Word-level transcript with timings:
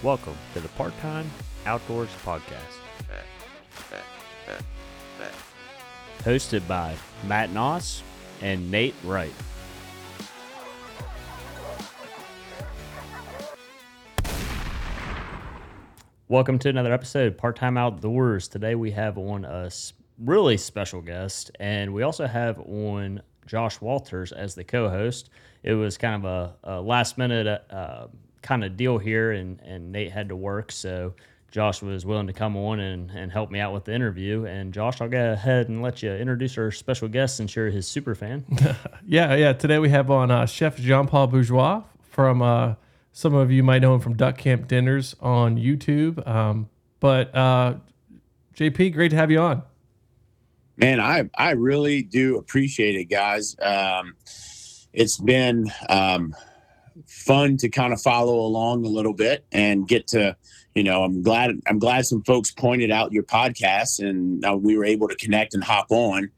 Welcome 0.00 0.36
to 0.54 0.60
the 0.60 0.68
Part 0.68 0.96
Time 1.00 1.28
Outdoors 1.66 2.10
Podcast. 2.24 2.60
Hosted 6.20 6.68
by 6.68 6.94
Matt 7.26 7.50
Noss 7.50 8.02
and 8.40 8.70
Nate 8.70 8.94
Wright. 9.02 9.32
Welcome 16.28 16.60
to 16.60 16.68
another 16.68 16.92
episode 16.92 17.26
of 17.26 17.36
Part 17.36 17.56
Time 17.56 17.76
Outdoors. 17.76 18.46
Today 18.46 18.76
we 18.76 18.92
have 18.92 19.18
on 19.18 19.44
a 19.44 19.68
really 20.24 20.58
special 20.58 21.02
guest, 21.02 21.50
and 21.58 21.92
we 21.92 22.04
also 22.04 22.28
have 22.28 22.60
on 22.60 23.20
Josh 23.46 23.80
Walters 23.80 24.30
as 24.30 24.54
the 24.54 24.62
co 24.62 24.88
host. 24.88 25.28
It 25.64 25.74
was 25.74 25.98
kind 25.98 26.24
of 26.24 26.54
a, 26.62 26.76
a 26.76 26.80
last 26.80 27.18
minute 27.18 27.64
uh, 27.68 28.06
kind 28.48 28.64
of 28.64 28.78
deal 28.78 28.96
here, 28.96 29.32
and, 29.32 29.60
and 29.60 29.92
Nate 29.92 30.10
had 30.10 30.30
to 30.30 30.36
work, 30.36 30.72
so 30.72 31.12
Josh 31.50 31.82
was 31.82 32.06
willing 32.06 32.26
to 32.28 32.32
come 32.32 32.56
on 32.56 32.80
and, 32.80 33.10
and 33.10 33.30
help 33.30 33.50
me 33.50 33.60
out 33.60 33.74
with 33.74 33.84
the 33.84 33.94
interview. 33.94 34.46
And 34.46 34.72
Josh, 34.72 35.02
I'll 35.02 35.08
go 35.08 35.32
ahead 35.32 35.68
and 35.68 35.82
let 35.82 36.02
you 36.02 36.10
introduce 36.12 36.56
our 36.56 36.70
special 36.70 37.08
guest 37.08 37.36
since 37.36 37.54
you're 37.54 37.68
his 37.68 37.86
super 37.86 38.14
fan. 38.14 38.44
Yeah, 39.10 39.34
yeah. 39.36 39.54
Today 39.54 39.78
we 39.78 39.88
have 39.88 40.10
on 40.10 40.30
uh, 40.30 40.44
Chef 40.44 40.76
Jean 40.76 41.06
Paul 41.06 41.28
Bourgeois 41.28 41.82
from 42.02 42.42
uh, 42.42 42.74
some 43.10 43.32
of 43.34 43.50
you 43.50 43.62
might 43.62 43.80
know 43.80 43.94
him 43.94 44.00
from 44.00 44.14
Duck 44.14 44.36
Camp 44.36 44.68
Dinners 44.68 45.16
on 45.18 45.56
YouTube. 45.56 46.26
Um, 46.26 46.68
but 47.00 47.34
uh, 47.34 47.76
JP, 48.54 48.92
great 48.92 49.08
to 49.12 49.16
have 49.16 49.30
you 49.30 49.40
on. 49.40 49.62
Man, 50.76 51.00
I 51.00 51.30
I 51.38 51.52
really 51.52 52.02
do 52.02 52.36
appreciate 52.36 52.96
it, 52.96 53.06
guys. 53.06 53.56
Um, 53.62 54.14
it's 54.92 55.16
been 55.16 55.72
um, 55.88 56.34
fun 57.28 57.58
to 57.58 57.68
kind 57.68 57.92
of 57.92 58.00
follow 58.00 58.40
along 58.40 58.84
a 58.86 58.88
little 58.88 59.12
bit 59.12 59.44
and 59.52 59.86
get 59.86 60.08
to, 60.08 60.34
you 60.74 60.82
know, 60.82 61.04
I'm 61.04 61.22
glad 61.22 61.52
I'm 61.66 61.78
glad 61.78 62.06
some 62.06 62.22
folks 62.24 62.50
pointed 62.50 62.90
out 62.90 63.12
your 63.12 63.22
podcast 63.22 64.00
and 64.00 64.44
uh, 64.44 64.56
we 64.56 64.76
were 64.76 64.84
able 64.84 65.08
to 65.08 65.14
connect 65.16 65.54
and 65.54 65.62
hop 65.62 65.86
on, 65.90 66.30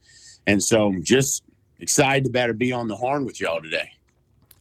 and 0.47 0.63
so 0.63 0.89
I'm 0.89 1.05
just 1.05 1.45
excited 1.79 2.25
to 2.25 2.31
better 2.31 2.53
be 2.53 2.73
on 2.73 2.89
the 2.89 2.97
horn 2.97 3.25
with 3.25 3.41
y'all 3.41 3.63
today. 3.63 3.89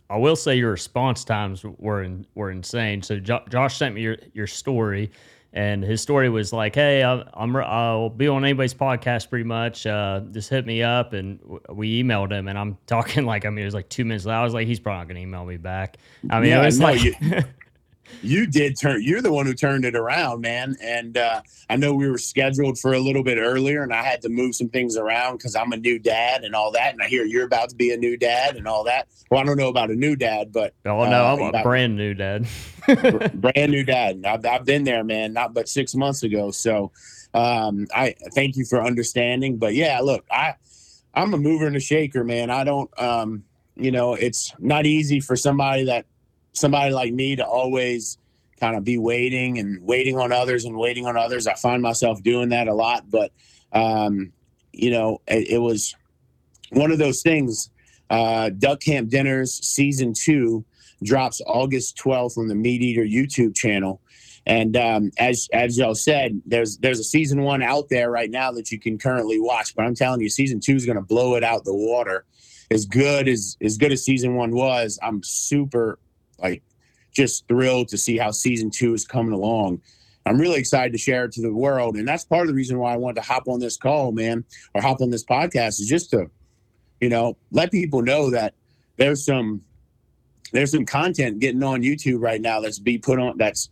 I 0.09 0.17
will 0.17 0.35
say 0.35 0.55
your 0.55 0.71
response 0.71 1.23
times 1.23 1.63
were 1.63 2.03
in, 2.03 2.25
were 2.33 2.49
insane. 2.49 3.01
So 3.01 3.19
jo- 3.19 3.43
Josh 3.49 3.77
sent 3.77 3.93
me 3.93 4.01
your, 4.01 4.17
your 4.33 4.47
story, 4.47 5.11
and 5.53 5.83
his 5.83 6.01
story 6.01 6.29
was 6.29 6.53
like, 6.53 6.75
"Hey, 6.75 7.03
I, 7.03 7.23
I'm 7.33 7.55
I'll 7.55 8.09
be 8.09 8.27
on 8.27 8.43
anybody's 8.45 8.73
podcast 8.73 9.29
pretty 9.29 9.45
much. 9.45 9.85
Uh, 9.87 10.21
just 10.31 10.49
hit 10.49 10.65
me 10.65 10.83
up." 10.83 11.13
And 11.13 11.39
w- 11.41 11.59
we 11.71 12.03
emailed 12.03 12.31
him, 12.31 12.47
and 12.47 12.57
I'm 12.57 12.77
talking 12.87 13.25
like 13.25 13.45
I 13.45 13.49
mean 13.49 13.63
it 13.63 13.65
was 13.65 13.73
like 13.73 13.89
two 13.89 14.05
minutes. 14.05 14.25
later. 14.25 14.37
I 14.37 14.43
was 14.43 14.53
like, 14.53 14.67
"He's 14.67 14.79
probably 14.79 14.99
not 14.99 15.07
gonna 15.07 15.19
email 15.21 15.45
me 15.45 15.57
back." 15.57 15.97
I 16.29 16.39
mean, 16.39 16.49
Yeah, 16.51 16.61
it 16.61 16.65
was 16.65 16.79
no, 16.79 16.85
like. 16.85 17.03
you- 17.03 17.15
You 18.21 18.47
did 18.47 18.79
turn. 18.79 19.01
You're 19.01 19.21
the 19.21 19.31
one 19.31 19.45
who 19.45 19.53
turned 19.53 19.85
it 19.85 19.95
around, 19.95 20.41
man. 20.41 20.75
And 20.81 21.17
uh, 21.17 21.41
I 21.69 21.75
know 21.75 21.93
we 21.93 22.09
were 22.09 22.17
scheduled 22.17 22.77
for 22.77 22.93
a 22.93 22.99
little 22.99 23.23
bit 23.23 23.37
earlier, 23.37 23.83
and 23.83 23.93
I 23.93 24.03
had 24.03 24.21
to 24.23 24.29
move 24.29 24.55
some 24.55 24.69
things 24.69 24.97
around 24.97 25.37
because 25.37 25.55
I'm 25.55 25.71
a 25.71 25.77
new 25.77 25.99
dad 25.99 26.43
and 26.43 26.55
all 26.55 26.71
that. 26.71 26.93
And 26.93 27.01
I 27.01 27.07
hear 27.07 27.23
you're 27.23 27.45
about 27.45 27.69
to 27.69 27.75
be 27.75 27.91
a 27.91 27.97
new 27.97 28.17
dad 28.17 28.55
and 28.55 28.67
all 28.67 28.83
that. 28.85 29.07
Well, 29.31 29.39
I 29.39 29.43
don't 29.43 29.57
know 29.57 29.69
about 29.69 29.89
a 29.91 29.95
new 29.95 30.15
dad, 30.15 30.51
but 30.51 30.73
oh 30.85 31.05
no, 31.09 31.25
uh, 31.25 31.35
I'm 31.35 31.55
a 31.55 31.63
brand 31.63 31.95
new 31.95 32.13
dad. 32.13 32.47
brand 33.33 33.71
new 33.71 33.83
dad. 33.83 34.23
I've, 34.25 34.45
I've 34.45 34.65
been 34.65 34.83
there, 34.83 35.03
man. 35.03 35.33
Not 35.33 35.53
but 35.53 35.69
six 35.69 35.95
months 35.95 36.23
ago. 36.23 36.51
So 36.51 36.91
um, 37.33 37.87
I 37.95 38.15
thank 38.33 38.55
you 38.55 38.65
for 38.65 38.81
understanding. 38.81 39.57
But 39.57 39.75
yeah, 39.75 39.99
look, 40.01 40.25
I 40.31 40.55
I'm 41.13 41.33
a 41.33 41.37
mover 41.37 41.67
and 41.67 41.75
a 41.75 41.79
shaker, 41.79 42.23
man. 42.23 42.49
I 42.49 42.63
don't, 42.63 42.89
um, 42.99 43.43
you 43.75 43.91
know, 43.91 44.13
it's 44.13 44.53
not 44.59 44.85
easy 44.85 45.19
for 45.19 45.35
somebody 45.35 45.85
that 45.85 46.05
somebody 46.59 46.93
like 46.93 47.13
me 47.13 47.35
to 47.37 47.45
always 47.45 48.17
kind 48.59 48.75
of 48.75 48.83
be 48.83 48.97
waiting 48.97 49.57
and 49.57 49.81
waiting 49.81 50.17
on 50.17 50.31
others 50.31 50.65
and 50.65 50.75
waiting 50.75 51.05
on 51.05 51.15
others. 51.15 51.47
I 51.47 51.53
find 51.53 51.81
myself 51.81 52.21
doing 52.21 52.49
that 52.49 52.67
a 52.67 52.73
lot, 52.73 53.09
but 53.09 53.31
um, 53.71 54.33
you 54.71 54.91
know, 54.91 55.21
it, 55.27 55.49
it 55.49 55.57
was 55.57 55.95
one 56.71 56.91
of 56.91 56.97
those 56.97 57.21
things. 57.21 57.69
Uh, 58.09 58.49
Duck 58.49 58.81
Camp 58.81 59.09
Dinners 59.09 59.53
season 59.65 60.13
two 60.13 60.65
drops 61.03 61.41
August 61.45 61.97
12th 61.97 62.37
on 62.37 62.47
the 62.47 62.55
Meat 62.55 62.81
Eater 62.81 63.03
YouTube 63.03 63.55
channel. 63.55 64.01
And 64.45 64.75
um, 64.75 65.11
as 65.17 65.47
as 65.53 65.77
y'all 65.77 65.93
said, 65.93 66.41
there's 66.45 66.77
there's 66.77 66.99
a 66.99 67.03
season 67.03 67.41
one 67.43 67.61
out 67.61 67.89
there 67.89 68.09
right 68.09 68.31
now 68.31 68.51
that 68.53 68.71
you 68.71 68.79
can 68.79 68.97
currently 68.97 69.39
watch. 69.39 69.75
But 69.75 69.85
I'm 69.85 69.93
telling 69.93 70.21
you, 70.21 70.29
season 70.29 70.59
two 70.59 70.75
is 70.75 70.85
going 70.85 70.95
to 70.95 71.03
blow 71.03 71.35
it 71.35 71.43
out 71.43 71.65
the 71.65 71.75
water. 71.75 72.25
As 72.71 72.85
good 72.85 73.27
as 73.27 73.57
as 73.61 73.77
good 73.77 73.91
as 73.91 74.03
season 74.03 74.35
one 74.35 74.51
was, 74.51 74.97
I'm 75.03 75.21
super 75.23 75.99
like 76.41 76.63
just 77.11 77.47
thrilled 77.47 77.87
to 77.89 77.97
see 77.97 78.17
how 78.17 78.31
season 78.31 78.69
two 78.69 78.93
is 78.93 79.05
coming 79.05 79.33
along. 79.33 79.81
I'm 80.25 80.37
really 80.37 80.59
excited 80.59 80.91
to 80.91 80.97
share 80.99 81.25
it 81.25 81.31
to 81.33 81.41
the 81.41 81.53
world, 81.53 81.95
and 81.95 82.07
that's 82.07 82.23
part 82.23 82.41
of 82.43 82.47
the 82.49 82.53
reason 82.53 82.77
why 82.77 82.93
I 82.93 82.97
wanted 82.97 83.21
to 83.21 83.27
hop 83.27 83.47
on 83.47 83.59
this 83.59 83.77
call, 83.77 84.11
man, 84.11 84.43
or 84.73 84.81
hop 84.81 85.01
on 85.01 85.09
this 85.09 85.23
podcast 85.23 85.79
is 85.79 85.87
just 85.87 86.11
to, 86.11 86.29
you 87.01 87.09
know, 87.09 87.37
let 87.51 87.71
people 87.71 88.01
know 88.01 88.29
that 88.29 88.53
there's 88.97 89.25
some 89.25 89.61
there's 90.51 90.71
some 90.71 90.85
content 90.85 91.39
getting 91.39 91.63
on 91.63 91.81
YouTube 91.81 92.21
right 92.21 92.41
now 92.41 92.59
that's 92.59 92.79
be 92.79 92.97
put 92.97 93.19
on 93.19 93.37
that's 93.37 93.69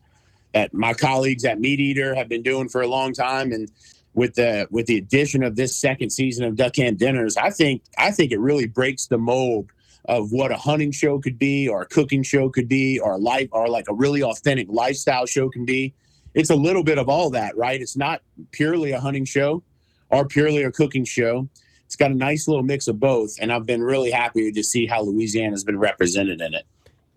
that 0.53 0.73
my 0.73 0.94
colleagues 0.94 1.45
at 1.45 1.59
Meat 1.59 1.79
Eater 1.79 2.16
have 2.16 2.29
been 2.29 2.44
doing 2.44 2.69
for 2.69 2.81
a 2.81 2.88
long 2.88 3.13
time, 3.13 3.51
and 3.51 3.69
with 4.13 4.33
the 4.33 4.67
with 4.72 4.88
the 4.88 4.97
addition 4.97 5.44
of 5.44 5.56
this 5.56 5.75
second 5.75 6.09
season 6.09 6.45
of 6.45 6.56
Duck 6.56 6.73
Camp 6.73 6.97
Dinners, 6.97 7.38
I 7.38 7.51
think 7.51 7.83
I 7.97 8.11
think 8.11 8.31
it 8.31 8.39
really 8.39 8.67
breaks 8.67 9.06
the 9.06 9.17
mold 9.17 9.69
of 10.05 10.31
what 10.31 10.51
a 10.51 10.57
hunting 10.57 10.91
show 10.91 11.19
could 11.19 11.37
be, 11.37 11.67
or 11.67 11.81
a 11.81 11.85
cooking 11.85 12.23
show 12.23 12.49
could 12.49 12.67
be, 12.67 12.99
or 12.99 13.13
a 13.13 13.17
life, 13.17 13.49
or 13.51 13.67
like 13.67 13.85
a 13.89 13.93
really 13.93 14.23
authentic 14.23 14.67
lifestyle 14.69 15.25
show 15.25 15.49
can 15.49 15.65
be. 15.65 15.93
It's 16.33 16.49
a 16.49 16.55
little 16.55 16.83
bit 16.83 16.97
of 16.97 17.09
all 17.09 17.29
that, 17.31 17.57
right? 17.57 17.81
It's 17.81 17.97
not 17.97 18.21
purely 18.51 18.91
a 18.91 18.99
hunting 18.99 19.25
show 19.25 19.63
or 20.09 20.25
purely 20.27 20.63
a 20.63 20.71
cooking 20.71 21.03
show. 21.03 21.47
It's 21.85 21.95
got 21.95 22.11
a 22.11 22.15
nice 22.15 22.47
little 22.47 22.63
mix 22.63 22.87
of 22.87 22.99
both, 22.99 23.35
and 23.39 23.51
I've 23.51 23.65
been 23.65 23.81
really 23.81 24.11
happy 24.11 24.51
to 24.51 24.63
see 24.63 24.85
how 24.85 25.01
Louisiana's 25.01 25.63
been 25.63 25.79
represented 25.79 26.41
in 26.41 26.53
it. 26.53 26.65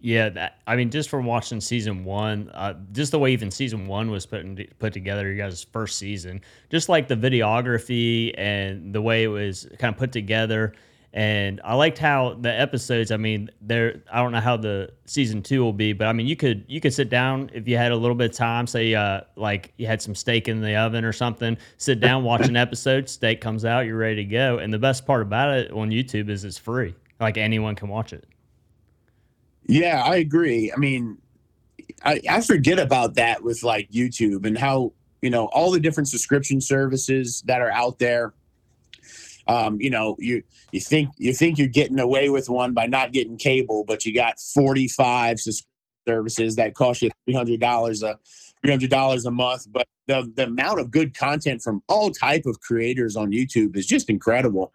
Yeah, 0.02 0.30
that, 0.30 0.60
I 0.66 0.76
mean, 0.76 0.91
just 0.91 1.10
from 1.10 1.26
watching 1.26 1.60
season 1.60 2.04
one, 2.04 2.50
uh, 2.54 2.74
just 2.92 3.12
the 3.12 3.18
way 3.18 3.32
even 3.32 3.50
season 3.50 3.86
one 3.86 4.10
was 4.10 4.24
put 4.24 4.41
in, 4.41 4.66
put 4.78 4.94
together, 4.94 5.30
you 5.30 5.36
guys' 5.36 5.66
first 5.72 5.98
season, 5.98 6.41
just 6.70 6.88
like 6.88 7.06
the 7.06 7.16
videography 7.16 8.32
and 8.38 8.94
the 8.94 9.02
way 9.02 9.24
it 9.24 9.28
was 9.28 9.68
kind 9.78 9.92
of 9.92 9.98
put 9.98 10.12
together, 10.12 10.72
and 11.12 11.60
I 11.65 11.75
liked 11.75 11.98
how 11.98 12.34
the 12.34 12.53
episodes. 12.53 13.10
I 13.10 13.16
mean, 13.16 13.50
there. 13.60 14.03
I 14.12 14.22
don't 14.22 14.31
know 14.31 14.41
how 14.41 14.56
the 14.56 14.93
season 15.06 15.43
two 15.43 15.60
will 15.62 15.72
be, 15.72 15.93
but 15.93 16.06
I 16.06 16.12
mean, 16.12 16.28
you 16.28 16.37
could 16.37 16.65
you 16.69 16.81
could 16.81 16.94
sit 16.94 17.10
down 17.10 17.50
if 17.53 17.66
you 17.66 17.76
had 17.76 17.91
a 17.91 17.97
little 17.97 18.15
bit 18.15 18.31
of 18.31 18.37
time. 18.37 18.66
Say, 18.69 18.94
uh, 18.94 19.22
like 19.34 19.72
you 19.76 19.88
had 19.88 20.00
some 20.00 20.15
steak 20.15 20.47
in 20.47 20.60
the 20.60 20.76
oven 20.76 21.04
or 21.04 21.12
something. 21.12 21.56
Sit 21.78 22.00
down, 22.00 22.22
watch 22.22 22.47
an 22.47 22.56
episode. 22.56 23.09
Steak 23.09 23.41
comes 23.41 23.65
out, 23.65 23.87
you're 23.87 23.97
ready 23.97 24.16
to 24.16 24.25
go. 24.25 24.59
And 24.59 24.72
the 24.72 24.78
best 24.78 25.04
part 25.04 25.22
about 25.22 25.56
it 25.56 25.72
on 25.72 25.91
YouTube 25.91 26.28
is 26.28 26.44
it's 26.44 26.59
free. 26.59 26.94
Like 27.19 27.37
anyone 27.37 27.75
can 27.75 27.88
watch 27.88 28.12
it. 28.12 28.25
Yeah, 29.66 30.03
I 30.04 30.16
agree. 30.16 30.72
I 30.72 30.77
mean, 30.77 31.19
I, 32.04 32.21
I 32.28 32.41
forget 32.41 32.78
about 32.78 33.15
that 33.15 33.42
with 33.42 33.62
like 33.62 33.91
YouTube 33.91 34.47
and 34.47 34.56
how, 34.56 34.92
you 35.22 35.31
know, 35.31 35.47
all 35.47 35.71
the 35.71 35.81
different 35.81 36.09
subscription 36.09 36.60
services 36.60 37.42
that 37.47 37.60
are 37.60 37.71
out 37.71 37.98
there. 37.98 38.32
Um, 39.50 39.81
you 39.81 39.91
know, 39.91 40.15
you 40.21 40.44
you 40.71 40.81
think 40.81 41.11
you 41.16 41.33
think 41.33 41.59
you're 41.59 41.66
getting 41.66 41.99
away 41.99 42.31
with 42.31 42.49
one 42.49 42.72
by 42.72 42.87
not 42.87 43.12
getting 43.12 43.37
cable, 43.37 43.84
but 43.84 44.06
you 44.06 44.15
got 44.15 44.38
45 44.38 45.38
services 46.06 46.55
that 46.55 46.75
cost 46.75 47.03
you 47.03 47.11
$300 47.28 48.03
a 48.03 48.19
$300 48.65 49.27
a 49.27 49.31
month, 49.33 49.66
but 49.72 49.89
the 50.06 50.31
the 50.37 50.44
amount 50.44 50.78
of 50.78 50.93
good 50.93 51.16
content 51.19 51.62
from 51.62 51.83
all 51.89 52.10
type 52.10 52.47
of 52.47 52.60
creators 52.60 53.16
on 53.16 53.33
YouTube 53.33 53.77
is 53.77 53.87
just 53.87 54.09
incredible. 54.09 54.72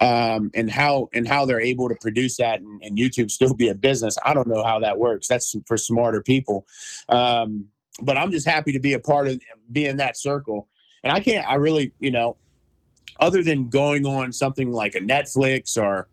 Um, 0.00 0.50
and 0.54 0.70
how 0.70 1.10
and 1.12 1.28
how 1.28 1.44
they're 1.44 1.60
able 1.60 1.90
to 1.90 1.96
produce 2.00 2.38
that 2.38 2.60
and, 2.60 2.82
and 2.82 2.96
YouTube 2.96 3.30
still 3.30 3.52
be 3.52 3.68
a 3.68 3.74
business. 3.74 4.16
I 4.24 4.32
don't 4.32 4.48
know 4.48 4.64
how 4.64 4.78
that 4.80 4.98
works. 4.98 5.28
That's 5.28 5.54
for 5.66 5.76
smarter 5.76 6.22
people. 6.22 6.66
Um, 7.10 7.66
but 8.00 8.16
I'm 8.16 8.30
just 8.30 8.46
happy 8.46 8.72
to 8.72 8.80
be 8.80 8.94
a 8.94 8.98
part 8.98 9.28
of 9.28 9.38
be 9.70 9.84
in 9.84 9.98
that 9.98 10.16
circle. 10.16 10.68
And 11.02 11.12
I 11.12 11.20
can't 11.20 11.46
I 11.46 11.56
really, 11.56 11.92
you 11.98 12.10
know, 12.10 12.38
other 13.20 13.42
than 13.42 13.68
going 13.68 14.06
on 14.06 14.32
something 14.32 14.72
like 14.72 14.94
a 14.94 15.00
Netflix 15.00 15.80
or 15.80 16.08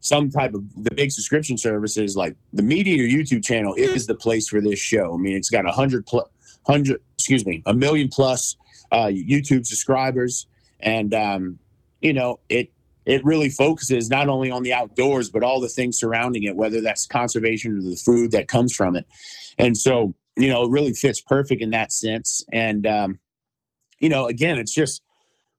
some 0.00 0.30
type 0.30 0.52
of 0.52 0.62
the 0.84 0.94
big 0.94 1.10
subscription 1.10 1.56
services 1.56 2.14
like 2.14 2.36
the 2.52 2.62
Meat 2.62 2.86
Eater 2.86 3.04
YouTube 3.04 3.42
channel 3.42 3.74
is 3.74 4.06
the 4.06 4.14
place 4.14 4.48
for 4.48 4.60
this 4.60 4.78
show. 4.78 5.14
I 5.14 5.16
mean, 5.16 5.34
it's 5.34 5.48
got 5.48 5.66
a 5.66 5.72
hundred 5.72 6.06
plus 6.06 6.28
hundred, 6.66 7.00
excuse 7.16 7.46
me, 7.46 7.62
a 7.66 7.74
million 7.74 8.08
plus 8.08 8.56
uh, 8.92 9.06
YouTube 9.06 9.66
subscribers, 9.66 10.46
and 10.80 11.14
um, 11.14 11.58
you 12.00 12.12
know 12.12 12.38
it 12.48 12.70
it 13.06 13.24
really 13.24 13.48
focuses 13.48 14.10
not 14.10 14.28
only 14.28 14.50
on 14.50 14.62
the 14.62 14.72
outdoors 14.72 15.28
but 15.28 15.42
all 15.42 15.60
the 15.60 15.68
things 15.68 15.98
surrounding 15.98 16.44
it, 16.44 16.56
whether 16.56 16.80
that's 16.80 17.06
conservation 17.06 17.78
or 17.78 17.82
the 17.82 17.96
food 17.96 18.30
that 18.32 18.48
comes 18.48 18.74
from 18.74 18.96
it, 18.96 19.06
and 19.58 19.76
so 19.76 20.14
you 20.36 20.48
know 20.48 20.64
it 20.64 20.70
really 20.70 20.92
fits 20.92 21.20
perfect 21.20 21.62
in 21.62 21.70
that 21.70 21.92
sense. 21.92 22.44
And 22.52 22.86
um, 22.86 23.18
you 23.98 24.10
know, 24.10 24.26
again, 24.26 24.58
it's 24.58 24.74
just 24.74 25.02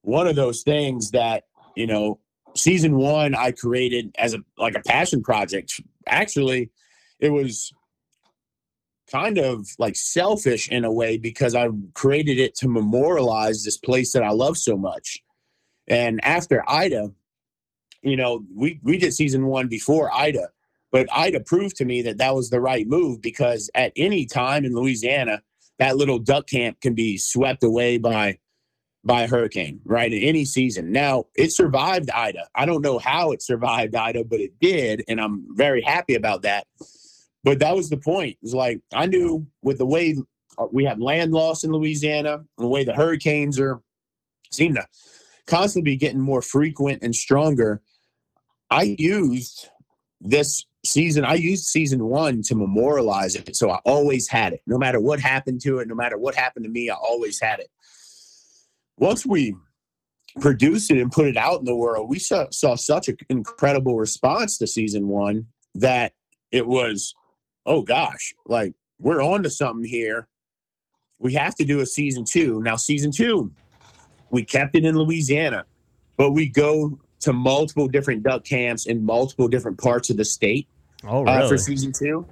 one 0.05 0.27
of 0.27 0.35
those 0.35 0.63
things 0.63 1.11
that 1.11 1.43
you 1.75 1.87
know 1.87 2.19
season 2.55 2.95
one 2.95 3.35
I 3.35 3.51
created 3.51 4.15
as 4.17 4.33
a 4.33 4.39
like 4.57 4.75
a 4.75 4.81
passion 4.81 5.21
project. 5.21 5.79
Actually, 6.07 6.71
it 7.19 7.31
was 7.31 7.73
kind 9.11 9.37
of 9.37 9.67
like 9.77 9.95
selfish 9.95 10.69
in 10.69 10.83
a 10.83 10.91
way 10.91 11.17
because 11.17 11.55
I 11.55 11.69
created 11.93 12.39
it 12.39 12.55
to 12.55 12.67
memorialize 12.67 13.63
this 13.63 13.77
place 13.77 14.13
that 14.13 14.23
I 14.23 14.31
love 14.31 14.57
so 14.57 14.77
much. 14.77 15.21
And 15.87 16.23
after 16.25 16.63
Ida, 16.67 17.11
you 18.01 18.15
know, 18.15 18.43
we 18.53 18.79
we 18.83 18.97
did 18.97 19.13
season 19.13 19.47
one 19.47 19.67
before 19.67 20.13
Ida, 20.13 20.49
but 20.91 21.07
Ida 21.11 21.41
proved 21.41 21.75
to 21.77 21.85
me 21.85 22.01
that 22.03 22.17
that 22.17 22.35
was 22.35 22.49
the 22.49 22.61
right 22.61 22.87
move 22.87 23.21
because 23.21 23.69
at 23.75 23.91
any 23.95 24.25
time 24.25 24.65
in 24.65 24.73
Louisiana, 24.73 25.41
that 25.79 25.97
little 25.97 26.19
duck 26.19 26.47
camp 26.47 26.81
can 26.81 26.93
be 26.93 27.17
swept 27.17 27.63
away 27.63 27.97
by 27.97 28.39
by 29.05 29.21
a 29.21 29.27
hurricane, 29.27 29.79
right? 29.85 30.11
In 30.11 30.21
any 30.23 30.45
season. 30.45 30.91
Now, 30.91 31.25
it 31.35 31.51
survived 31.51 32.09
Ida. 32.09 32.47
I 32.55 32.65
don't 32.65 32.81
know 32.81 32.97
how 32.97 33.31
it 33.31 33.41
survived 33.43 33.95
Ida, 33.95 34.23
but 34.23 34.39
it 34.39 34.59
did. 34.59 35.03
And 35.07 35.21
I'm 35.21 35.45
very 35.55 35.81
happy 35.81 36.15
about 36.15 36.41
that. 36.41 36.65
But 37.43 37.59
that 37.59 37.75
was 37.75 37.89
the 37.89 37.97
point. 37.97 38.37
It's 38.41 38.53
like 38.53 38.81
I 38.91 39.05
knew 39.05 39.45
with 39.61 39.77
the 39.77 39.85
way 39.85 40.15
uh, 40.57 40.65
we 40.71 40.85
have 40.85 40.99
land 40.99 41.31
loss 41.31 41.63
in 41.63 41.71
Louisiana, 41.71 42.43
the 42.57 42.67
way 42.67 42.83
the 42.83 42.95
hurricanes 42.95 43.59
are 43.59 43.79
seem 44.51 44.73
to 44.73 44.87
constantly 45.45 45.91
be 45.91 45.97
getting 45.97 46.19
more 46.19 46.41
frequent 46.41 47.03
and 47.03 47.15
stronger. 47.15 47.81
I 48.71 48.95
used 48.97 49.69
this 50.19 50.65
season, 50.83 51.23
I 51.23 51.35
used 51.35 51.65
season 51.65 52.05
one 52.05 52.41
to 52.43 52.55
memorialize 52.55 53.35
it. 53.35 53.55
So 53.55 53.69
I 53.69 53.77
always 53.85 54.27
had 54.27 54.53
it. 54.53 54.61
No 54.65 54.79
matter 54.79 54.99
what 54.99 55.19
happened 55.19 55.61
to 55.61 55.77
it, 55.77 55.87
no 55.87 55.93
matter 55.93 56.17
what 56.17 56.33
happened 56.33 56.65
to 56.65 56.71
me, 56.71 56.89
I 56.89 56.95
always 56.95 57.39
had 57.39 57.59
it 57.59 57.69
once 58.97 59.25
we 59.25 59.55
produced 60.41 60.91
it 60.91 60.99
and 60.99 61.11
put 61.11 61.27
it 61.27 61.37
out 61.37 61.59
in 61.59 61.65
the 61.65 61.75
world, 61.75 62.09
we 62.09 62.19
saw, 62.19 62.47
saw 62.51 62.75
such 62.75 63.07
an 63.07 63.17
incredible 63.29 63.97
response 63.97 64.57
to 64.57 64.67
season 64.67 65.07
one 65.07 65.47
that 65.75 66.13
it 66.51 66.65
was, 66.67 67.15
oh 67.65 67.81
gosh, 67.81 68.33
like 68.45 68.73
we're 68.99 69.23
on 69.23 69.43
to 69.43 69.49
something 69.49 69.87
here. 69.87 70.27
We 71.19 71.33
have 71.33 71.55
to 71.55 71.65
do 71.65 71.79
a 71.79 71.85
season 71.85 72.25
two. 72.25 72.61
Now, 72.61 72.75
season 72.75 73.11
two, 73.11 73.51
we 74.29 74.43
kept 74.43 74.75
it 74.75 74.85
in 74.85 74.97
Louisiana, 74.97 75.65
but 76.17 76.31
we 76.31 76.49
go 76.49 76.99
to 77.21 77.33
multiple 77.33 77.87
different 77.87 78.23
duck 78.23 78.43
camps 78.43 78.85
in 78.85 79.03
multiple 79.03 79.47
different 79.47 79.77
parts 79.77 80.09
of 80.09 80.17
the 80.17 80.25
state 80.25 80.67
oh, 81.05 81.23
really? 81.23 81.37
uh, 81.37 81.47
for 81.47 81.57
season 81.57 81.91
two 81.91 82.25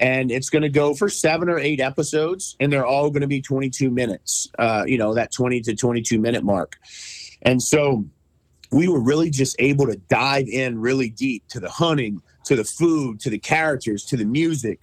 and 0.00 0.30
it's 0.30 0.50
going 0.50 0.62
to 0.62 0.68
go 0.68 0.94
for 0.94 1.08
seven 1.08 1.48
or 1.48 1.58
eight 1.58 1.80
episodes 1.80 2.56
and 2.60 2.72
they're 2.72 2.86
all 2.86 3.10
going 3.10 3.22
to 3.22 3.28
be 3.28 3.40
22 3.40 3.90
minutes 3.90 4.48
uh, 4.58 4.84
you 4.86 4.98
know 4.98 5.14
that 5.14 5.32
20 5.32 5.60
to 5.62 5.74
22 5.74 6.18
minute 6.18 6.44
mark. 6.44 6.76
And 7.42 7.62
so 7.62 8.04
we 8.70 8.88
were 8.88 9.00
really 9.00 9.30
just 9.30 9.56
able 9.58 9.86
to 9.86 9.96
dive 10.08 10.48
in 10.48 10.78
really 10.78 11.10
deep 11.10 11.46
to 11.48 11.60
the 11.60 11.70
hunting 11.70 12.20
to 12.44 12.56
the 12.56 12.64
food 12.64 13.20
to 13.20 13.30
the 13.30 13.38
characters 13.38 14.04
to 14.06 14.16
the 14.16 14.24
music 14.24 14.80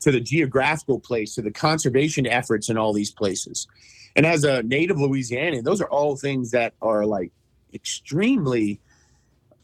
to 0.00 0.10
the 0.10 0.20
geographical 0.20 1.00
place 1.00 1.34
to 1.34 1.42
the 1.42 1.50
conservation 1.50 2.26
efforts 2.26 2.68
in 2.68 2.76
all 2.76 2.92
these 2.92 3.10
places. 3.10 3.66
And 4.14 4.24
as 4.24 4.44
a 4.44 4.62
native 4.62 4.96
louisianian 4.96 5.64
those 5.64 5.80
are 5.80 5.88
all 5.88 6.16
things 6.16 6.50
that 6.52 6.74
are 6.82 7.04
like 7.04 7.32
extremely 7.74 8.80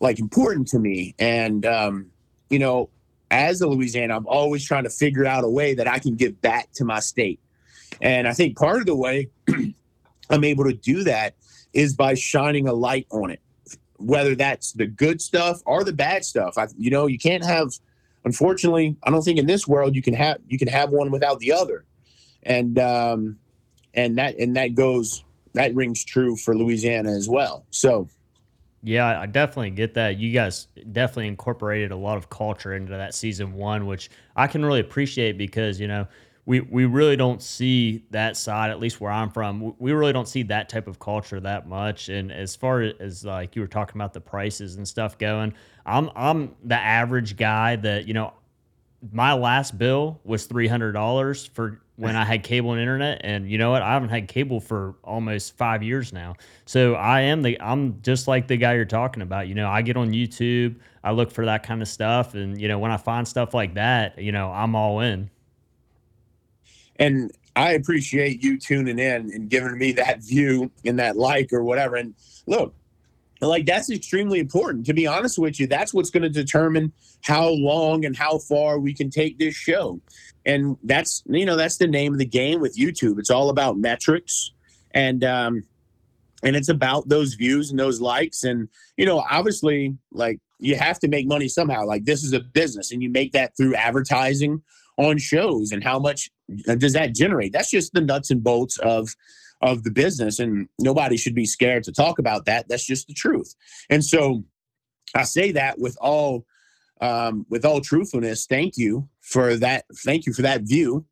like 0.00 0.19
important 0.19 0.69
to 0.69 0.78
me. 0.78 1.14
And 1.19 1.64
um, 1.64 2.10
you 2.50 2.58
know 2.58 2.90
as 3.32 3.62
a 3.62 3.67
Louisiana, 3.67 4.17
I'm 4.17 4.26
always 4.26 4.64
trying 4.64 4.84
to 4.84 4.90
figure 4.90 5.25
out 5.25 5.43
a 5.43 5.49
way 5.49 5.75
that 5.75 5.88
I 5.88 5.99
can 5.99 6.14
give 6.14 6.40
back 6.40 6.70
to 6.75 6.84
my 6.84 7.00
state. 7.00 7.40
And 8.00 8.29
I 8.29 8.34
think 8.34 8.56
part 8.56 8.81
of 8.81 8.87
the 8.87 8.94
way 8.94 9.31
I'm 10.31 10.44
able 10.44 10.64
to 10.64 10.75
do 10.75 11.02
that 11.05 11.34
is 11.73 11.94
by 11.94 12.14
shining 12.14 12.69
a 12.69 12.73
light 12.73 13.06
on 13.11 13.31
it, 13.31 13.40
whether 13.96 14.34
that's 14.34 14.73
the 14.73 14.87
good 14.87 15.23
stuff 15.23 15.62
or 15.64 15.82
the 15.82 15.93
bad 15.93 16.25
stuff. 16.25 16.58
I, 16.58 16.69
you 16.76 16.90
know, 16.90 17.06
you 17.06 17.19
can't 17.19 17.44
have, 17.44 17.70
unfortunately, 18.25 18.96
I 19.02 19.11
don't 19.11 19.23
think 19.23 19.38
in 19.38 19.46
this 19.46 19.67
world 19.67 19.96
you 19.96 20.02
can 20.02 20.14
have 20.14 20.38
you 20.46 20.58
can 20.58 20.69
have 20.69 20.90
one 20.90 21.11
without 21.11 21.38
the 21.38 21.52
other, 21.52 21.85
and 22.43 22.78
um, 22.78 23.38
and 23.94 24.19
that 24.19 24.37
and 24.38 24.56
that 24.56 24.75
goes 24.75 25.25
that 25.55 25.75
rings 25.75 26.05
true 26.05 26.37
for 26.37 26.55
Louisiana 26.55 27.12
as 27.12 27.28
well. 27.28 27.64
So 27.70 28.08
yeah, 28.82 29.20
I 29.20 29.26
definitely 29.26 29.70
get 29.70 29.94
that. 29.94 30.19
You 30.19 30.32
guys 30.32 30.67
definitely 30.90 31.29
incorporated 31.29 31.93
a 31.93 31.96
lot 31.96 32.17
of 32.17 32.29
culture 32.29 32.75
into 32.75 32.93
that 32.93 33.14
season 33.14 33.55
one, 33.55 33.87
which 33.87 34.11
I 34.34 34.46
can 34.49 34.64
really 34.64 34.81
appreciate 34.81 35.38
because, 35.38 35.79
you 35.81 35.87
know, 35.87 36.08
we, 36.44 36.61
we 36.61 36.87
really 36.87 37.14
don't 37.14 37.40
see 37.40 38.05
that 38.11 38.37
side, 38.37 38.70
at 38.70 38.81
least 38.81 39.00
where 39.00 39.12
I'm 39.12 39.31
from. 39.31 39.75
We 39.79 39.93
really 39.93 40.12
don't 40.12 40.26
see 40.26 40.43
that 40.44 40.69
type 40.69 40.88
of 40.88 40.99
culture 40.99 41.38
that 41.38 41.69
much. 41.69 42.08
And 42.08 42.32
as 42.32 42.56
far 42.56 42.81
as 42.81 43.25
like 43.25 43.55
you 43.55 43.62
were 43.62 43.69
talking 43.69 43.96
about 43.96 44.12
the 44.12 44.20
prices 44.20 44.75
and 44.75 44.87
stuff 44.87 45.17
going, 45.19 45.55
I'm 45.87 46.11
I'm 46.17 46.56
the 46.64 46.75
average 46.75 47.37
guy 47.37 47.76
that, 47.76 48.08
you 48.08 48.14
know, 48.14 48.32
my 49.12 49.32
last 49.35 49.78
bill 49.78 50.20
was 50.25 50.46
three 50.46 50.67
hundred 50.67 50.93
dollars 50.93 51.46
for 51.46 51.81
when 51.97 52.17
I 52.17 52.25
had 52.25 52.43
cable 52.43 52.73
and 52.73 52.81
internet, 52.81 53.21
and 53.23 53.50
you 53.50 53.59
know 53.59 53.71
what? 53.71 53.83
I 53.83 53.93
haven't 53.93 54.09
had 54.09 54.27
cable 54.27 54.61
for 54.61 54.94
almost 55.05 55.56
five 55.56 55.83
years 55.83 56.12
now. 56.12 56.35
So 56.65 56.94
I 56.94 57.21
am 57.23 57.43
the 57.43 57.61
I'm 57.61 58.00
just 58.03 58.27
like 58.27 58.49
the 58.49 58.56
guy 58.56 58.75
you're 58.75 58.85
talking 58.85 59.23
about. 59.23 59.49
You 59.49 59.55
know, 59.55 59.69
I 59.69 59.83
get 59.83 59.97
on 59.97 60.11
YouTube, 60.11 60.77
I 61.05 61.12
look 61.12 61.31
for 61.31 61.44
that 61.44 61.62
kind 61.62 61.83
of 61.83 61.89
stuff, 61.89 62.35
and 62.35 62.61
you 62.61 62.69
know, 62.69 62.79
when 62.79 62.91
I 62.91 62.97
find 62.97 63.29
stuff 63.29 63.55
like 63.55 63.75
that, 63.75 64.19
you 64.19 64.33
know, 64.33 64.50
I'm 64.50 64.75
all 64.75 65.00
in. 65.00 65.31
And 66.97 67.31
I 67.56 67.73
appreciate 67.73 68.43
you 68.43 68.59
tuning 68.59 68.99
in 68.99 69.31
and 69.33 69.49
giving 69.49 69.77
me 69.77 69.93
that 69.93 70.23
view 70.23 70.71
and 70.85 70.99
that 70.99 71.17
like 71.17 71.53
or 71.53 71.62
whatever. 71.62 71.97
And 71.97 72.15
look, 72.47 72.75
like 73.41 73.67
that's 73.67 73.91
extremely 73.91 74.38
important. 74.38 74.87
To 74.87 74.95
be 74.95 75.06
honest 75.06 75.38
with 75.38 75.61
you, 75.61 75.67
that's 75.67 75.93
what's 75.93 76.11
going 76.11 76.23
to 76.23 76.31
determine 76.31 76.93
how 77.23 77.49
long 77.49 78.05
and 78.05 78.17
how 78.17 78.38
far 78.38 78.79
we 78.79 78.95
can 78.95 79.11
take 79.11 79.38
this 79.38 79.55
show. 79.55 80.00
And 80.44 80.77
that's 80.83 81.23
you 81.27 81.47
know 81.47 81.56
that's 81.56 81.77
the 81.77 81.87
name 81.87 82.12
of 82.12 82.19
the 82.19 82.27
game 82.27 82.61
with 82.61 82.77
YouTube. 82.77 83.19
It's 83.19 83.31
all 83.31 83.50
about 83.50 83.79
metrics, 83.79 84.53
and 84.93 85.23
um, 85.25 85.62
and 86.43 86.56
it's 86.56 86.69
about 86.69 87.09
those 87.09 87.35
views 87.35 87.71
and 87.71 87.79
those 87.79 88.00
likes. 88.00 88.43
And 88.43 88.69
you 88.97 89.06
know, 89.06 89.25
obviously, 89.31 89.97
like 90.11 90.41
you 90.59 90.77
have 90.77 90.99
to 91.00 91.09
make 91.09 91.27
money 91.27 91.49
somehow. 91.49 91.85
Like 91.87 92.05
this 92.05 92.25
is 92.25 92.33
a 92.33 92.41
business, 92.41 92.91
and 92.91 93.03
you 93.03 93.11
make 93.11 93.33
that 93.33 93.56
through 93.56 93.75
advertising 93.77 94.62
on 94.97 95.19
shows. 95.19 95.73
And 95.73 95.83
how 95.83 95.99
much 95.99 96.31
does 96.79 96.93
that 96.93 97.15
generate? 97.15 97.53
That's 97.53 97.71
just 97.71 97.93
the 97.93 98.00
nuts 98.00 98.31
and 98.31 98.43
bolts 98.43 98.79
of 98.79 99.15
of 99.62 99.85
the 99.85 99.91
business 99.91 100.38
and 100.38 100.69
nobody 100.81 101.17
should 101.17 101.35
be 101.35 101.47
scared 101.47 101.85
to 101.85 101.93
talk 101.93 102.19
about 102.19 102.45
that 102.45 102.69
that's 102.69 102.85
just 102.85 103.06
the 103.06 103.15
truth 103.15 103.55
and 103.88 104.05
so 104.05 104.43
i 105.15 105.23
say 105.23 105.53
that 105.53 105.79
with 105.79 105.97
all 106.00 106.45
um, 107.02 107.44
with 107.50 107.64
all 107.64 107.81
truthfulness 107.81 108.46
thank 108.46 108.78
you 108.78 109.06
for 109.20 109.56
that 109.56 109.85
thank 110.04 110.25
you 110.25 110.32
for 110.32 110.42
that 110.42 110.62
view. 110.62 111.04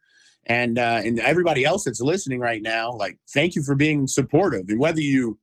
And 0.46 0.78
uh, 0.78 1.02
and 1.04 1.20
everybody 1.20 1.64
else 1.64 1.84
that's 1.84 2.00
listening 2.00 2.40
right 2.40 2.62
now 2.62 2.92
like 2.92 3.18
thank 3.34 3.54
you 3.54 3.62
for 3.62 3.74
being 3.74 4.06
supportive. 4.06 4.68
And 4.68 4.80
whether 4.80 5.00
you 5.00 5.38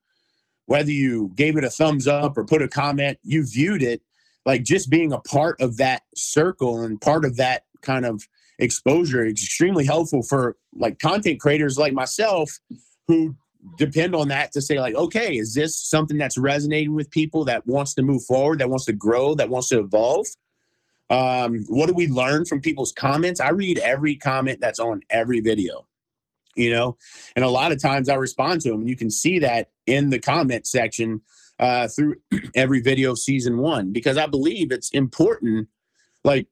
whether 0.66 0.92
you 0.92 1.32
gave 1.36 1.56
it 1.58 1.64
a 1.64 1.70
thumbs 1.70 2.08
up 2.08 2.38
or 2.38 2.46
put 2.46 2.62
a 2.62 2.68
comment 2.68 3.20
you 3.24 3.46
viewed 3.46 3.84
it 3.84 4.02
like 4.46 4.64
just 4.64 4.90
being 4.90 5.12
a 5.12 5.20
part 5.20 5.60
of 5.62 5.78
that 5.78 6.04
circle 6.16 6.82
and 6.82 7.00
part 7.00 7.26
of 7.26 7.36
that 7.36 7.64
kind 7.82 8.06
of 8.06 8.24
exposure. 8.60 9.26
Is 9.26 9.34
extremely 9.34 9.86
helpful 9.86 10.24
for 10.24 10.56
like 10.74 11.00
content 11.00 11.40
creators 11.40 11.78
like 11.78 11.94
myself 11.94 12.50
who 13.08 13.36
depend 13.78 14.16
on 14.16 14.28
that 14.28 14.52
to 14.52 14.62
say 14.62 14.80
like 14.80 14.96
okay 14.96 15.36
is 15.36 15.54
this 15.54 15.76
something 15.78 16.18
that's 16.18 16.38
resonating 16.38 16.94
with 16.94 17.10
people 17.12 17.46
that 17.46 17.66
wants 17.68 17.94
to 17.94 18.02
move 18.02 18.24
forward 18.24 18.60
that 18.60 18.70
wants 18.70 18.86
to 18.86 18.94
grow 18.94 19.36
that 19.36 19.50
wants 19.50 19.70
to 19.70 19.80
evolve? 19.80 20.28
Um, 21.10 21.64
what 21.70 21.88
do 21.88 21.94
we 21.94 22.08
learn 22.08 22.44
from 22.44 22.60
people's 22.60 22.92
comments? 22.92 23.40
I 23.40 23.50
read 23.50 23.80
every 23.80 24.16
comment 24.18 24.60
that's 24.60 24.80
on 24.80 25.02
every 25.10 25.40
video 25.40 25.86
you 26.56 26.72
know? 26.72 26.98
And 27.36 27.46
a 27.46 27.50
lot 27.50 27.72
of 27.72 27.80
times 27.80 28.10
i 28.10 28.16
respond 28.16 28.62
to 28.62 28.70
them 28.70 28.82
and 28.82 28.90
you 28.90 28.98
can 28.98 29.12
see 29.12 29.40
that 29.40 29.70
in 29.86 30.10
the 30.10 30.20
comment 30.20 30.66
section 30.66 31.22
uh, 31.60 31.88
through 31.88 32.16
every 32.56 32.82
video 32.82 33.12
of 33.12 33.20
season 33.20 33.58
one 33.58 33.92
because 33.92 34.18
i 34.18 34.26
believe 34.26 34.72
it's 34.72 34.90
important 34.92 35.68
like 36.24 36.48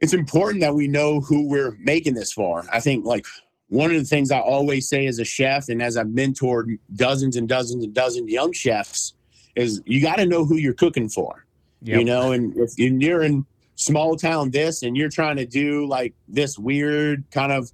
it's 0.00 0.14
important 0.14 0.62
that 0.62 0.74
we 0.74 0.88
know 0.88 1.20
who 1.20 1.46
we're 1.46 1.76
making 1.78 2.14
this 2.14 2.32
for. 2.32 2.64
I 2.72 2.80
think 2.80 3.04
like 3.04 3.26
one 3.70 3.92
of 3.92 3.96
the 3.96 4.04
things 4.04 4.32
I 4.32 4.40
always 4.40 4.88
say 4.88 5.06
as 5.06 5.20
a 5.20 5.24
chef, 5.24 5.68
and 5.68 5.80
as 5.80 5.96
I've 5.96 6.08
mentored 6.08 6.78
dozens 6.96 7.36
and 7.36 7.48
dozens 7.48 7.84
and 7.84 7.94
dozens 7.94 8.24
of 8.24 8.28
young 8.28 8.52
chefs, 8.52 9.14
is 9.54 9.80
you 9.86 10.02
got 10.02 10.16
to 10.16 10.26
know 10.26 10.44
who 10.44 10.56
you're 10.56 10.74
cooking 10.74 11.08
for. 11.08 11.46
Yep. 11.82 11.98
You 11.98 12.04
know, 12.04 12.32
and 12.32 12.52
if 12.56 12.72
you're 12.76 13.22
in 13.22 13.46
small 13.76 14.16
town 14.16 14.50
this 14.50 14.82
and 14.82 14.96
you're 14.96 15.08
trying 15.08 15.36
to 15.36 15.46
do 15.46 15.86
like 15.86 16.14
this 16.28 16.58
weird 16.58 17.24
kind 17.30 17.50
of 17.52 17.70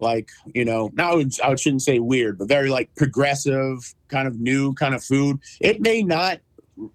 like 0.00 0.28
you 0.54 0.64
know 0.64 0.90
now 0.94 1.22
I 1.44 1.54
shouldn't 1.54 1.82
say 1.82 2.00
weird 2.00 2.36
but 2.36 2.48
very 2.48 2.68
like 2.68 2.92
progressive 2.96 3.78
kind 4.08 4.26
of 4.26 4.40
new 4.40 4.74
kind 4.74 4.92
of 4.92 5.04
food 5.04 5.38
it 5.60 5.80
may 5.80 6.02
not 6.02 6.40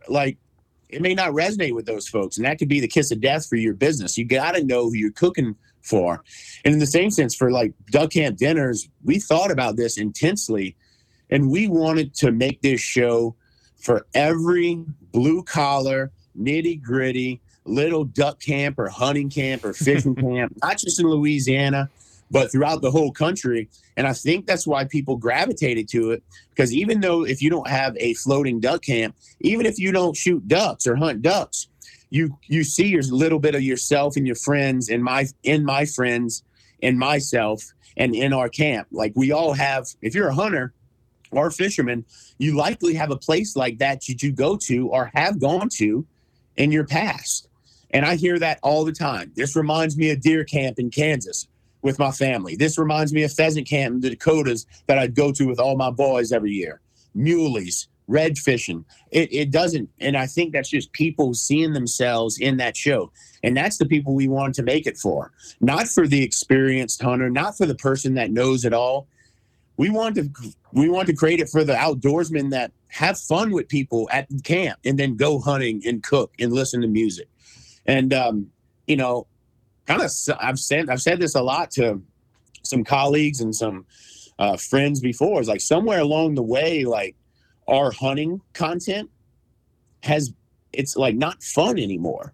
like 0.10 0.38
it 0.90 1.02
may 1.02 1.14
not 1.14 1.32
resonate 1.32 1.74
with 1.74 1.86
those 1.86 2.10
folks 2.10 2.36
and 2.36 2.46
that 2.46 2.60
could 2.60 2.68
be 2.68 2.82
the 2.82 2.90
kiss 2.90 3.10
of 3.12 3.22
death 3.22 3.48
for 3.48 3.56
your 3.56 3.74
business 3.74 4.18
you 4.18 4.26
got 4.26 4.54
to 4.54 4.64
know 4.66 4.84
who 4.84 4.96
you're 4.96 5.12
cooking 5.12 5.54
for. 5.54 5.71
And 6.64 6.74
in 6.74 6.80
the 6.80 6.86
same 6.86 7.12
sense, 7.12 7.36
for 7.36 7.52
like 7.52 7.74
Duck 7.90 8.12
Camp 8.12 8.38
dinners, 8.38 8.88
we 9.04 9.20
thought 9.20 9.52
about 9.52 9.76
this 9.76 9.98
intensely 9.98 10.76
and 11.30 11.50
we 11.50 11.68
wanted 11.68 12.14
to 12.16 12.32
make 12.32 12.62
this 12.62 12.82
show 12.82 13.36
for 13.78 14.06
every 14.14 14.84
blue 15.12 15.44
collar, 15.44 16.12
nitty 16.40 16.82
gritty, 16.82 17.42
little 17.66 18.04
duck 18.04 18.40
camp 18.42 18.78
or 18.78 18.90
hunting 18.90 19.30
camp 19.30 19.64
or 19.64 19.74
fishing 19.74 20.16
camp, 20.28 20.54
not 20.62 20.78
just 20.78 21.00
in 21.00 21.08
Louisiana, 21.08 21.90
but 22.30 22.52
throughout 22.52 22.82
the 22.82 22.92
whole 22.92 23.12
country. 23.12 23.70
And 23.98 24.08
I 24.08 24.14
think 24.14 24.46
that's 24.46 24.68
why 24.68 24.86
people 24.86 25.18
gravitated 25.18 25.88
to 25.90 26.12
it 26.12 26.24
because 26.50 26.74
even 26.74 27.02
though 27.02 27.26
if 27.26 27.42
you 27.42 27.50
don't 27.50 27.68
have 27.68 27.96
a 27.98 28.14
floating 28.16 28.60
duck 28.60 28.84
camp, 28.84 29.16
even 29.40 29.66
if 29.66 29.80
you 29.80 29.92
don't 29.92 30.16
shoot 30.16 30.48
ducks 30.48 30.86
or 30.86 30.96
hunt 30.96 31.22
ducks, 31.22 31.68
you 32.12 32.38
you 32.48 32.63
see 32.63 32.88
your 32.88 33.01
little 33.03 33.39
bit 33.39 33.56
of 33.56 33.63
yourself 33.63 34.15
and 34.15 34.27
your 34.27 34.36
friends 34.36 34.89
and 34.89 35.03
my 35.03 35.25
in 35.41 35.65
my 35.65 35.86
friends 35.86 36.44
and 36.84 37.00
myself 37.00 37.63
and 37.98 38.13
in 38.13 38.34
our 38.34 38.50
camp. 38.50 38.88
Like 38.91 39.13
we 39.15 39.32
all 39.32 39.53
have 39.53 39.88
if 40.01 40.13
you're 40.13 40.27
a 40.27 40.36
hunter 40.36 40.74
or 41.32 41.48
a 41.48 41.51
fisherman, 41.51 42.06
you 42.38 42.56
likely 42.56 42.94
have 42.94 43.10
a 43.10 43.18
place 43.18 43.56
like 43.56 43.80
that 43.80 44.01
that 44.01 44.22
you 44.22 44.32
go 44.32 44.58
to 44.58 44.89
or 44.89 45.10
have 45.15 45.39
gone 45.39 45.70
to 45.77 46.06
in 46.58 46.72
your 46.72 46.86
past. 46.86 47.48
And 47.91 48.06
I 48.06 48.15
hear 48.15 48.38
that 48.39 48.60
all 48.62 48.84
the 48.86 48.91
time. 48.91 49.32
This 49.36 49.56
reminds 49.56 49.98
me 49.98 50.12
of 50.12 50.22
deer 50.22 50.44
camp 50.44 50.80
in 50.80 50.89
Kansas 50.89 51.48
with 51.82 51.98
my 51.98 52.12
family. 52.12 52.56
This 52.56 52.77
reminds 52.77 53.13
me 53.13 53.24
of 53.24 53.34
pheasant 53.34 53.68
camp 53.68 53.96
in 53.96 54.01
the 54.01 54.10
Dakotas 54.10 54.65
that 54.88 54.98
I'd 54.98 55.15
go 55.15 55.32
to 55.32 55.46
with 55.46 55.60
all 55.60 55.77
my 55.77 55.89
boys 55.89 56.32
every 56.32 56.51
year. 56.51 56.82
Muleys, 57.15 57.88
red 58.12 58.38
fishing. 58.38 58.84
It, 59.10 59.34
it 59.34 59.51
doesn't, 59.51 59.89
and 60.00 60.18
I 60.18 60.27
think 60.27 60.51
that's 60.51 60.70
just 60.70 60.91
people 60.91 61.34
seeing 61.34 61.74
themselves 61.74 62.38
in 62.38 62.58
that 62.58 62.75
show. 62.75 63.12
And 63.44 63.56
that's 63.56 63.77
the 63.77 63.86
people 63.86 64.13
we 64.13 64.27
want 64.27 64.53
to 64.56 64.63
make 64.63 64.86
it 64.86 64.98
for, 64.98 65.32
not 65.62 65.88
for 65.88 66.08
the 66.08 66.22
experienced 66.22 67.01
hunter, 67.01 67.30
not 67.30 67.58
for 67.58 67.65
the 67.65 67.75
person 67.75 68.13
that 68.15 68.32
knows 68.32 68.65
it 68.65 68.74
all. 68.74 69.08
We 69.77 69.89
want 69.89 70.15
to 70.15 70.30
we 70.74 70.89
want 70.89 71.08
to 71.08 71.15
create 71.15 71.39
it 71.39 71.50
for 71.50 71.63
the 71.63 71.74
outdoorsmen 71.74 72.51
that 72.51 72.72
have 72.89 73.18
fun 73.18 73.51
with 73.51 73.68
people 73.68 74.08
at 74.12 74.27
camp 74.44 74.80
and 74.86 75.00
then 75.00 75.15
go 75.15 75.39
hunting 75.39 75.82
and 75.86 76.03
cook 76.03 76.34
and 76.39 76.53
listen 76.53 76.82
to 76.82 76.88
music. 76.88 77.27
And 77.86 78.13
um, 78.13 78.51
you 78.86 78.98
know, 78.98 79.25
kind 79.88 80.01
of 80.01 80.12
I've 80.39 80.60
said 80.60 80.89
I've 80.89 81.01
said 81.01 81.20
this 81.20 81.36
a 81.36 81.41
lot 81.41 81.72
to 81.72 82.01
some 82.63 82.84
colleagues 82.84 83.41
and 83.41 83.56
some 83.56 83.86
uh, 84.38 84.58
friends 84.58 85.00
before. 85.00 85.39
It's 85.39 85.50
like 85.50 85.62
somewhere 85.62 86.00
along 86.00 86.36
the 86.36 86.44
way, 86.44 86.84
like 86.86 87.15
our 87.72 87.90
hunting 87.90 88.42
content 88.54 89.10
has 90.04 90.34
it's 90.74 90.96
like 90.96 91.16
not 91.16 91.42
fun 91.42 91.80
anymore, 91.80 92.34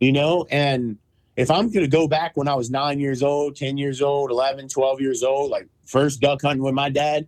you 0.00 0.12
know. 0.12 0.46
And 0.50 0.98
if 1.36 1.50
I'm 1.50 1.70
gonna 1.70 1.88
go 1.88 2.06
back 2.06 2.36
when 2.36 2.48
I 2.48 2.54
was 2.54 2.70
nine 2.70 3.00
years 3.00 3.22
old, 3.22 3.56
10 3.56 3.78
years 3.78 4.02
old, 4.02 4.30
11, 4.30 4.68
12 4.68 5.00
years 5.00 5.22
old, 5.22 5.50
like 5.50 5.68
first 5.86 6.20
duck 6.20 6.42
hunting 6.42 6.62
with 6.62 6.74
my 6.74 6.90
dad, 6.90 7.26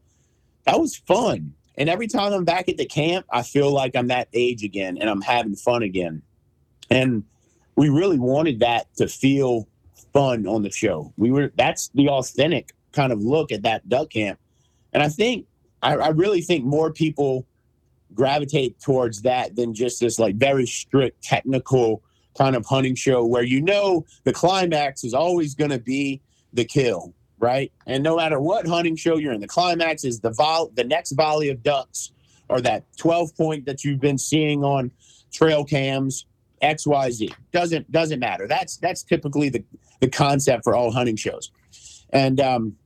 that 0.66 0.78
was 0.78 0.96
fun. 0.96 1.54
And 1.76 1.88
every 1.88 2.06
time 2.06 2.32
I'm 2.32 2.44
back 2.44 2.68
at 2.68 2.76
the 2.76 2.87
camp, 2.87 3.26
I 3.30 3.42
feel 3.42 3.70
like 3.70 3.96
I'm 3.96 4.08
that 4.08 4.28
age 4.32 4.62
again 4.62 4.99
and 4.99 5.08
I'm 5.08 5.20
having 5.20 5.56
fun 5.56 5.82
again. 5.82 6.23
And 6.90 7.25
we 7.76 7.88
really 7.88 8.18
wanted 8.18 8.61
that 8.61 8.94
to 8.96 9.08
feel 9.08 9.68
fun 10.12 10.46
on 10.46 10.62
the 10.62 10.70
show. 10.70 11.12
We 11.16 11.30
were 11.30 11.52
that's 11.56 11.88
the 11.94 12.08
authentic 12.08 12.73
kind 12.92 13.12
of 13.12 13.20
look 13.20 13.52
at 13.52 13.62
that 13.62 13.88
duck 13.88 14.11
camp. 14.11 14.38
And 14.92 15.02
I 15.02 15.08
think 15.08 15.46
I, 15.84 15.96
I 15.96 16.08
really 16.08 16.40
think 16.40 16.64
more 16.64 16.90
people 16.90 17.46
gravitate 18.14 18.80
towards 18.80 19.22
that 19.22 19.54
than 19.54 19.74
just 19.74 20.00
this 20.00 20.18
like 20.18 20.36
very 20.36 20.66
strict 20.66 21.22
technical 21.22 22.02
kind 22.36 22.56
of 22.56 22.64
hunting 22.66 22.94
show 22.94 23.24
where 23.24 23.42
you 23.42 23.60
know 23.60 24.04
the 24.24 24.32
climax 24.32 25.04
is 25.04 25.14
always 25.14 25.54
going 25.54 25.70
to 25.70 25.78
be 25.78 26.20
the 26.52 26.64
kill, 26.64 27.14
right? 27.38 27.70
And 27.86 28.02
no 28.02 28.16
matter 28.16 28.40
what 28.40 28.66
hunting 28.66 28.96
show 28.96 29.18
you're 29.18 29.32
in, 29.32 29.40
the 29.40 29.46
climax 29.46 30.04
is 30.04 30.20
the 30.20 30.30
vol- 30.30 30.72
the 30.74 30.84
next 30.84 31.12
volley 31.12 31.50
of 31.50 31.62
ducks 31.62 32.12
or 32.48 32.60
that 32.62 32.84
12 32.96 33.36
point 33.36 33.66
that 33.66 33.84
you've 33.84 34.00
been 34.00 34.18
seeing 34.18 34.64
on 34.64 34.90
trail 35.32 35.64
cams 35.64 36.26
XYZ. 36.62 37.34
Doesn't 37.52 37.90
doesn't 37.92 38.20
matter. 38.20 38.48
That's 38.48 38.78
that's 38.78 39.02
typically 39.02 39.50
the 39.50 39.64
the 40.00 40.08
concept 40.08 40.64
for 40.64 40.74
all 40.74 40.90
hunting 40.90 41.16
shows. 41.16 41.50
And 42.10 42.40
um, 42.40 42.76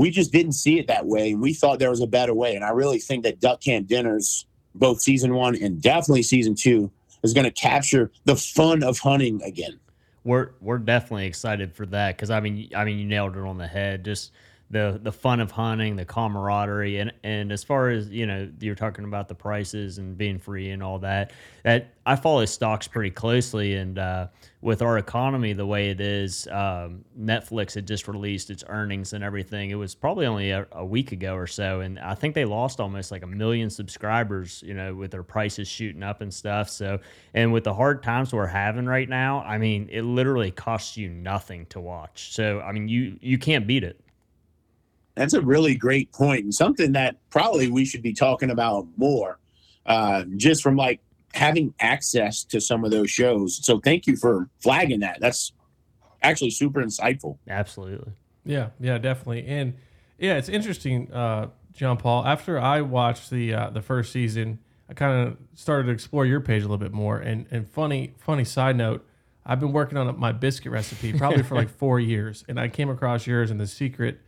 we 0.00 0.10
just 0.10 0.32
didn't 0.32 0.52
see 0.52 0.78
it 0.78 0.86
that 0.86 1.04
way. 1.04 1.34
We 1.34 1.52
thought 1.52 1.78
there 1.78 1.90
was 1.90 2.00
a 2.00 2.06
better 2.06 2.32
way. 2.32 2.54
And 2.54 2.64
I 2.64 2.70
really 2.70 2.98
think 2.98 3.22
that 3.24 3.38
Duck 3.38 3.60
Camp 3.60 3.86
Dinners, 3.86 4.46
both 4.74 5.02
season 5.02 5.34
one 5.34 5.54
and 5.56 5.82
definitely 5.82 6.22
season 6.22 6.54
two, 6.54 6.90
is 7.22 7.34
going 7.34 7.44
to 7.44 7.50
capture 7.50 8.10
the 8.24 8.34
fun 8.34 8.82
of 8.82 8.98
hunting 8.98 9.42
again. 9.42 9.78
We're 10.24 10.52
we're 10.62 10.78
definitely 10.78 11.26
excited 11.26 11.74
for 11.74 11.84
that 11.86 12.16
because 12.16 12.30
I 12.30 12.40
mean 12.40 12.70
I 12.74 12.86
mean 12.86 12.98
you 12.98 13.04
nailed 13.04 13.36
it 13.36 13.42
on 13.42 13.58
the 13.58 13.66
head. 13.66 14.02
Just 14.02 14.32
the 14.70 15.00
the 15.02 15.10
fun 15.10 15.40
of 15.40 15.50
hunting, 15.50 15.96
the 15.96 16.04
camaraderie, 16.04 16.98
and 16.98 17.12
and 17.24 17.50
as 17.50 17.64
far 17.64 17.88
as 17.88 18.08
you 18.08 18.24
know, 18.24 18.48
you're 18.60 18.76
talking 18.76 19.04
about 19.04 19.26
the 19.26 19.34
prices 19.34 19.98
and 19.98 20.16
being 20.16 20.38
free 20.38 20.70
and 20.70 20.80
all 20.82 21.00
that. 21.00 21.32
That 21.64 21.92
I 22.06 22.14
follow 22.14 22.44
stocks 22.44 22.86
pretty 22.86 23.10
closely, 23.10 23.74
and 23.74 23.98
uh, 23.98 24.28
with 24.60 24.80
our 24.80 24.98
economy 24.98 25.54
the 25.54 25.66
way 25.66 25.90
it 25.90 26.00
is, 26.00 26.46
um, 26.48 27.04
Netflix 27.18 27.74
had 27.74 27.86
just 27.86 28.06
released 28.06 28.48
its 28.48 28.62
earnings 28.68 29.12
and 29.12 29.24
everything. 29.24 29.70
It 29.70 29.74
was 29.74 29.96
probably 29.96 30.26
only 30.26 30.50
a, 30.50 30.66
a, 30.70 30.84
week 30.84 31.10
ago 31.10 31.34
or 31.34 31.48
so, 31.48 31.80
and 31.80 31.98
I 31.98 32.14
think 32.14 32.36
they 32.36 32.44
lost 32.44 32.78
almost 32.78 33.10
like 33.10 33.24
a 33.24 33.28
million 33.28 33.70
subscribers. 33.70 34.62
You 34.64 34.74
know, 34.74 34.94
with 34.94 35.10
their 35.10 35.24
prices 35.24 35.66
shooting 35.66 36.04
up 36.04 36.20
and 36.20 36.32
stuff. 36.32 36.70
So, 36.70 37.00
and 37.34 37.52
with 37.52 37.64
the 37.64 37.74
hard 37.74 38.04
times 38.04 38.32
we're 38.32 38.46
having 38.46 38.86
right 38.86 39.08
now, 39.08 39.40
I 39.40 39.58
mean, 39.58 39.88
it 39.90 40.02
literally 40.02 40.52
costs 40.52 40.96
you 40.96 41.08
nothing 41.08 41.66
to 41.66 41.80
watch. 41.80 42.32
So, 42.32 42.60
I 42.60 42.70
mean, 42.70 42.86
you 42.86 43.18
you 43.20 43.36
can't 43.36 43.66
beat 43.66 43.82
it. 43.82 44.00
That's 45.14 45.34
a 45.34 45.40
really 45.40 45.74
great 45.74 46.12
point 46.12 46.44
and 46.44 46.54
something 46.54 46.92
that 46.92 47.16
probably 47.30 47.70
we 47.70 47.84
should 47.84 48.02
be 48.02 48.12
talking 48.12 48.50
about 48.50 48.86
more. 48.96 49.38
Uh, 49.86 50.24
just 50.36 50.62
from 50.62 50.76
like 50.76 51.00
having 51.34 51.74
access 51.80 52.44
to 52.44 52.60
some 52.60 52.84
of 52.84 52.90
those 52.90 53.10
shows. 53.10 53.64
So 53.64 53.80
thank 53.80 54.06
you 54.06 54.16
for 54.16 54.48
flagging 54.60 55.00
that. 55.00 55.18
That's 55.20 55.52
actually 56.22 56.50
super 56.50 56.82
insightful. 56.82 57.38
Absolutely. 57.48 58.12
Yeah, 58.44 58.70
yeah, 58.78 58.98
definitely. 58.98 59.46
And 59.46 59.74
yeah, 60.18 60.36
it's 60.36 60.48
interesting, 60.48 61.12
uh, 61.12 61.48
John 61.72 61.96
Paul. 61.96 62.26
After 62.26 62.58
I 62.58 62.82
watched 62.82 63.30
the 63.30 63.54
uh, 63.54 63.70
the 63.70 63.82
first 63.82 64.12
season, 64.12 64.58
I 64.88 64.94
kind 64.94 65.28
of 65.28 65.36
started 65.54 65.84
to 65.84 65.92
explore 65.92 66.26
your 66.26 66.40
page 66.40 66.62
a 66.62 66.66
little 66.66 66.78
bit 66.78 66.92
more. 66.92 67.18
And 67.18 67.46
and 67.50 67.68
funny 67.68 68.14
funny 68.18 68.44
side 68.44 68.76
note, 68.76 69.06
I've 69.46 69.60
been 69.60 69.72
working 69.72 69.96
on 69.96 70.18
my 70.18 70.32
biscuit 70.32 70.72
recipe 70.72 71.12
probably 71.12 71.42
for 71.42 71.54
like 71.54 71.68
four 71.78 72.00
years, 72.00 72.44
and 72.48 72.58
I 72.60 72.68
came 72.68 72.90
across 72.90 73.26
yours, 73.26 73.50
and 73.50 73.60
the 73.60 73.66
secret 73.66 74.20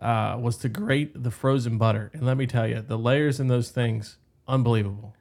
uh, 0.00 0.38
was 0.40 0.56
to 0.58 0.68
grate 0.68 1.22
the 1.22 1.30
frozen 1.30 1.78
butter. 1.78 2.10
And 2.12 2.24
let 2.24 2.36
me 2.36 2.46
tell 2.46 2.66
you, 2.66 2.82
the 2.82 2.98
layers 2.98 3.40
in 3.40 3.48
those 3.48 3.70
things, 3.70 4.16
unbelievable. 4.46 5.14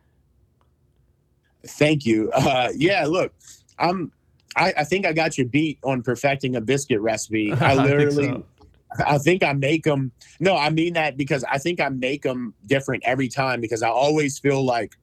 Thank 1.65 2.05
you. 2.05 2.31
Uh, 2.31 2.69
yeah, 2.75 3.05
look, 3.05 3.33
I'm. 3.79 4.11
I, 4.55 4.73
I, 4.77 4.83
think 4.85 5.05
I 5.05 5.13
got 5.13 5.37
you 5.37 5.45
beat 5.45 5.77
on 5.83 6.01
perfecting 6.01 6.55
a 6.55 6.61
biscuit 6.61 6.99
recipe. 6.99 7.51
I 7.59 7.75
literally, 7.75 8.29
I 8.29 8.31
think, 8.31 8.45
so. 8.97 9.03
I 9.05 9.17
think 9.19 9.43
I 9.43 9.53
make 9.53 9.83
them. 9.83 10.11
No, 10.39 10.55
I 10.55 10.69
mean 10.69 10.93
that 10.93 11.17
because 11.17 11.43
I 11.43 11.57
think 11.57 11.79
I 11.79 11.89
make 11.89 12.23
them 12.23 12.53
different 12.65 13.03
every 13.05 13.27
time 13.27 13.61
because 13.61 13.83
I 13.83 13.89
always 13.89 14.39
feel 14.39 14.63
like, 14.63 14.95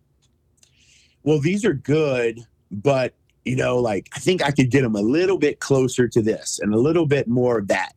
well, 1.23 1.38
these 1.40 1.64
are 1.64 1.75
good, 1.75 2.40
but 2.71 3.14
you 3.45 3.57
know, 3.57 3.78
like 3.78 4.09
I 4.14 4.19
think 4.19 4.43
I 4.43 4.50
could 4.50 4.71
get 4.71 4.83
them 4.83 4.97
a 4.97 5.02
little 5.02 5.38
bit 5.38 5.61
closer 5.61 6.09
to 6.09 6.23
this 6.23 6.59
and 6.61 6.75
a 6.75 6.78
little 6.78 7.07
bit 7.07 7.28
more 7.28 7.59
of 7.59 7.69
that 7.69 7.93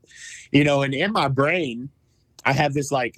you 0.51 0.63
know, 0.63 0.81
and 0.81 0.93
in 0.93 1.11
my 1.11 1.27
brain, 1.27 1.89
I 2.45 2.53
have 2.53 2.73
this 2.73 2.91
like 2.91 3.15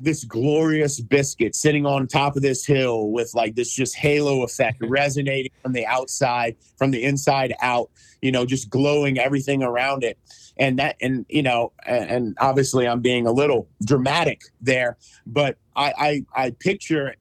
this 0.00 0.24
glorious 0.24 1.00
biscuit 1.00 1.54
sitting 1.54 1.86
on 1.86 2.06
top 2.06 2.36
of 2.36 2.42
this 2.42 2.66
hill 2.66 3.10
with 3.10 3.34
like 3.34 3.54
this 3.54 3.72
just 3.72 3.96
halo 3.96 4.42
effect 4.42 4.80
mm-hmm. 4.80 4.92
resonating 4.92 5.52
from 5.62 5.72
the 5.72 5.86
outside, 5.86 6.56
from 6.76 6.90
the 6.90 7.04
inside 7.04 7.54
out, 7.60 7.90
you 8.22 8.32
know, 8.32 8.44
just 8.44 8.70
glowing 8.70 9.18
everything 9.18 9.62
around 9.62 10.04
it. 10.04 10.18
And 10.56 10.78
that, 10.78 10.96
and 11.00 11.24
you 11.28 11.42
know, 11.42 11.72
and, 11.86 12.10
and 12.10 12.38
obviously 12.40 12.86
I'm 12.88 13.00
being 13.00 13.26
a 13.26 13.32
little 13.32 13.68
dramatic 13.84 14.42
there, 14.60 14.96
but 15.26 15.56
I, 15.76 16.24
I, 16.34 16.44
I 16.46 16.50
picture 16.50 17.14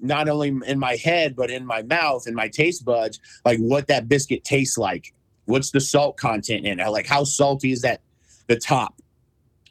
not 0.00 0.28
only 0.28 0.54
in 0.66 0.78
my 0.78 0.96
head, 0.96 1.34
but 1.34 1.50
in 1.50 1.66
my 1.66 1.82
mouth 1.82 2.26
and 2.26 2.36
my 2.36 2.48
taste 2.48 2.84
buds, 2.84 3.18
like 3.44 3.58
what 3.58 3.88
that 3.88 4.08
biscuit 4.08 4.44
tastes 4.44 4.78
like 4.78 5.12
What's 5.46 5.70
the 5.70 5.80
salt 5.80 6.16
content 6.16 6.66
in 6.66 6.80
it? 6.80 6.88
Like 6.88 7.06
how 7.06 7.24
salty 7.24 7.72
is 7.72 7.82
that 7.82 8.00
the 8.46 8.56
top? 8.56 9.00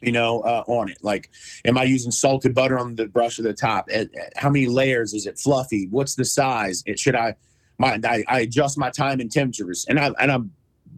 You 0.00 0.12
know, 0.12 0.40
uh, 0.40 0.64
on 0.66 0.90
it. 0.90 0.98
Like, 1.00 1.30
am 1.64 1.78
I 1.78 1.84
using 1.84 2.10
salted 2.10 2.54
butter 2.54 2.78
on 2.78 2.94
the 2.94 3.06
brush 3.06 3.38
of 3.38 3.44
the 3.44 3.54
top? 3.54 3.88
How 4.36 4.50
many 4.50 4.66
layers 4.66 5.14
is 5.14 5.24
it? 5.26 5.38
Fluffy? 5.38 5.88
What's 5.90 6.14
the 6.14 6.26
size? 6.26 6.82
It 6.84 6.98
should 6.98 7.14
I 7.14 7.36
my 7.78 7.98
I, 8.04 8.24
I 8.28 8.40
adjust 8.40 8.76
my 8.76 8.90
time 8.90 9.20
and 9.20 9.32
temperatures, 9.32 9.86
and 9.88 9.98
I 9.98 10.10
and 10.20 10.30
I'm 10.30 10.52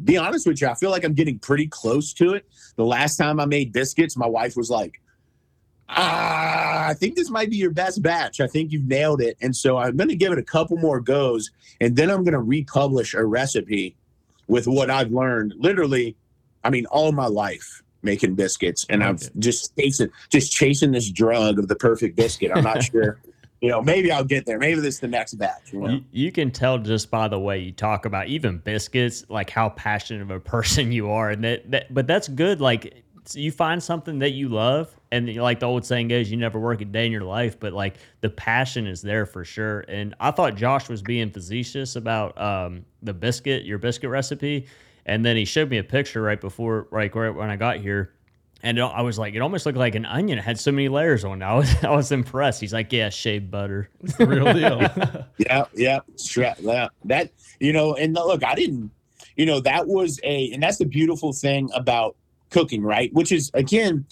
be 0.04 0.16
honest 0.16 0.46
with 0.46 0.60
you, 0.60 0.68
I 0.68 0.74
feel 0.74 0.90
like 0.90 1.04
I'm 1.04 1.14
getting 1.14 1.38
pretty 1.38 1.66
close 1.66 2.12
to 2.14 2.34
it. 2.34 2.46
The 2.76 2.84
last 2.84 3.16
time 3.16 3.40
I 3.40 3.46
made 3.46 3.72
biscuits, 3.72 4.16
my 4.16 4.26
wife 4.26 4.56
was 4.56 4.70
like, 4.70 5.00
ah, 5.88 6.88
I 6.88 6.94
think 6.94 7.16
this 7.16 7.30
might 7.30 7.50
be 7.50 7.56
your 7.56 7.70
best 7.70 8.02
batch. 8.02 8.40
I 8.40 8.46
think 8.46 8.72
you've 8.72 8.86
nailed 8.86 9.20
it. 9.20 9.36
And 9.40 9.54
so 9.54 9.78
I'm 9.78 9.96
going 9.96 10.08
to 10.08 10.16
give 10.16 10.32
it 10.32 10.38
a 10.38 10.42
couple 10.42 10.76
more 10.76 11.00
goes, 11.00 11.50
and 11.80 11.96
then 11.96 12.10
I'm 12.10 12.24
going 12.24 12.34
to 12.34 12.40
republish 12.40 13.14
a 13.14 13.24
recipe 13.24 13.96
with 14.48 14.66
what 14.66 14.90
I've 14.90 15.10
learned 15.10 15.54
literally, 15.58 16.16
I 16.64 16.70
mean, 16.70 16.86
all 16.86 17.12
my 17.12 17.26
life 17.26 17.82
making 18.02 18.34
biscuits 18.34 18.86
and 18.88 19.02
I've 19.02 19.28
just 19.38 19.76
chasing 19.76 20.08
just 20.30 20.52
chasing 20.52 20.92
this 20.92 21.10
drug 21.10 21.58
of 21.58 21.66
the 21.66 21.74
perfect 21.74 22.16
biscuit. 22.16 22.52
I'm 22.54 22.62
not 22.62 22.84
sure 22.92 23.20
you 23.60 23.70
know, 23.70 23.80
maybe 23.80 24.12
I'll 24.12 24.24
get 24.24 24.46
there. 24.46 24.58
Maybe 24.58 24.80
this 24.80 24.96
is 24.96 25.00
the 25.00 25.08
next 25.08 25.34
batch. 25.34 25.72
You, 25.72 25.80
know? 25.80 25.88
You, 25.88 26.04
you 26.12 26.32
can 26.32 26.50
tell 26.50 26.78
just 26.78 27.10
by 27.10 27.28
the 27.28 27.38
way 27.38 27.58
you 27.58 27.72
talk 27.72 28.04
about 28.04 28.28
even 28.28 28.58
biscuits, 28.58 29.24
like 29.28 29.50
how 29.50 29.70
passionate 29.70 30.22
of 30.22 30.30
a 30.30 30.40
person 30.56 30.92
you 30.92 31.10
are, 31.10 31.30
and 31.30 31.42
that, 31.44 31.70
that 31.70 31.92
but 31.92 32.06
that's 32.06 32.28
good. 32.28 32.60
Like 32.60 33.02
you 33.34 33.50
find 33.50 33.82
something 33.82 34.18
that 34.20 34.32
you 34.32 34.48
love, 34.48 34.94
and 35.10 35.34
like 35.36 35.60
the 35.60 35.66
old 35.66 35.84
saying 35.84 36.08
goes, 36.08 36.30
you 36.30 36.36
never 36.36 36.58
work 36.58 36.80
a 36.80 36.84
day 36.84 37.06
in 37.06 37.12
your 37.12 37.24
life, 37.24 37.58
but 37.58 37.72
like 37.72 37.96
the 38.20 38.30
passion 38.30 38.86
is 38.86 39.02
there 39.02 39.26
for 39.26 39.44
sure. 39.44 39.80
And 39.88 40.14
I 40.20 40.30
thought 40.30 40.54
Josh 40.54 40.88
was 40.88 41.02
being 41.02 41.30
facetious 41.30 41.96
about 41.96 42.40
um, 42.40 42.84
the 43.02 43.14
biscuit, 43.14 43.64
your 43.64 43.78
biscuit 43.78 44.10
recipe, 44.10 44.66
and 45.06 45.24
then 45.24 45.36
he 45.36 45.44
showed 45.44 45.70
me 45.70 45.78
a 45.78 45.84
picture 45.84 46.22
right 46.22 46.40
before, 46.40 46.88
right, 46.90 47.14
right 47.14 47.30
when 47.30 47.50
I 47.50 47.56
got 47.56 47.78
here 47.78 48.12
and 48.62 48.80
I 48.80 49.02
was 49.02 49.18
like, 49.18 49.34
it 49.34 49.40
almost 49.40 49.66
looked 49.66 49.78
like 49.78 49.94
an 49.94 50.06
onion. 50.06 50.38
It 50.38 50.42
had 50.42 50.58
so 50.58 50.72
many 50.72 50.88
layers 50.88 51.24
on. 51.24 51.42
It. 51.42 51.44
I 51.44 51.54
was, 51.54 51.72
I 51.84 51.90
was 51.90 52.10
impressed. 52.12 52.60
He's 52.60 52.72
like, 52.72 52.92
yeah, 52.92 53.10
shaved 53.10 53.50
butter. 53.50 53.90
It's 54.02 54.16
the 54.16 54.26
real 54.26 54.52
deal. 54.52 54.80
yeah, 55.38 55.64
yeah, 55.74 56.00
yeah. 56.60 56.88
That 57.04 57.30
you 57.60 57.72
know, 57.72 57.94
and 57.94 58.14
look, 58.14 58.42
I 58.44 58.54
didn't, 58.54 58.90
you 59.36 59.46
know, 59.46 59.60
that 59.60 59.86
was 59.86 60.18
a, 60.24 60.50
and 60.52 60.62
that's 60.62 60.78
the 60.78 60.84
beautiful 60.84 61.32
thing 61.32 61.70
about 61.74 62.16
cooking, 62.56 62.82
right? 62.82 63.12
Which 63.12 63.32
is 63.32 63.50
again, 63.52 64.06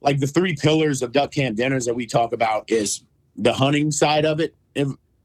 like 0.00 0.20
the 0.20 0.26
three 0.28 0.54
pillars 0.54 1.02
of 1.02 1.10
duck 1.10 1.32
camp 1.32 1.56
dinners 1.56 1.84
that 1.86 1.94
we 1.94 2.06
talk 2.06 2.32
about 2.32 2.70
is 2.70 3.02
the 3.34 3.52
hunting 3.52 3.90
side 3.90 4.24
of 4.24 4.38
it, 4.38 4.54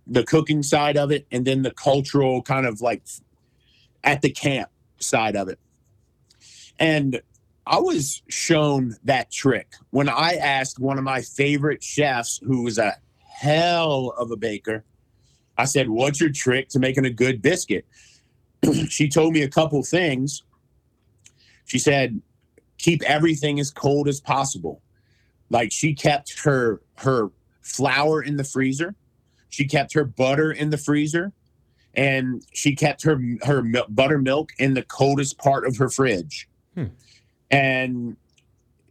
the 0.07 0.23
cooking 0.23 0.63
side 0.63 0.97
of 0.97 1.11
it, 1.11 1.27
and 1.31 1.45
then 1.45 1.61
the 1.61 1.69
cultural 1.69 2.41
kind 2.41 2.65
of 2.65 2.81
like 2.81 3.03
at 4.03 4.23
the 4.23 4.31
camp 4.31 4.69
side 4.99 5.35
of 5.35 5.49
it. 5.49 5.59
And 6.79 7.21
I 7.67 7.77
was 7.77 8.23
shown 8.27 8.95
that 9.03 9.29
trick 9.29 9.75
when 9.91 10.09
I 10.09 10.35
asked 10.35 10.79
one 10.79 10.97
of 10.97 11.03
my 11.03 11.21
favorite 11.21 11.83
chefs, 11.83 12.39
who 12.43 12.63
was 12.63 12.79
a 12.79 12.95
hell 13.21 14.15
of 14.17 14.31
a 14.31 14.37
baker. 14.37 14.83
I 15.59 15.65
said, 15.65 15.89
What's 15.89 16.19
your 16.19 16.31
trick 16.31 16.69
to 16.69 16.79
making 16.79 17.05
a 17.05 17.11
good 17.11 17.39
biscuit? 17.39 17.85
she 18.89 19.09
told 19.09 19.33
me 19.33 19.43
a 19.43 19.49
couple 19.49 19.83
things. 19.83 20.41
She 21.65 21.79
said, 21.79 22.21
Keep 22.77 23.03
everything 23.03 23.59
as 23.59 23.71
cold 23.71 24.07
as 24.07 24.19
possible. 24.19 24.81
Like 25.49 25.71
she 25.71 25.93
kept 25.93 26.39
her 26.43 26.81
her 26.97 27.29
flour 27.61 28.21
in 28.21 28.37
the 28.37 28.43
freezer, 28.43 28.95
she 29.49 29.65
kept 29.65 29.93
her 29.93 30.03
butter 30.03 30.51
in 30.51 30.69
the 30.69 30.77
freezer, 30.77 31.31
and 31.93 32.43
she 32.53 32.75
kept 32.75 33.03
her 33.03 33.19
her 33.43 33.63
buttermilk 33.89 34.51
in 34.59 34.73
the 34.73 34.83
coldest 34.83 35.37
part 35.37 35.65
of 35.65 35.77
her 35.77 35.89
fridge. 35.89 36.47
Hmm. 36.75 36.85
And 37.49 38.17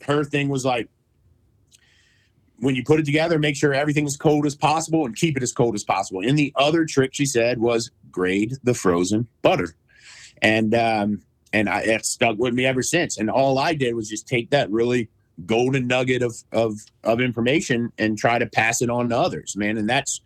her 0.03 0.25
thing 0.25 0.49
was 0.49 0.65
like, 0.65 0.89
when 2.59 2.75
you 2.75 2.83
put 2.83 3.01
it 3.01 3.07
together, 3.07 3.39
make 3.39 3.57
sure 3.57 3.75
everything 3.75 4.07
is 4.07 4.17
cold 4.17 4.47
as 4.47 4.55
possible 4.55 5.05
and 5.05 5.15
keep 5.15 5.37
it 5.37 5.43
as 5.43 5.53
cold 5.53 5.75
as 5.75 5.85
possible. 5.85 6.23
And 6.27 6.39
the 6.39 6.53
other 6.57 6.85
trick 6.85 7.13
she 7.13 7.27
said 7.27 7.59
was 7.59 7.91
grate 8.11 8.55
the 8.65 8.75
frozen 8.75 9.29
butter. 9.43 9.77
And 10.41 10.75
um, 10.75 11.23
and 11.53 11.69
I, 11.69 11.81
it 11.83 12.05
stuck 12.05 12.39
with 12.39 12.55
me 12.55 12.67
ever 12.67 12.83
since. 12.83 13.19
And 13.19 13.31
all 13.31 13.59
I 13.59 13.75
did 13.75 13.95
was 13.95 14.09
just 14.09 14.27
take 14.27 14.51
that 14.51 14.71
really 14.71 15.09
golden 15.45 15.87
nugget 15.87 16.23
of 16.23 16.35
of 16.53 16.79
of 17.05 17.21
information 17.21 17.93
and 17.99 18.17
try 18.17 18.39
to 18.39 18.47
pass 18.47 18.81
it 18.83 18.91
on 18.91 19.09
to 19.11 19.19
others, 19.19 19.57
man. 19.57 19.77
And 19.77 19.89
that's 19.89 20.21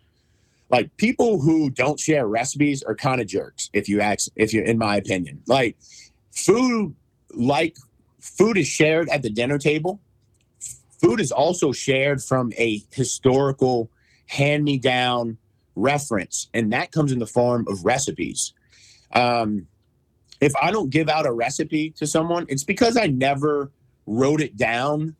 like 0.71 0.95
people 0.95 1.41
who 1.41 1.69
don't 1.69 1.99
share 1.99 2.27
recipes 2.27 2.81
are 2.81 2.95
kind 2.95 3.19
of 3.19 3.27
jerks, 3.27 3.69
if 3.73 3.89
you 3.89 3.99
ask, 3.99 4.31
if 4.37 4.53
you, 4.53 4.63
in 4.63 4.77
my 4.77 4.95
opinion, 4.95 5.41
like 5.45 5.75
food, 6.31 6.95
like 7.33 7.75
food 8.21 8.57
is 8.57 8.67
shared 8.67 9.09
at 9.09 9.21
the 9.21 9.29
dinner 9.29 9.57
table. 9.57 9.99
Food 11.01 11.19
is 11.19 11.31
also 11.31 11.71
shared 11.71 12.23
from 12.23 12.53
a 12.57 12.81
historical 12.93 13.89
hand 14.27 14.63
me 14.63 14.77
down 14.77 15.37
reference, 15.75 16.47
and 16.53 16.71
that 16.71 16.91
comes 16.91 17.11
in 17.11 17.19
the 17.19 17.27
form 17.27 17.65
of 17.67 17.83
recipes. 17.83 18.53
Um, 19.13 19.67
if 20.41 20.53
I 20.61 20.71
don't 20.71 20.89
give 20.89 21.07
out 21.07 21.25
a 21.25 21.31
recipe 21.31 21.91
to 21.91 22.07
someone, 22.07 22.45
it's 22.49 22.63
because 22.63 22.97
I 22.97 23.07
never 23.07 23.71
wrote 24.05 24.41
it 24.41 24.57
down 24.57 25.15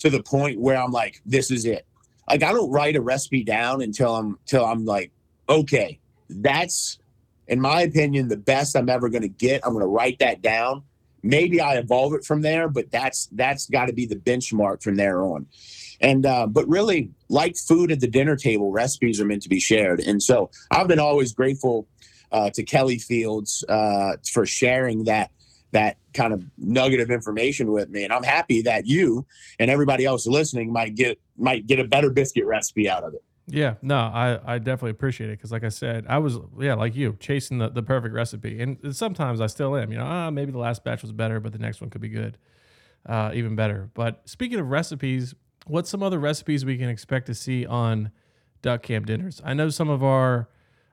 to 0.00 0.10
the 0.10 0.22
point 0.22 0.60
where 0.60 0.76
I'm 0.76 0.92
like, 0.92 1.22
this 1.24 1.50
is 1.50 1.64
it. 1.64 1.86
Like 2.28 2.42
I 2.42 2.52
don't 2.52 2.70
write 2.70 2.96
a 2.96 3.00
recipe 3.00 3.42
down 3.42 3.80
until 3.80 4.14
I'm 4.14 4.38
till 4.44 4.64
I'm 4.64 4.84
like, 4.84 5.12
okay, 5.48 5.98
that's 6.28 6.98
in 7.46 7.60
my 7.60 7.82
opinion 7.82 8.28
the 8.28 8.36
best 8.36 8.76
I'm 8.76 8.90
ever 8.90 9.08
to 9.22 9.28
get. 9.28 9.62
I'm 9.64 9.72
to 9.80 9.86
write 9.86 10.18
that 10.18 10.42
down 10.42 10.82
maybe 11.22 11.60
I 11.60 11.76
evolve 11.76 12.14
it 12.14 12.24
from 12.24 12.42
there, 12.42 12.68
but 12.68 12.90
that's 12.90 13.28
that's 13.32 13.68
got 13.68 13.86
to 13.86 13.92
be 13.92 14.06
the 14.06 14.16
benchmark 14.16 14.82
from 14.82 14.96
there 14.96 15.22
on. 15.22 15.46
And 16.00 16.24
uh, 16.26 16.46
but 16.46 16.68
really, 16.68 17.10
like 17.28 17.56
food 17.56 17.90
at 17.90 18.00
the 18.00 18.06
dinner 18.06 18.36
table, 18.36 18.70
recipes 18.70 19.20
are 19.20 19.24
meant 19.24 19.42
to 19.42 19.48
be 19.48 19.60
shared. 19.60 20.00
And 20.00 20.22
so 20.22 20.50
I've 20.70 20.88
been 20.88 21.00
always 21.00 21.32
grateful 21.32 21.86
uh, 22.32 22.50
to 22.50 22.62
Kelly 22.62 22.98
Fields 22.98 23.64
uh, 23.68 24.16
for 24.32 24.46
sharing 24.46 25.04
that 25.04 25.30
that 25.72 25.98
kind 26.14 26.32
of 26.32 26.42
nugget 26.56 26.98
of 27.00 27.10
information 27.10 27.70
with 27.72 27.90
me. 27.90 28.02
And 28.04 28.12
I'm 28.12 28.22
happy 28.22 28.62
that 28.62 28.86
you 28.86 29.26
and 29.58 29.70
everybody 29.70 30.06
else 30.06 30.26
listening 30.26 30.72
might 30.72 30.94
get 30.94 31.20
might 31.36 31.66
get 31.66 31.78
a 31.78 31.84
better 31.84 32.10
biscuit 32.10 32.46
recipe 32.46 32.88
out 32.88 33.04
of 33.04 33.14
it. 33.14 33.22
Yeah, 33.50 33.74
no, 33.80 33.96
I, 33.96 34.38
I 34.44 34.58
definitely 34.58 34.90
appreciate 34.90 35.30
it 35.30 35.38
because, 35.38 35.50
like 35.50 35.64
I 35.64 35.70
said, 35.70 36.04
I 36.06 36.18
was 36.18 36.38
yeah 36.58 36.74
like 36.74 36.94
you 36.94 37.16
chasing 37.18 37.58
the, 37.58 37.70
the 37.70 37.82
perfect 37.82 38.14
recipe, 38.14 38.60
and 38.60 38.94
sometimes 38.94 39.40
I 39.40 39.46
still 39.46 39.74
am. 39.74 39.90
You 39.90 39.98
know, 39.98 40.04
ah, 40.04 40.30
maybe 40.30 40.52
the 40.52 40.58
last 40.58 40.84
batch 40.84 41.00
was 41.00 41.12
better, 41.12 41.40
but 41.40 41.52
the 41.52 41.58
next 41.58 41.80
one 41.80 41.88
could 41.88 42.02
be 42.02 42.10
good, 42.10 42.36
uh, 43.06 43.30
even 43.32 43.56
better. 43.56 43.88
But 43.94 44.20
speaking 44.26 44.60
of 44.60 44.68
recipes, 44.68 45.34
what's 45.66 45.88
some 45.88 46.02
other 46.02 46.18
recipes 46.18 46.66
we 46.66 46.76
can 46.76 46.90
expect 46.90 47.26
to 47.26 47.34
see 47.34 47.64
on 47.64 48.10
Duck 48.60 48.82
Camp 48.82 49.06
dinners? 49.06 49.40
I 49.42 49.54
know 49.54 49.70
some 49.70 49.88
of 49.88 50.04
our, 50.04 50.48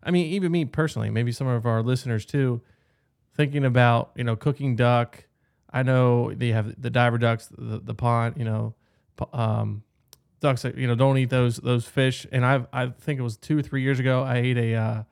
I 0.06 0.12
mean, 0.12 0.28
even 0.28 0.52
me 0.52 0.65
personally, 0.65 1.10
maybe 1.10 1.32
some 1.32 1.48
of 1.48 1.65
our 1.65 1.82
listeners 1.82 2.26
too, 2.26 2.62
thinking 3.36 3.65
about 3.65 4.12
you 4.15 4.24
know 4.24 4.36
cooking 4.36 4.76
duck. 4.76 5.26
I 5.72 5.84
know 5.84 6.34
they 6.34 6.50
have 6.50 6.82
the 6.82 6.89
diver 6.89 7.18
ducks, 7.18 7.50
the, 7.58 7.80
the 7.80 7.94
pond, 7.94 8.36
you 8.38 8.46
know, 8.46 8.76
um, 9.34 9.84
ducks 10.39 10.62
that 10.62 10.78
you 10.78 10.88
know 10.88 10.96
don't 10.96 11.18
eat 11.18 11.30
those 11.30 11.58
those 11.58 11.86
fish. 11.86 12.26
And 12.32 12.46
I 12.46 12.65
I 12.72 12.88
think 12.88 13.20
it 13.20 13.24
was 13.24 13.38
two 13.38 13.60
or 13.60 13.62
three 13.62 13.82
years 13.82 14.00
ago 14.00 14.24
I 14.24 14.38
ate 14.38 14.58
a 14.58 14.76
uh, 14.76 15.04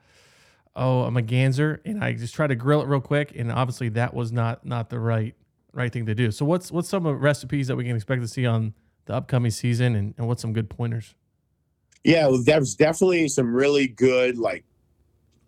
oh 0.76 1.02
a 1.02 1.10
merganser 1.10 1.80
and 1.84 2.02
I 2.02 2.14
just 2.14 2.34
tried 2.34 2.48
to 2.48 2.54
grill 2.54 2.80
it 2.80 2.88
real 2.88 3.00
quick 3.00 3.32
and 3.36 3.50
obviously 3.50 3.88
that 3.90 4.14
was 4.14 4.32
not 4.32 4.64
not 4.64 4.90
the 4.90 4.98
right 4.98 5.34
right 5.72 5.92
thing 5.92 6.06
to 6.06 6.14
do. 6.14 6.30
So 6.30 6.44
what's 6.44 6.70
what's 6.70 6.88
some 6.88 7.04
of 7.04 7.20
recipes 7.20 7.66
that 7.66 7.76
we 7.76 7.84
can 7.84 7.96
expect 7.96 8.22
to 8.22 8.28
see 8.28 8.46
on 8.46 8.74
the 9.06 9.14
upcoming 9.14 9.50
season 9.50 9.94
and, 9.96 10.14
and 10.16 10.26
what's 10.26 10.40
some 10.40 10.52
good 10.52 10.70
pointers? 10.70 11.14
Yeah, 12.04 12.30
there's 12.44 12.74
definitely 12.74 13.28
some 13.28 13.54
really 13.54 13.88
good 13.88 14.38
like 14.38 14.64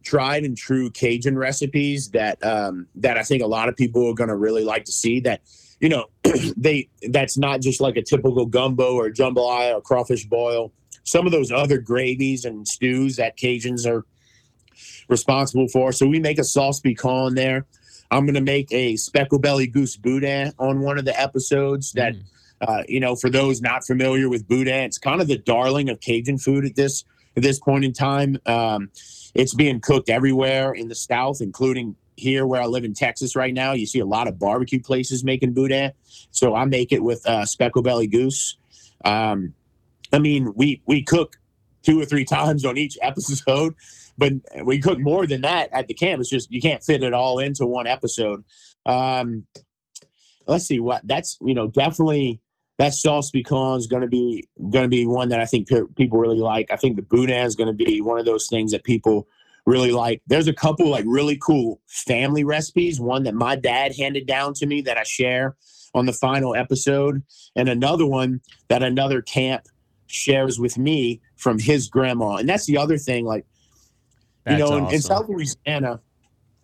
tried 0.07 0.45
and 0.45 0.57
true 0.57 0.89
Cajun 0.91 1.37
recipes 1.37 2.11
that 2.11 2.43
um, 2.45 2.87
that 2.95 3.19
I 3.19 3.25
think 3.25 3.43
a 3.43 3.47
lot 3.47 3.69
of 3.69 3.77
people 3.77 4.09
are 4.09 4.15
going 4.15 4.29
to 4.29 4.37
really 4.37 4.65
like 4.65 4.85
to 4.85 4.93
see. 4.93 5.21
That 5.21 5.41
you 5.81 5.89
know, 5.89 6.07
they 6.57 6.89
that's 7.11 7.37
not 7.37 7.61
just 7.61 7.81
like 7.81 7.97
a 7.97 8.03
typical 8.03 8.47
gumbo 8.47 8.95
or 8.95 9.11
jambalaya 9.11 9.75
or 9.75 9.83
crawfish 9.83 10.25
boil. 10.27 10.73
Some 11.03 11.27
of 11.27 11.33
those 11.33 11.53
other 11.53 11.79
gravies 11.79 12.45
and 12.45 12.67
stews 12.67 13.17
that 13.17 13.37
Cajuns 13.37 13.87
are 13.87 14.05
responsible 15.09 15.69
for. 15.69 15.93
So 15.93 16.07
we 16.07 16.19
make 16.19 16.39
a 16.39 16.45
sauce 16.45 16.81
piquant 16.81 17.37
there. 17.37 17.67
I'm 18.11 18.25
going 18.25 18.35
to 18.35 18.41
make 18.41 18.73
a 18.73 18.97
speckle 18.97 19.39
belly 19.39 19.67
goose 19.67 19.97
boudin 19.97 20.53
on 20.59 20.81
one 20.81 20.99
of 20.99 21.05
the 21.05 21.21
episodes 21.21 21.93
that, 21.93 22.15
mm. 22.15 22.23
uh, 22.61 22.83
you 22.89 23.01
know, 23.01 23.17
for 23.17 23.31
those 23.31 23.61
not 23.61 23.85
familiar 23.85 24.29
with 24.29 24.47
boudin, 24.47 24.85
it's 24.85 24.99
kind 24.99 25.21
of 25.21 25.27
the 25.27 25.39
darling 25.39 25.89
of 25.91 26.01
Cajun 26.01 26.39
food 26.39 26.65
at 26.65 26.77
this 26.77 27.05
at 27.37 27.43
this 27.43 27.59
point 27.59 27.85
in 27.85 27.93
time. 27.93 28.39
Um, 28.47 28.91
it's 29.35 29.55
being 29.55 29.81
cooked 29.81 30.09
everywhere 30.09 30.73
in 30.73 30.89
the 30.89 30.95
South, 30.95 31.41
including 31.41 31.97
here 32.17 32.47
where 32.47 32.61
I 32.61 32.67
live 32.67 32.85
in 32.85 32.95
Texas 32.95 33.37
right 33.37 33.53
now, 33.53 33.73
you 33.73 33.87
see 33.87 34.01
a 34.01 34.07
lot 34.07 34.29
of 34.29 34.39
barbecue 34.39 34.81
places 34.81 35.23
making 35.23 35.53
boudin. 35.53 35.93
So 36.31 36.55
I 36.55 36.65
make 36.65 36.93
it 36.93 37.03
with 37.03 37.27
uh, 37.27 37.45
speckle 37.45 37.83
belly 37.83 38.07
goose. 38.07 38.57
Um, 39.05 39.55
I 40.13 40.19
mean, 40.19 40.53
we 40.55 40.83
we 40.87 41.03
cook 41.03 41.37
two 41.83 42.01
or 42.01 42.05
three 42.05 42.25
times 42.37 42.65
on 42.65 42.77
each 42.77 42.99
episode, 43.03 43.75
but 44.19 44.33
we 44.65 44.81
cook 44.81 44.99
more 44.99 45.27
than 45.27 45.43
that 45.43 45.71
at 45.73 45.87
the 45.87 45.95
camp. 45.95 46.21
It's 46.21 46.31
just 46.31 46.51
you 46.51 46.61
can't 46.61 46.83
fit 46.83 47.03
it 47.03 47.13
all 47.13 47.39
into 47.39 47.67
one 47.67 47.87
episode. 47.87 48.45
Um, 48.85 49.47
let's 50.47 50.67
see 50.67 50.81
what 50.81 51.03
that's 51.05 51.39
you 51.41 51.55
know 51.55 51.69
definitely 51.69 52.41
that 52.79 52.95
sauce 52.95 53.31
piquant 53.31 53.81
is 53.81 53.87
going 53.87 54.03
to 54.03 54.09
be 54.09 54.47
going 54.71 54.85
to 54.85 54.89
be 54.89 55.07
one 55.07 55.29
that 55.31 55.41
I 55.41 55.47
think 55.47 55.69
people 55.97 56.19
really 56.19 56.39
like. 56.39 56.71
I 56.71 56.77
think 56.77 56.97
the 56.97 57.03
boudin 57.03 57.47
is 57.47 57.57
going 57.57 57.69
to 57.69 57.85
be 57.85 58.01
one 58.01 58.19
of 58.19 58.27
those 58.27 58.49
things 58.49 58.73
that 58.73 58.85
people 58.85 59.27
really 59.65 59.93
like. 59.93 60.23
There's 60.27 60.49
a 60.49 60.53
couple 60.53 60.89
like 60.89 61.05
really 61.07 61.37
cool 61.37 61.81
family 61.87 62.45
recipes. 62.45 63.01
One 63.01 63.25
that 63.25 63.35
my 63.35 63.57
dad 63.57 63.95
handed 63.97 64.27
down 64.27 64.55
to 64.55 64.67
me 64.67 64.83
that 64.83 64.99
I 64.99 65.05
share 65.05 65.57
on 65.95 66.07
the 66.07 66.13
final 66.13 66.55
episode, 66.55 67.23
and 67.55 67.69
another 67.69 68.07
one 68.07 68.41
that 68.69 68.83
another 68.83 69.23
camp 69.23 69.67
shares 70.07 70.59
with 70.59 70.79
me 70.79 71.21
from 71.37 71.59
his 71.59 71.89
grandma. 71.89 72.37
And 72.37 72.49
that's 72.49 72.67
the 72.67 72.79
other 72.79 72.99
thing, 72.99 73.25
like 73.25 73.47
that's 74.45 74.59
you 74.59 74.65
know, 74.65 74.73
awesome. 74.73 74.87
in, 74.87 74.95
in, 74.95 75.03
South 75.03 75.29
Louisiana, 75.29 76.01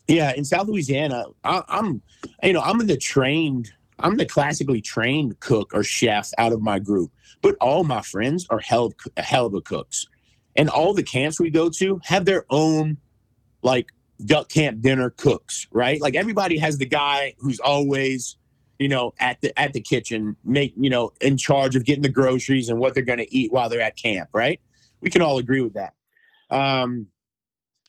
yeah, 0.06 0.32
in 0.34 0.44
South 0.44 0.68
Louisiana, 0.68 1.24
I, 1.44 1.62
I'm, 1.68 2.02
you 2.42 2.52
know, 2.52 2.60
I'm 2.60 2.78
the 2.86 2.96
trained, 2.96 3.72
I'm 4.02 4.16
the 4.16 4.26
classically 4.26 4.80
trained 4.80 5.40
cook 5.40 5.72
or 5.74 5.82
chef 5.82 6.30
out 6.38 6.52
of 6.52 6.60
my 6.60 6.78
group, 6.78 7.10
but 7.40 7.56
all 7.60 7.84
my 7.84 8.02
friends 8.02 8.46
are 8.50 8.58
hell, 8.58 8.92
of 9.16 9.24
hell 9.24 9.46
of 9.46 9.54
a 9.54 9.60
cooks 9.60 10.06
and 10.56 10.68
all 10.68 10.94
the 10.94 11.02
camps 11.02 11.40
we 11.40 11.50
go 11.50 11.68
to 11.70 12.00
have 12.04 12.24
their 12.24 12.44
own 12.50 12.98
like 13.62 13.92
duck 14.24 14.48
camp 14.48 14.80
dinner 14.80 15.10
cooks, 15.10 15.66
right? 15.70 16.00
Like 16.00 16.14
everybody 16.14 16.58
has 16.58 16.78
the 16.78 16.86
guy 16.86 17.34
who's 17.38 17.60
always, 17.60 18.36
you 18.78 18.88
know, 18.88 19.14
at 19.18 19.40
the 19.40 19.58
at 19.58 19.72
the 19.72 19.80
kitchen, 19.80 20.36
make 20.44 20.74
you 20.76 20.90
know, 20.90 21.12
in 21.20 21.36
charge 21.36 21.76
of 21.76 21.84
getting 21.84 22.02
the 22.02 22.08
groceries 22.08 22.68
and 22.68 22.78
what 22.78 22.94
they're 22.94 23.02
going 23.02 23.18
to 23.18 23.34
eat 23.34 23.52
while 23.52 23.68
they're 23.68 23.80
at 23.80 23.96
camp, 23.96 24.28
right? 24.32 24.60
We 25.00 25.10
can 25.10 25.22
all 25.22 25.38
agree 25.38 25.60
with 25.60 25.74
that. 25.74 25.94
Um, 26.50 27.06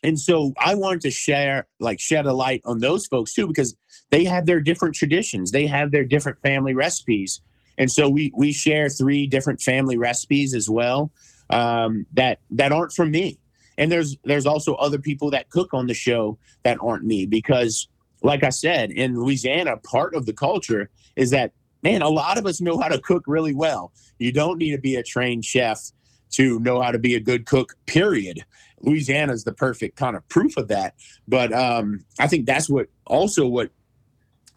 and 0.03 0.19
so 0.19 0.53
I 0.57 0.75
wanted 0.75 1.01
to 1.01 1.11
share, 1.11 1.67
like, 1.79 1.99
shed 1.99 2.25
a 2.25 2.33
light 2.33 2.61
on 2.65 2.79
those 2.79 3.07
folks 3.07 3.33
too, 3.33 3.47
because 3.47 3.75
they 4.11 4.25
have 4.25 4.45
their 4.45 4.59
different 4.59 4.95
traditions, 4.95 5.51
they 5.51 5.65
have 5.67 5.91
their 5.91 6.03
different 6.03 6.41
family 6.41 6.73
recipes, 6.73 7.41
and 7.77 7.91
so 7.91 8.09
we 8.09 8.31
we 8.35 8.51
share 8.51 8.89
three 8.89 9.27
different 9.27 9.61
family 9.61 9.97
recipes 9.97 10.53
as 10.53 10.69
well 10.69 11.11
um, 11.49 12.05
that 12.13 12.39
that 12.51 12.71
aren't 12.71 12.91
from 12.91 13.11
me. 13.11 13.39
And 13.77 13.91
there's 13.91 14.17
there's 14.23 14.45
also 14.45 14.75
other 14.75 14.99
people 14.99 15.31
that 15.31 15.49
cook 15.49 15.73
on 15.73 15.87
the 15.87 15.93
show 15.93 16.37
that 16.63 16.77
aren't 16.81 17.05
me 17.05 17.25
because 17.25 17.87
like 18.21 18.43
i 18.43 18.49
said 18.49 18.91
in 18.91 19.19
louisiana 19.19 19.75
part 19.77 20.15
of 20.15 20.25
the 20.25 20.31
culture 20.31 20.89
is 21.17 21.31
that 21.31 21.51
man 21.81 22.01
a 22.01 22.07
lot 22.07 22.37
of 22.37 22.45
us 22.45 22.61
know 22.61 22.79
how 22.79 22.87
to 22.87 22.99
cook 22.99 23.23
really 23.27 23.53
well. 23.53 23.91
You 24.19 24.31
don't 24.31 24.57
need 24.57 24.71
to 24.71 24.77
be 24.77 24.95
a 24.95 25.03
trained 25.03 25.43
chef 25.43 25.91
to 26.33 26.59
know 26.59 26.81
how 26.81 26.91
to 26.91 26.99
be 26.99 27.15
a 27.15 27.19
good 27.19 27.45
cook 27.45 27.75
period 27.85 28.43
louisiana 28.81 29.33
is 29.33 29.43
the 29.43 29.53
perfect 29.53 29.95
kind 29.95 30.15
of 30.15 30.27
proof 30.29 30.57
of 30.57 30.67
that 30.67 30.95
but 31.27 31.53
um, 31.53 32.03
i 32.19 32.27
think 32.27 32.45
that's 32.45 32.69
what 32.69 32.87
also 33.07 33.47
what 33.47 33.69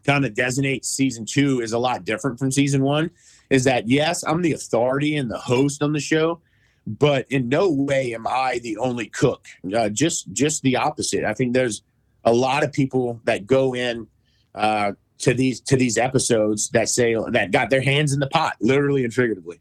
kind 0.04 0.24
of 0.24 0.34
designates 0.34 0.88
season 0.88 1.24
two 1.24 1.60
is 1.60 1.72
a 1.72 1.78
lot 1.78 2.04
different 2.04 2.38
from 2.38 2.50
season 2.50 2.82
one 2.82 3.10
is 3.50 3.64
that 3.64 3.88
yes 3.88 4.24
i'm 4.24 4.42
the 4.42 4.52
authority 4.52 5.16
and 5.16 5.30
the 5.30 5.38
host 5.38 5.82
on 5.82 5.92
the 5.92 6.00
show 6.00 6.40
but 6.86 7.26
in 7.30 7.48
no 7.48 7.70
way 7.70 8.14
am 8.14 8.26
I 8.26 8.60
the 8.62 8.76
only 8.78 9.06
cook. 9.06 9.46
Uh, 9.74 9.88
just 9.88 10.32
just 10.32 10.62
the 10.62 10.76
opposite. 10.76 11.24
I 11.24 11.34
think 11.34 11.52
there's 11.52 11.82
a 12.24 12.32
lot 12.32 12.62
of 12.62 12.72
people 12.72 13.20
that 13.24 13.46
go 13.46 13.74
in 13.74 14.06
uh, 14.54 14.92
to 15.18 15.34
these 15.34 15.60
to 15.62 15.76
these 15.76 15.98
episodes 15.98 16.70
that 16.70 16.88
say 16.88 17.16
that 17.30 17.50
got 17.50 17.70
their 17.70 17.80
hands 17.80 18.12
in 18.12 18.20
the 18.20 18.28
pot, 18.28 18.54
literally 18.60 19.04
and 19.04 19.12
figuratively. 19.12 19.60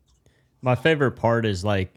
My 0.61 0.75
favorite 0.75 1.13
part 1.13 1.45
is 1.45 1.65
like 1.65 1.93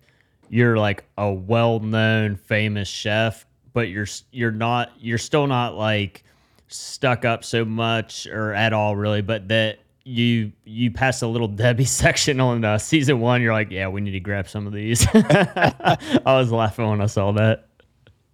you're 0.51 0.77
like 0.77 1.05
a 1.17 1.33
well-known 1.33 2.37
famous 2.37 2.89
chef, 2.89 3.47
but 3.73 3.89
you're 3.89 4.07
you're 4.31 4.51
not 4.51 4.93
you're 4.99 5.19
still 5.19 5.47
not 5.47 5.75
like 5.75 6.25
stuck 6.69 7.25
up 7.25 7.45
so 7.45 7.65
much 7.65 8.27
or 8.27 8.53
at 8.55 8.73
all 8.73 8.97
really, 8.97 9.23
but 9.23 9.49
that 9.49 9.79
you 10.05 10.53
you 10.65 10.91
pass 10.91 11.23
a 11.23 11.27
little 11.27 11.49
Debbie 11.49 11.85
section 11.85 12.41
on 12.41 12.65
uh, 12.65 12.79
season 12.79 13.21
one. 13.21 13.43
You're 13.43 13.53
like, 13.53 13.71
yeah, 13.71 13.89
we 13.89 14.01
need 14.01 14.13
to 14.13 14.21
grab 14.21 14.49
some 14.49 14.67
of 14.67 14.73
these. 14.73 15.07
I 15.15 15.97
was 16.25 16.51
laughing 16.51 16.89
when 16.89 17.01
I 17.01 17.07
saw 17.07 17.33
that. 17.33 17.69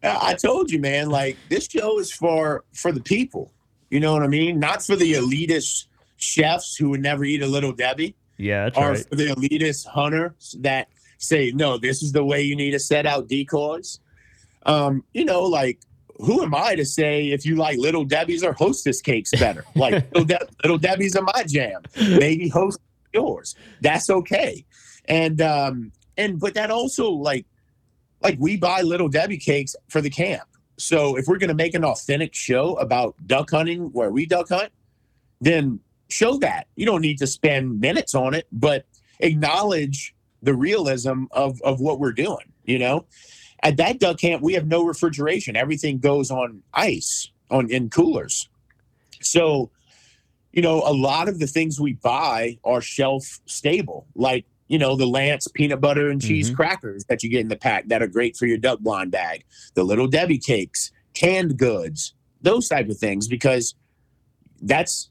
I 0.03 0.35
told 0.35 0.71
you, 0.71 0.81
man. 0.81 1.09
Like 1.09 1.37
this 1.49 1.67
show 1.67 1.99
is 1.99 2.13
for 2.13 2.65
for 2.73 2.93
the 2.93 3.01
people. 3.01 3.51
You 3.91 4.01
know 4.01 4.13
what 4.13 4.23
I 4.23 4.29
mean? 4.29 4.59
Not 4.59 4.83
for 4.83 4.97
the 4.97 5.15
elitist 5.15 5.87
chefs 6.17 6.77
who 6.77 6.91
would 6.91 7.03
never 7.03 7.25
eat 7.25 7.43
a 7.43 7.47
little 7.47 7.73
Debbie. 7.73 8.15
Yeah, 8.37 8.71
or 8.77 8.91
right. 8.91 9.09
for 9.09 9.15
the 9.15 9.27
elitist 9.29 9.87
hunters 9.87 10.57
that 10.61 10.89
say, 11.19 11.53
no, 11.55 11.79
this 11.79 12.03
is 12.03 12.13
the 12.13 12.25
way 12.25 12.43
you 12.43 12.57
need 12.57 12.73
to 12.73 12.79
set 12.79 13.07
out 13.07 13.29
decoys. 13.29 14.01
Um, 14.67 15.05
you 15.13 15.25
know, 15.25 15.43
like 15.43 15.81
who 16.19 16.43
am 16.43 16.55
I 16.55 16.75
to 16.77 16.85
say 16.85 17.31
if 17.31 17.45
you 17.45 17.57
like 17.57 17.79
Little 17.79 18.05
Debbie's 18.05 18.45
or 18.45 18.53
Hostess 18.53 19.01
cakes 19.01 19.31
better? 19.33 19.65
Like 19.75 20.05
Little, 20.13 20.25
De- 20.25 20.49
Little 20.63 20.79
Debbie's 20.79 21.17
are 21.17 21.23
my 21.23 21.45
jam. 21.47 21.83
Maybe 21.97 22.49
Hostess 22.49 22.83
yours. 23.13 23.55
That's 23.81 24.11
okay. 24.11 24.65
And 25.07 25.41
um 25.41 25.93
and 26.17 26.39
but 26.39 26.55
that 26.55 26.71
also 26.71 27.11
like 27.11 27.47
like 28.23 28.37
we 28.39 28.57
buy 28.57 28.83
Little 28.83 29.09
Debbie 29.09 29.39
cakes 29.39 29.77
for 29.89 30.01
the 30.01 30.11
camp. 30.11 30.49
So 30.77 31.17
if 31.17 31.27
we're 31.27 31.39
gonna 31.39 31.55
make 31.55 31.75
an 31.75 31.85
authentic 31.85 32.35
show 32.35 32.75
about 32.75 33.15
duck 33.27 33.51
hunting 33.51 33.93
where 33.93 34.11
we 34.11 34.27
duck 34.27 34.49
hunt, 34.49 34.73
then 35.41 35.81
show 36.09 36.39
that. 36.39 36.67
You 36.77 36.87
don't 36.87 37.01
need 37.01 37.19
to 37.19 37.27
spend 37.27 37.81
minutes 37.81 38.15
on 38.15 38.35
it, 38.35 38.47
but 38.53 38.87
acknowledge 39.21 40.14
the 40.45 40.55
realism 40.55 41.25
of 41.33 41.61
of 41.63 41.81
what 41.81 41.99
we're 41.99 42.13
doing, 42.13 42.53
you 42.65 42.79
know? 42.79 43.07
At 43.63 43.79
that 43.79 43.99
duck 43.99 44.19
camp, 44.19 44.43
we 44.43 44.53
have 44.55 44.67
no 44.67 44.85
refrigeration. 44.85 45.57
Everything 45.57 45.99
goes 45.99 46.31
on 46.31 46.63
ice 46.75 47.31
on 47.51 47.71
in 47.71 47.89
coolers. 47.89 48.49
So, 49.23 49.71
you 50.53 50.61
know, 50.61 50.83
a 50.85 50.93
lot 50.93 51.29
of 51.29 51.39
the 51.39 51.47
things 51.47 51.81
we 51.81 51.95
buy 51.95 52.59
are 52.63 52.83
shelf 52.83 53.41
stable, 53.47 54.07
like 54.15 54.45
you 54.69 54.79
know 54.79 54.97
the 54.97 55.07
Lance 55.07 55.49
peanut 55.49 55.81
butter 55.81 56.11
and 56.11 56.21
cheese 56.21 56.49
mm-hmm. 56.49 56.57
crackers 56.57 57.05
that 57.07 57.23
you 57.23 57.31
get 57.31 57.41
in 57.41 57.49
the 57.49 57.57
pack 57.57 57.89
that 57.89 58.03
are 58.03 58.07
great 58.07 58.37
for 58.37 58.47
your 58.47 58.59
duck 58.59 58.81
blind 58.81 59.11
bag, 59.11 59.45
the 59.75 59.85
little 59.85 60.07
Debbie 60.07 60.39
cakes, 60.39 60.93
canned 61.15 61.57
goods, 61.59 62.15
those 62.43 62.69
type 62.69 62.89
of 62.89 62.99
things, 62.99 63.29
because 63.29 63.75
that's 64.63 65.11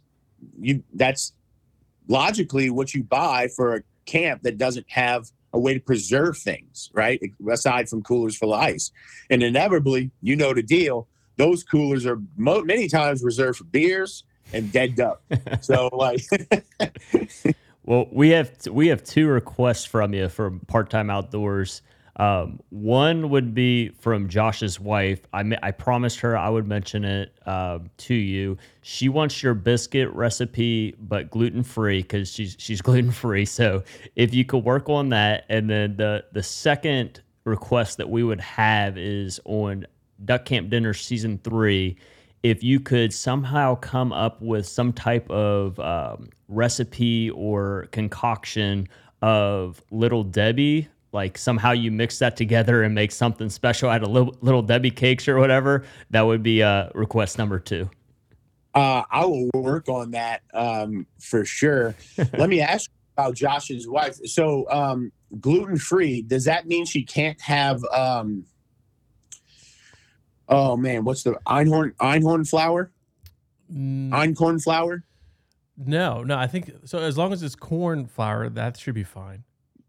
you 0.60 0.84
that's 0.93 1.34
logically 2.08 2.69
what 2.69 2.93
you 2.93 3.04
buy 3.04 3.48
for 3.56 3.76
a 3.76 3.84
camp 4.06 4.44
that 4.44 4.58
doesn't 4.58 4.89
have 4.89 5.32
a 5.54 5.60
way 5.60 5.74
to 5.74 5.80
preserve 5.80 6.38
things, 6.38 6.89
right? 6.94 7.22
Aside 7.50 7.89
from 7.89 8.02
coolers 8.02 8.36
full 8.36 8.54
of 8.54 8.60
ice. 8.60 8.92
And 9.30 9.44
inevitably, 9.44 10.12
you 10.22 10.36
know 10.36 10.54
the 10.54 10.63
deal, 10.63 11.08
those 11.38 11.63
coolers 11.63 12.06
are 12.06 12.20
mo- 12.38 12.63
many 12.63 12.88
times 12.88 13.24
reserved 13.24 13.60
for 13.60 13.66
beers 13.66 14.24
and 14.52 14.72
dead 14.72 14.96
duck. 14.96 15.22
so 15.62 15.89
like 15.94 16.24
Well, 17.86 18.08
we 18.12 18.30
have 18.30 18.52
we 18.68 18.88
have 18.88 19.04
two 19.04 19.28
requests 19.28 19.84
from 19.84 20.13
you 20.13 20.30
from 20.30 20.62
Part 20.62 20.89
Time 20.89 21.10
Outdoors. 21.10 21.82
Um, 22.17 22.60
one 22.69 23.30
would 23.30 23.56
be 23.56 23.89
from 23.89 24.30
Josh's 24.30 24.80
wife. 24.80 25.21
I 25.34 25.43
I 25.63 25.71
promised 25.71 26.19
her 26.19 26.38
I 26.38 26.49
would 26.49 26.67
mention 26.67 27.04
it 27.04 27.34
uh, 27.45 27.80
to 27.97 28.13
you. 28.13 28.58
She 28.82 29.10
wants 29.10 29.41
your 29.41 29.56
biscuit 29.56 30.10
recipe, 30.13 30.95
but 30.99 31.32
gluten 31.32 31.63
free 31.63 32.04
because 32.04 32.32
she's 32.32 32.56
she's 32.60 32.82
gluten 32.84 33.12
free. 33.12 33.45
So 33.45 33.84
if 34.15 34.34
you 34.34 34.45
could 34.45 34.63
work 34.63 34.89
on 34.89 35.10
that, 35.10 35.45
and 35.49 35.69
then 35.69 35.95
the 35.97 36.26
the 36.32 36.43
second 36.43 37.21
request 37.45 37.97
that 37.97 38.10
we 38.10 38.23
would 38.23 38.41
have 38.41 38.97
is 38.97 39.39
on 39.45 39.86
Duck 40.23 40.45
Camp 40.45 40.69
Dinner 40.69 40.93
season 40.93 41.39
three. 41.43 41.97
If 42.43 42.62
you 42.62 42.80
could 42.82 43.13
somehow 43.13 43.76
come 43.76 44.12
up 44.12 44.41
with 44.41 44.67
some 44.67 44.91
type 44.91 45.30
of 45.32 45.80
um, 45.80 46.30
recipe 46.49 47.30
or 47.32 47.88
concoction 47.91 48.89
of 49.21 49.82
Little 49.91 50.26
Debbie 50.26 50.89
like 51.13 51.38
somehow 51.38 51.71
you 51.71 51.91
mix 51.91 52.19
that 52.19 52.36
together 52.36 52.84
and 52.84 52.93
make 52.93 53.12
something 53.12 53.49
special 53.49 53.89
out 53.89 54.04
of 54.04 54.10
little, 54.10 54.36
little 54.41 54.62
Debbie 54.62 54.91
cakes 54.91 55.28
or 55.28 55.38
whatever, 55.38 55.86
that 56.10 56.21
would 56.21 56.43
be 56.43 56.63
uh, 56.63 56.89
request 56.93 57.38
number 57.38 57.60
two. 57.60 57.89
Uh, 58.73 59.04
I 59.12 59.26
will 59.26 59.49
work 59.54 59.88
on 59.88 60.12
that 60.12 60.41
um, 60.54 61.06
for 61.19 61.45
sure. 61.45 61.95
Let 62.38 62.49
me 62.49 62.60
ask 62.60 62.89
about 63.15 63.36
Josh's 63.36 63.88
wife. 63.88 64.15
So, 64.26 64.69
um, 64.71 65.12
gluten 65.39 65.78
free, 65.78 66.23
does 66.23 66.45
that 66.45 66.67
mean 66.67 66.86
she 66.86 67.04
can't 67.04 67.39
have? 67.41 67.84
Um, 67.86 68.45
oh 70.49 70.76
man, 70.76 71.04
what's 71.04 71.23
the 71.23 71.39
einhorn 71.45 71.93
einhorn 71.97 72.49
flour? 72.49 72.91
Mm. 73.71 74.10
Einkorn 74.10 74.62
flour? 74.62 75.04
No, 75.78 76.23
no. 76.23 76.38
I 76.38 76.47
think 76.47 76.71
so. 76.86 76.99
As 76.99 77.17
long 77.17 77.34
as 77.34 77.41
it's 77.41 77.56
corn 77.56 78.06
flour, 78.06 78.49
that 78.49 78.78
should 78.78 78.95
be 78.95 79.04
fine. 79.04 79.43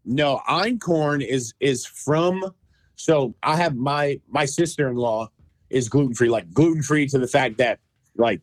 No, 0.05 0.41
einkorn 0.47 1.25
is 1.25 1.53
is 1.59 1.85
from. 1.85 2.53
So 2.95 3.35
I 3.43 3.57
have 3.57 3.75
my 3.75 4.19
my 4.27 4.45
sister 4.45 4.87
in 4.87 4.95
law 4.95 5.29
is 5.69 5.89
gluten 5.89 6.13
free, 6.13 6.29
like 6.29 6.51
gluten 6.53 6.83
free 6.83 7.07
to 7.07 7.17
the 7.17 7.27
fact 7.27 7.57
that 7.57 7.79
like 8.15 8.41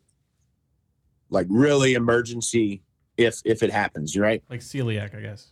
like 1.29 1.47
really 1.49 1.93
emergency 1.93 2.83
if 3.17 3.41
if 3.45 3.63
it 3.63 3.71
happens, 3.71 4.17
right? 4.17 4.43
Like 4.49 4.61
celiac, 4.61 5.15
I 5.15 5.21
guess. 5.21 5.49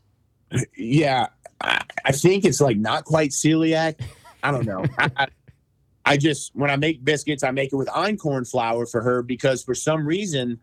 Yeah, 0.75 1.27
I, 1.61 1.81
I 2.03 2.11
think 2.11 2.43
it's 2.43 2.59
like 2.59 2.75
not 2.75 3.05
quite 3.05 3.29
celiac. 3.29 4.01
I 4.43 4.51
don't 4.51 4.65
know. 4.65 4.83
I, 4.97 5.27
I 6.03 6.17
just 6.17 6.53
when 6.55 6.69
I 6.69 6.75
make 6.75 7.05
biscuits, 7.05 7.43
I 7.43 7.51
make 7.51 7.71
it 7.71 7.77
with 7.77 7.87
einkorn 7.87 8.49
flour 8.49 8.85
for 8.85 9.01
her 9.01 9.21
because 9.21 9.63
for 9.63 9.73
some 9.73 10.05
reason 10.05 10.59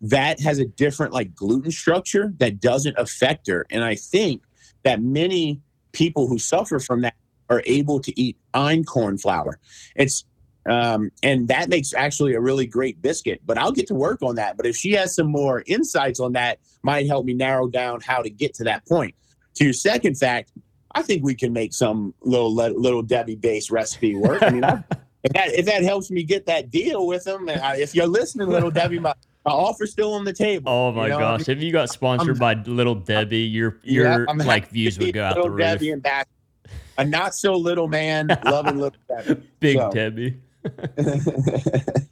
that 0.00 0.40
has 0.40 0.58
a 0.58 0.64
different 0.64 1.12
like 1.12 1.36
gluten 1.36 1.70
structure 1.70 2.32
that 2.38 2.60
doesn't 2.60 2.98
affect 2.98 3.46
her, 3.46 3.64
and 3.70 3.84
I 3.84 3.94
think 3.94 4.42
that 4.88 5.02
many 5.02 5.60
people 5.92 6.26
who 6.26 6.38
suffer 6.38 6.78
from 6.78 7.02
that 7.02 7.14
are 7.50 7.62
able 7.66 8.00
to 8.00 8.18
eat 8.18 8.38
einkorn 8.54 9.20
flour. 9.20 9.58
It's 9.94 10.24
um, 10.64 11.10
and 11.22 11.48
that 11.48 11.68
makes 11.68 11.92
actually 11.94 12.34
a 12.34 12.40
really 12.40 12.66
great 12.66 13.00
biscuit. 13.02 13.40
But 13.44 13.58
I'll 13.58 13.72
get 13.72 13.86
to 13.88 13.94
work 13.94 14.22
on 14.22 14.34
that. 14.36 14.56
But 14.56 14.64
if 14.66 14.76
she 14.76 14.92
has 14.92 15.14
some 15.14 15.26
more 15.26 15.62
insights 15.66 16.20
on 16.20 16.32
that, 16.32 16.58
might 16.82 17.06
help 17.06 17.26
me 17.26 17.34
narrow 17.34 17.68
down 17.68 18.00
how 18.00 18.22
to 18.22 18.30
get 18.30 18.54
to 18.54 18.64
that 18.64 18.86
point. 18.86 19.14
To 19.56 19.64
your 19.64 19.72
second 19.74 20.16
fact, 20.16 20.52
I 20.94 21.02
think 21.02 21.22
we 21.22 21.34
can 21.34 21.52
make 21.52 21.74
some 21.74 22.14
little 22.22 22.54
little 22.54 23.02
Debbie 23.02 23.36
based 23.36 23.70
recipe 23.70 24.14
work. 24.14 24.42
I 24.42 24.50
mean, 24.50 24.64
I, 24.64 24.82
if 25.22 25.32
that 25.32 25.48
if 25.52 25.66
that 25.66 25.82
helps 25.82 26.10
me 26.10 26.22
get 26.22 26.46
that 26.46 26.70
deal 26.70 27.06
with 27.06 27.24
them, 27.24 27.48
and 27.48 27.60
I, 27.60 27.76
if 27.76 27.94
you're 27.94 28.06
listening, 28.06 28.48
little 28.48 28.70
Debbie, 28.70 29.00
my 29.00 29.14
my 29.48 29.54
offer's 29.54 29.90
still 29.90 30.14
on 30.14 30.24
the 30.24 30.32
table. 30.32 30.70
Oh 30.70 30.92
my 30.92 31.04
you 31.04 31.10
know? 31.10 31.18
gosh! 31.18 31.48
If 31.48 31.62
you 31.62 31.72
got 31.72 31.90
sponsored 31.90 32.40
I'm, 32.40 32.64
by 32.64 32.70
Little 32.70 32.94
Debbie, 32.94 33.38
your 33.38 33.78
your 33.82 34.26
yeah, 34.26 34.32
like 34.44 34.68
views 34.68 34.98
would 34.98 35.12
go 35.14 35.24
out 35.24 35.42
the 35.42 35.50
roof. 35.50 35.60
Debbie 35.60 35.90
and 35.90 36.02
back. 36.02 36.28
a 36.96 37.04
not 37.04 37.34
so 37.34 37.54
little 37.54 37.88
man 37.88 38.28
loving 38.44 38.78
little 38.78 38.98
Debbie. 39.08 39.42
Big 39.60 39.78
Debbie. 39.90 40.40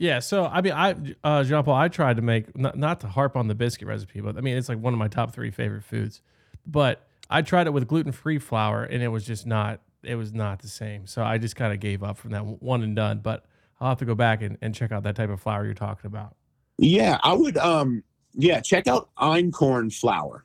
Yeah, 0.00 0.20
so 0.20 0.46
I 0.46 0.62
mean, 0.62 0.72
I 0.72 0.94
uh, 1.22 1.44
Jean 1.44 1.62
Paul, 1.62 1.74
I 1.74 1.88
tried 1.88 2.16
to 2.16 2.22
make 2.22 2.56
not, 2.56 2.74
not 2.78 3.00
to 3.00 3.06
harp 3.06 3.36
on 3.36 3.48
the 3.48 3.54
biscuit 3.54 3.86
recipe, 3.86 4.22
but 4.22 4.38
I 4.38 4.40
mean, 4.40 4.56
it's 4.56 4.70
like 4.70 4.78
one 4.78 4.94
of 4.94 4.98
my 4.98 5.08
top 5.08 5.34
three 5.34 5.50
favorite 5.50 5.84
foods. 5.84 6.22
But 6.66 7.06
I 7.28 7.42
tried 7.42 7.66
it 7.66 7.74
with 7.74 7.86
gluten 7.86 8.10
free 8.10 8.38
flour, 8.38 8.82
and 8.82 9.02
it 9.02 9.08
was 9.08 9.26
just 9.26 9.46
not 9.46 9.82
it 10.02 10.14
was 10.14 10.32
not 10.32 10.60
the 10.60 10.68
same. 10.68 11.06
So 11.06 11.22
I 11.22 11.36
just 11.36 11.54
kind 11.54 11.74
of 11.74 11.80
gave 11.80 12.02
up 12.02 12.16
from 12.16 12.30
that 12.30 12.46
one 12.46 12.82
and 12.82 12.96
done. 12.96 13.18
But 13.18 13.44
I'll 13.80 13.90
have 13.90 13.98
to 13.98 14.04
go 14.04 14.14
back 14.14 14.42
and, 14.42 14.58
and 14.60 14.74
check 14.74 14.92
out 14.92 15.04
that 15.04 15.16
type 15.16 15.30
of 15.30 15.40
flour 15.40 15.64
you're 15.64 15.74
talking 15.74 16.06
about. 16.06 16.36
Yeah, 16.78 17.18
I 17.22 17.32
would. 17.32 17.56
Um, 17.56 18.02
yeah, 18.34 18.60
check 18.60 18.86
out 18.86 19.10
einkorn 19.18 19.92
flour. 19.92 20.44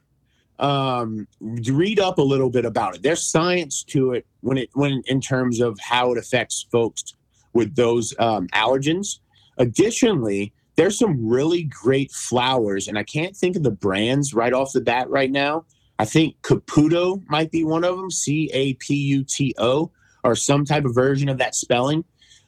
Um, 0.57 1.27
read 1.41 1.99
up 1.99 2.17
a 2.17 2.21
little 2.21 2.49
bit 2.49 2.65
about 2.65 2.95
it. 2.95 3.03
There's 3.03 3.21
science 3.21 3.83
to 3.85 4.13
it 4.13 4.25
when 4.41 4.57
it 4.57 4.69
when 4.73 5.03
in 5.07 5.19
terms 5.19 5.59
of 5.59 5.77
how 5.79 6.13
it 6.13 6.17
affects 6.17 6.65
folks 6.71 7.13
with 7.53 7.75
those 7.75 8.13
um, 8.19 8.47
allergens. 8.49 9.19
Additionally, 9.57 10.53
there's 10.75 10.97
some 10.97 11.27
really 11.27 11.63
great 11.63 12.11
flours, 12.11 12.87
and 12.87 12.97
I 12.97 13.03
can't 13.03 13.35
think 13.35 13.55
of 13.55 13.63
the 13.63 13.71
brands 13.71 14.33
right 14.33 14.53
off 14.53 14.73
the 14.73 14.81
bat 14.81 15.09
right 15.09 15.31
now. 15.31 15.65
I 15.99 16.05
think 16.05 16.41
Caputo 16.41 17.21
might 17.29 17.51
be 17.51 17.63
one 17.63 17.83
of 17.85 17.97
them, 17.97 18.11
C 18.11 18.49
A 18.53 18.73
P 18.73 18.95
U 18.95 19.23
T 19.23 19.53
O, 19.57 19.91
or 20.23 20.35
some 20.35 20.65
type 20.65 20.85
of 20.85 20.93
version 20.93 21.29
of 21.29 21.37
that 21.37 21.55
spelling. 21.55 22.03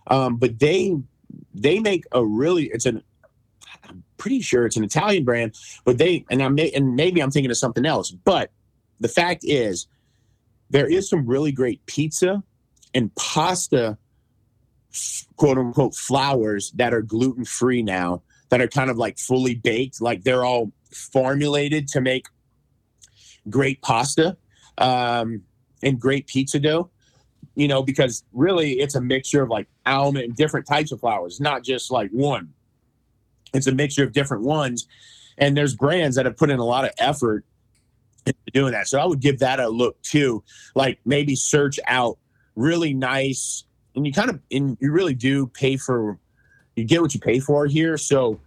Um, 0.08 0.38
but 0.38 0.60
they 0.60 0.96
they 1.54 1.80
make 1.80 2.06
a 2.12 2.26
really 2.26 2.66
it's 2.66 2.86
an 2.86 3.04
I'm 3.88 4.04
pretty 4.18 4.42
sure 4.42 4.66
it's 4.66 4.78
an 4.78 4.84
Italian 4.84 5.26
brand, 5.26 5.56
but 5.86 5.98
they 5.98 6.26
and 6.30 6.42
I 6.42 6.50
may 6.50 6.72
and 6.72 6.96
maybe 6.96 7.22
I'm 7.22 7.32
thinking 7.32 7.52
of 7.52 7.58
something 7.58 7.86
else. 7.86 8.12
But 8.12 8.52
the 9.00 9.08
fact 9.08 9.44
is, 9.44 9.88
there 10.70 10.88
is 10.88 11.10
some 11.10 11.26
really 11.26 11.52
great 11.52 11.86
pizza 11.86 12.44
and 12.94 13.14
pasta, 13.16 13.98
quote 15.36 15.58
unquote, 15.58 15.96
flours 15.96 16.72
that 16.72 16.94
are 16.94 17.02
gluten 17.02 17.46
free 17.46 17.84
now 17.84 18.24
that 18.50 18.62
are 18.62 18.68
kind 18.68 18.90
of 18.90 18.98
like 18.98 19.18
fully 19.18 19.56
baked, 19.56 20.02
like 20.02 20.24
they're 20.24 20.46
all 20.46 20.72
formulated 20.92 21.88
to 21.90 22.02
make 22.02 22.28
great 23.50 23.82
pasta 23.82 24.38
um, 24.78 25.42
and 25.84 26.00
great 26.00 26.28
pizza 26.28 26.60
dough. 26.60 26.90
You 27.58 27.68
know, 27.68 27.84
because 27.84 28.24
really 28.32 28.80
it's 28.80 28.96
a 28.96 29.02
mixture 29.02 29.44
of 29.44 29.50
like 29.50 29.68
almond 29.86 30.24
and 30.26 30.36
different 30.36 30.66
types 30.66 30.94
of 30.94 31.02
flours, 31.02 31.42
not 31.42 31.64
just 31.64 31.92
like 31.92 32.10
one. 32.12 32.54
It's 33.54 33.68
a 33.68 33.74
mixture 33.74 34.04
of 34.04 34.14
different 34.14 34.44
ones 34.44 34.88
and 35.38 35.56
there's 35.56 35.76
brands 35.76 36.16
that 36.16 36.26
have 36.26 36.38
put 36.38 36.50
in 36.50 36.60
a 36.60 36.66
lot 36.66 36.86
of 36.86 36.92
effort 36.98 37.46
into 38.26 38.40
doing 38.54 38.72
that. 38.74 38.88
So 38.88 39.00
i 39.00 39.06
would 39.06 39.20
give 39.20 39.40
that 39.40 39.60
a 39.60 39.70
look 39.70 40.02
too. 40.02 40.44
Like 40.76 41.00
maybe 41.06 41.36
search 41.36 41.80
out 41.88 42.18
really 42.56 42.94
nice 42.94 43.64
and 43.96 44.06
you 44.06 44.14
kind 44.14 44.30
of 44.30 44.40
and 44.52 44.78
you 44.80 44.92
really 44.92 45.14
do 45.14 45.48
pay 45.48 45.78
for 45.78 46.20
you 46.76 46.84
get 46.84 47.02
what 47.02 47.14
you 47.14 47.20
pay 47.20 47.40
for 47.40 47.66
here. 47.66 47.98
So 47.98 48.40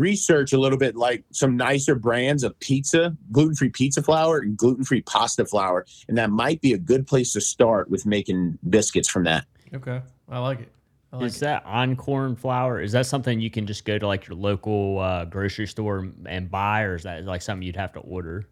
research 0.00 0.52
a 0.52 0.58
little 0.58 0.78
bit 0.78 0.96
like 0.96 1.22
some 1.30 1.56
nicer 1.56 1.94
brands 1.94 2.42
of 2.42 2.58
pizza 2.60 3.16
gluten-free 3.30 3.68
pizza 3.68 4.02
flour 4.02 4.38
and 4.38 4.56
gluten-free 4.56 5.02
pasta 5.02 5.44
flour 5.44 5.84
and 6.08 6.16
that 6.18 6.30
might 6.30 6.60
be 6.60 6.72
a 6.72 6.78
good 6.78 7.06
place 7.06 7.32
to 7.32 7.40
start 7.40 7.90
with 7.90 8.06
making 8.06 8.58
biscuits 8.68 9.08
from 9.08 9.24
that 9.24 9.44
Okay, 9.74 10.02
I 10.28 10.38
like 10.38 10.60
it. 10.60 10.72
I 11.12 11.16
like 11.16 11.26
Is 11.26 11.36
it. 11.36 11.40
that 11.40 11.64
einkorn 11.64 12.38
flour? 12.38 12.80
Is 12.80 12.92
that 12.92 13.06
something 13.06 13.40
you 13.40 13.50
can 13.50 13.66
just 13.66 13.84
go 13.84 13.98
to 13.98 14.06
like 14.06 14.26
your 14.28 14.36
local 14.36 14.98
uh, 14.98 15.24
grocery 15.24 15.66
store 15.66 16.08
and 16.26 16.50
buy, 16.50 16.82
or 16.82 16.96
is 16.96 17.04
that 17.04 17.24
like 17.24 17.42
something 17.42 17.62
you'd 17.64 17.76
have 17.76 17.92
to 17.94 18.00
order? 18.00 18.46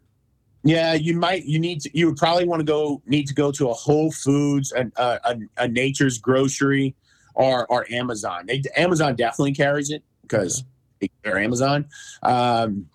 Yeah, 0.63 0.93
you 0.93 1.17
might. 1.17 1.45
You 1.45 1.59
need 1.59 1.81
to. 1.81 1.97
You 1.97 2.07
would 2.07 2.17
probably 2.17 2.45
want 2.45 2.59
to 2.59 2.65
go. 2.65 3.01
Need 3.05 3.27
to 3.27 3.33
go 3.33 3.51
to 3.51 3.69
a 3.69 3.73
Whole 3.73 4.11
Foods, 4.11 4.71
and 4.73 4.91
a, 4.97 5.19
a, 5.23 5.39
a 5.57 5.67
Nature's 5.67 6.17
Grocery, 6.17 6.95
or 7.33 7.65
or 7.67 7.85
Amazon. 7.91 8.45
They, 8.45 8.61
Amazon 8.75 9.15
definitely 9.15 9.53
carries 9.53 9.89
it 9.89 10.03
because 10.21 10.63
they're 11.23 11.39
Amazon. 11.39 11.85
Um, 12.23 12.87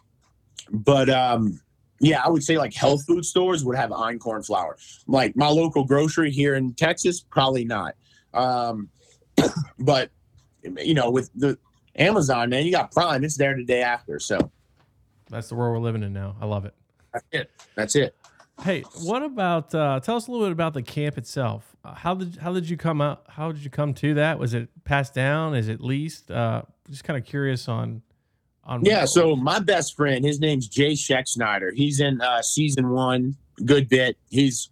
but 0.70 1.08
um, 1.10 1.60
yeah, 2.00 2.22
I 2.24 2.28
would 2.28 2.42
say 2.42 2.58
like 2.58 2.74
health 2.74 3.04
food 3.06 3.24
stores 3.24 3.64
would 3.64 3.76
have 3.76 3.90
einkorn 3.90 4.44
flour. 4.44 4.76
Like 5.06 5.36
my 5.36 5.48
local 5.48 5.84
grocery 5.84 6.30
here 6.30 6.54
in 6.54 6.74
Texas, 6.74 7.20
probably 7.20 7.64
not. 7.64 7.94
Um, 8.32 8.88
but 9.78 10.10
you 10.62 10.94
know, 10.94 11.10
with 11.10 11.30
the 11.34 11.58
Amazon, 11.96 12.50
man, 12.50 12.64
you 12.64 12.72
got 12.72 12.90
Prime. 12.92 13.24
It's 13.24 13.36
there 13.36 13.54
the 13.56 13.64
day 13.64 13.82
after. 13.82 14.18
So 14.18 14.50
That's 15.30 15.48
the 15.48 15.54
world 15.54 15.74
we're 15.74 15.84
living 15.84 16.02
in 16.02 16.12
now. 16.12 16.36
I 16.40 16.46
love 16.46 16.64
it. 16.64 16.74
that's 17.12 17.26
it. 17.32 17.50
That's 17.74 17.96
it. 17.96 18.14
Hey, 18.62 18.82
what 19.02 19.22
about? 19.22 19.74
Uh, 19.74 19.98
tell 20.00 20.16
us 20.16 20.28
a 20.28 20.30
little 20.30 20.46
bit 20.46 20.52
about 20.52 20.74
the 20.74 20.82
camp 20.82 21.18
itself. 21.18 21.74
Uh, 21.84 21.94
how 21.94 22.14
did 22.14 22.36
how 22.36 22.52
did 22.52 22.68
you 22.68 22.76
come 22.76 23.00
out? 23.00 23.24
How 23.28 23.50
did 23.50 23.64
you 23.64 23.70
come 23.70 23.94
to 23.94 24.14
that? 24.14 24.38
Was 24.38 24.54
it 24.54 24.68
passed 24.84 25.12
down? 25.12 25.54
Is 25.56 25.68
it 25.68 25.80
leased? 25.80 26.30
Uh, 26.30 26.62
just 26.90 27.04
kind 27.04 27.18
of 27.18 27.24
curious 27.24 27.68
on 27.68 28.02
on. 28.64 28.84
Yeah, 28.84 29.04
so 29.04 29.36
my 29.36 29.58
best 29.58 29.96
friend, 29.96 30.24
his 30.24 30.40
name's 30.40 30.68
Jay 30.68 30.92
Scheck 30.92 31.26
He's 31.74 32.00
in 32.00 32.20
uh, 32.20 32.42
season 32.42 32.90
one, 32.90 33.36
good 33.64 33.88
bit. 33.88 34.16
He's, 34.30 34.70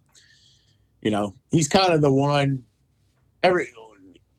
you 1.01 1.11
know, 1.11 1.35
he's 1.51 1.67
kind 1.67 1.93
of 1.93 2.01
the 2.01 2.11
one. 2.11 2.63
Every 3.41 3.67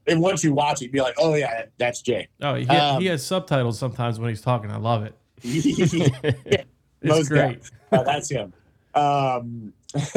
and 0.07 0.21
once 0.21 0.45
you 0.45 0.53
watch 0.53 0.81
it, 0.81 0.85
you'd 0.85 0.93
be 0.93 1.01
like, 1.01 1.15
oh 1.19 1.35
yeah, 1.35 1.67
that's 1.79 2.03
Jay. 2.03 2.29
oh, 2.43 2.55
he, 2.55 2.67
um, 2.69 3.01
he 3.01 3.07
has 3.07 3.25
subtitles 3.25 3.79
sometimes 3.79 4.19
when 4.19 4.29
he's 4.29 4.43
talking. 4.43 4.71
I 4.71 4.77
love 4.77 5.05
it. 5.05 5.15
It's 7.05 7.11
Most 7.11 7.29
great. 7.29 7.71
Uh, 7.93 8.03
that's 8.03 8.31
him. 8.31 8.55
Um, 8.95 9.75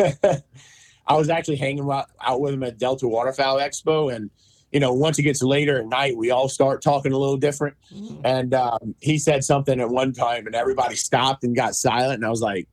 I 1.07 1.15
was 1.15 1.29
actually 1.29 1.57
hanging 1.57 1.89
out, 1.91 2.09
out 2.21 2.39
with 2.39 2.53
him 2.53 2.63
at 2.63 2.77
Delta 2.77 3.07
Waterfowl 3.07 3.57
Expo, 3.57 4.15
and 4.15 4.29
you 4.71 4.79
know, 4.79 4.93
once 4.93 5.17
it 5.17 5.23
gets 5.23 5.41
later 5.41 5.79
at 5.79 5.87
night, 5.87 6.17
we 6.17 6.31
all 6.31 6.49
start 6.49 6.81
talking 6.81 7.13
a 7.13 7.17
little 7.17 7.37
different. 7.37 7.77
And 8.25 8.53
um, 8.53 8.95
he 8.99 9.17
said 9.17 9.43
something 9.43 9.79
at 9.79 9.89
one 9.89 10.13
time, 10.13 10.45
and 10.45 10.55
everybody 10.55 10.95
stopped 10.95 11.43
and 11.43 11.55
got 11.55 11.75
silent. 11.75 12.15
And 12.15 12.25
I 12.25 12.29
was 12.29 12.41
like, 12.41 12.67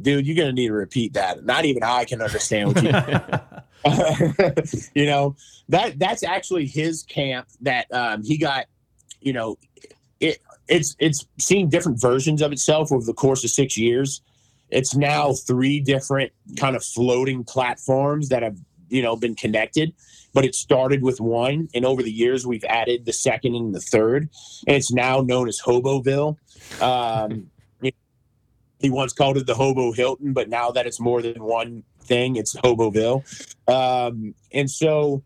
"Dude, 0.00 0.26
you're 0.26 0.36
gonna 0.36 0.52
need 0.52 0.68
to 0.68 0.72
repeat 0.72 1.12
that. 1.14 1.44
Not 1.44 1.64
even 1.64 1.82
I 1.82 2.04
can 2.04 2.22
understand 2.22 2.74
what 2.74 2.82
you." 2.82 2.92
you 4.94 5.06
know 5.06 5.34
that 5.68 5.98
that's 5.98 6.22
actually 6.22 6.66
his 6.66 7.02
camp 7.02 7.48
that 7.60 7.92
um, 7.92 8.22
he 8.22 8.38
got. 8.38 8.66
You 9.20 9.34
know, 9.34 9.58
it 10.18 10.38
it's 10.68 10.96
it's 10.98 11.26
seen 11.38 11.68
different 11.68 12.00
versions 12.00 12.40
of 12.40 12.52
itself 12.52 12.90
over 12.90 13.04
the 13.04 13.12
course 13.12 13.44
of 13.44 13.50
six 13.50 13.76
years. 13.76 14.22
It's 14.70 14.96
now 14.96 15.34
three 15.34 15.80
different 15.80 16.32
kind 16.56 16.74
of 16.74 16.82
floating 16.82 17.44
platforms 17.44 18.30
that 18.30 18.42
have 18.42 18.56
you 18.92 19.02
know 19.02 19.16
been 19.16 19.34
connected 19.34 19.92
but 20.34 20.44
it 20.44 20.54
started 20.54 21.02
with 21.02 21.20
one 21.20 21.68
and 21.74 21.84
over 21.84 22.02
the 22.02 22.12
years 22.12 22.46
we've 22.46 22.64
added 22.64 23.04
the 23.04 23.12
second 23.12 23.54
and 23.54 23.74
the 23.74 23.80
third 23.80 24.28
and 24.66 24.76
it's 24.76 24.92
now 24.92 25.20
known 25.20 25.48
as 25.48 25.60
hoboville. 25.60 26.36
Um, 26.80 27.50
he 28.80 28.90
once 28.90 29.12
called 29.12 29.36
it 29.36 29.46
the 29.46 29.54
hobo 29.54 29.92
hilton 29.92 30.32
but 30.32 30.48
now 30.48 30.70
that 30.70 30.86
it's 30.86 31.00
more 31.00 31.22
than 31.22 31.42
one 31.42 31.82
thing 32.02 32.36
it's 32.36 32.54
hoboville. 32.56 33.22
Um, 33.68 34.34
and 34.52 34.70
so 34.70 35.22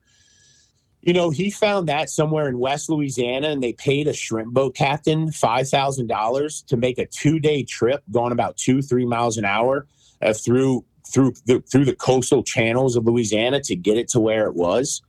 you 1.03 1.13
know 1.13 1.31
he 1.31 1.51
found 1.51 1.89
that 1.89 2.09
somewhere 2.09 2.49
in 2.49 2.59
west 2.59 2.89
louisiana 2.89 3.49
and 3.49 3.63
they 3.63 3.73
paid 3.73 4.07
a 4.07 4.13
shrimp 4.13 4.53
boat 4.53 4.77
captain 4.77 5.29
$5000 5.29 6.67
to 6.67 6.77
make 6.77 6.99
a 6.99 7.07
two-day 7.07 7.65
trip 7.65 8.03
going 8.13 8.33
about 8.33 8.57
two 8.57 8.81
three 8.81 9.07
miles 9.07 9.37
an 9.37 9.45
hour 9.45 9.87
uh, 10.23 10.33
through 10.33 10.85
through 11.13 11.33
the 11.47 11.61
through 11.71 11.85
the 11.85 11.95
coastal 11.95 12.43
channels 12.43 12.97
of 12.97 13.07
Louisiana 13.07 13.61
to 13.63 13.77
get 13.77 13.97
it 13.97 14.09
to 14.09 14.21
where 14.21 14.47
it 14.47 14.55
was. 14.55 15.03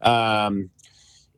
Um, 0.00 0.70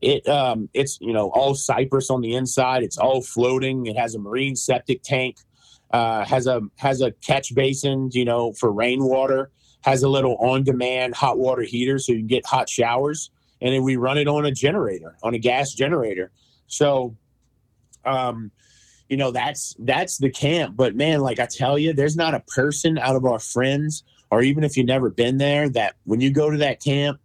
it 0.00 0.26
um, 0.28 0.68
it's 0.74 0.98
you 1.00 1.12
know 1.12 1.30
all 1.30 1.54
cypress 1.54 2.10
on 2.10 2.20
the 2.20 2.34
inside. 2.34 2.82
It's 2.82 2.98
all 2.98 3.22
floating. 3.22 3.86
It 3.86 3.96
has 3.96 4.14
a 4.14 4.18
marine 4.18 4.56
septic 4.56 5.02
tank. 5.02 5.36
Uh, 5.90 6.24
has 6.24 6.46
a 6.46 6.60
has 6.76 7.00
a 7.00 7.12
catch 7.12 7.54
basin, 7.54 8.10
you 8.12 8.24
know, 8.24 8.52
for 8.52 8.72
rainwater. 8.72 9.50
Has 9.82 10.02
a 10.02 10.08
little 10.08 10.36
on-demand 10.36 11.14
hot 11.14 11.38
water 11.38 11.62
heater, 11.62 11.98
so 11.98 12.12
you 12.12 12.18
can 12.18 12.26
get 12.26 12.44
hot 12.44 12.68
showers. 12.68 13.30
And 13.60 13.72
then 13.72 13.84
we 13.84 13.96
run 13.96 14.18
it 14.18 14.26
on 14.26 14.44
a 14.44 14.50
generator, 14.50 15.16
on 15.22 15.34
a 15.34 15.38
gas 15.38 15.72
generator. 15.72 16.32
So, 16.66 17.16
um, 18.04 18.50
you 19.08 19.16
know 19.16 19.30
that's 19.30 19.74
that's 19.80 20.18
the 20.18 20.30
camp. 20.30 20.76
But 20.76 20.96
man 20.96 21.20
like 21.20 21.38
i 21.38 21.46
tell 21.46 21.78
you 21.78 21.92
there's 21.92 22.16
not 22.16 22.34
a 22.34 22.40
person 22.40 22.98
out 22.98 23.16
of 23.16 23.24
our 23.24 23.38
friends 23.38 24.04
or 24.30 24.42
even 24.42 24.64
if 24.64 24.76
you've 24.76 24.86
never 24.86 25.10
been 25.10 25.38
there 25.38 25.68
that 25.70 25.96
when 26.04 26.20
you 26.20 26.30
go 26.30 26.50
to 26.50 26.58
that 26.58 26.82
camp 26.82 27.20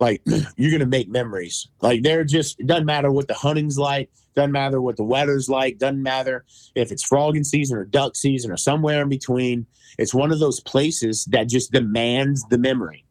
like 0.00 0.22
you're 0.56 0.72
gonna 0.72 0.86
make 0.86 1.08
memories. 1.08 1.68
Like 1.80 2.02
they're 2.02 2.24
just 2.24 2.60
it 2.60 2.66
doesn't 2.66 2.86
matter 2.86 3.10
what 3.10 3.28
the 3.28 3.34
hunting's 3.34 3.78
like 3.78 4.10
doesn't 4.34 4.52
matter 4.52 4.80
what 4.80 4.96
the 4.96 5.04
weather's 5.04 5.48
like 5.48 5.78
doesn't 5.78 6.02
matter 6.02 6.44
if 6.74 6.90
it's 6.90 7.04
frogging 7.04 7.44
season 7.44 7.76
or 7.76 7.84
duck 7.84 8.16
season 8.16 8.50
or 8.50 8.56
somewhere 8.56 9.02
in 9.02 9.08
between. 9.08 9.66
It's 9.96 10.12
one 10.12 10.32
of 10.32 10.40
those 10.40 10.60
places 10.60 11.24
that 11.26 11.48
just 11.48 11.70
demands 11.70 12.44
the 12.48 12.58
memory. 12.58 13.04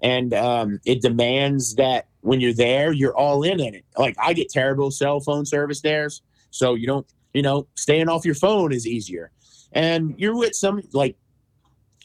And 0.00 0.32
um, 0.32 0.78
it 0.84 1.02
demands 1.02 1.74
that 1.74 2.06
when 2.20 2.40
you're 2.40 2.52
there 2.52 2.92
you're 2.92 3.16
all 3.16 3.42
in 3.42 3.60
in 3.60 3.74
it. 3.74 3.84
Like 3.96 4.16
i 4.18 4.32
get 4.32 4.50
terrible 4.50 4.90
cell 4.90 5.20
phone 5.20 5.46
service 5.46 5.80
there 5.80 6.08
so 6.50 6.74
you 6.74 6.86
don't 6.86 7.06
you 7.34 7.42
know, 7.42 7.66
staying 7.74 8.08
off 8.08 8.24
your 8.24 8.34
phone 8.34 8.72
is 8.72 8.86
easier. 8.86 9.30
And 9.72 10.14
you're 10.18 10.36
with 10.36 10.54
some 10.54 10.82
like 10.92 11.16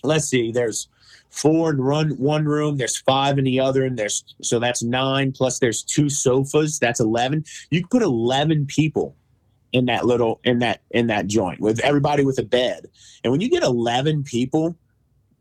let's 0.03 0.27
see, 0.27 0.51
there's 0.51 0.87
four 1.29 1.71
in 1.71 1.81
run 1.81 2.11
one 2.11 2.45
room, 2.45 2.77
there's 2.77 2.97
five 2.97 3.37
in 3.37 3.45
the 3.45 3.59
other, 3.59 3.85
and 3.85 3.97
there's 3.97 4.23
so 4.41 4.59
that's 4.59 4.83
nine 4.83 5.31
plus 5.31 5.59
there's 5.59 5.81
two 5.83 6.09
sofas, 6.09 6.79
that's 6.79 6.99
eleven. 6.99 7.43
You 7.71 7.81
can 7.81 7.89
put 7.89 8.01
eleven 8.03 8.65
people 8.65 9.15
in 9.71 9.85
that 9.85 10.05
little 10.05 10.39
in 10.43 10.59
that 10.59 10.81
in 10.91 11.07
that 11.07 11.27
joint 11.27 11.59
with 11.59 11.79
everybody 11.79 12.23
with 12.23 12.37
a 12.39 12.43
bed. 12.43 12.87
And 13.23 13.31
when 13.31 13.41
you 13.41 13.49
get 13.49 13.63
eleven 13.63 14.23
people, 14.23 14.77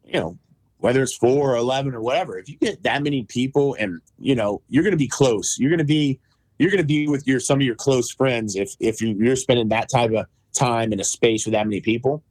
you 0.05 0.15
know, 0.15 0.39
whether 0.79 1.03
it's 1.03 1.15
four 1.15 1.53
or 1.53 1.57
eleven 1.57 1.95
or 1.95 2.01
whatever, 2.01 2.39
if 2.39 2.49
you 2.49 2.57
get 2.57 2.83
that 2.85 3.03
many 3.03 3.25
people 3.25 3.77
and 3.79 4.01
you 4.19 4.35
know, 4.35 4.63
you're 4.69 4.85
gonna 4.85 4.97
be 4.97 5.09
close. 5.09 5.59
You're 5.59 5.71
gonna 5.71 5.85
be 5.85 6.19
you're 6.63 6.71
gonna 6.71 6.85
be 6.85 7.09
with 7.09 7.27
your 7.27 7.41
some 7.41 7.59
of 7.59 7.67
your 7.67 7.75
close 7.75 8.11
friends 8.11 8.55
if 8.55 8.77
if 8.79 9.01
you, 9.01 9.17
you're 9.19 9.35
spending 9.35 9.69
that 9.71 9.91
type 9.91 10.13
of 10.13 10.27
time 10.53 10.93
in 10.93 11.01
a 11.01 11.05
space 11.05 11.45
with 11.45 11.55
that 11.55 11.67
many 11.67 11.81
people. 11.81 12.23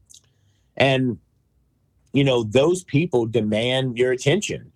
And 0.78 1.17
you 2.13 2.24
know, 2.24 2.44
those 2.44 2.84
people 2.84 3.26
demand 3.26 3.98
your 3.98 4.13
attention 4.13 4.72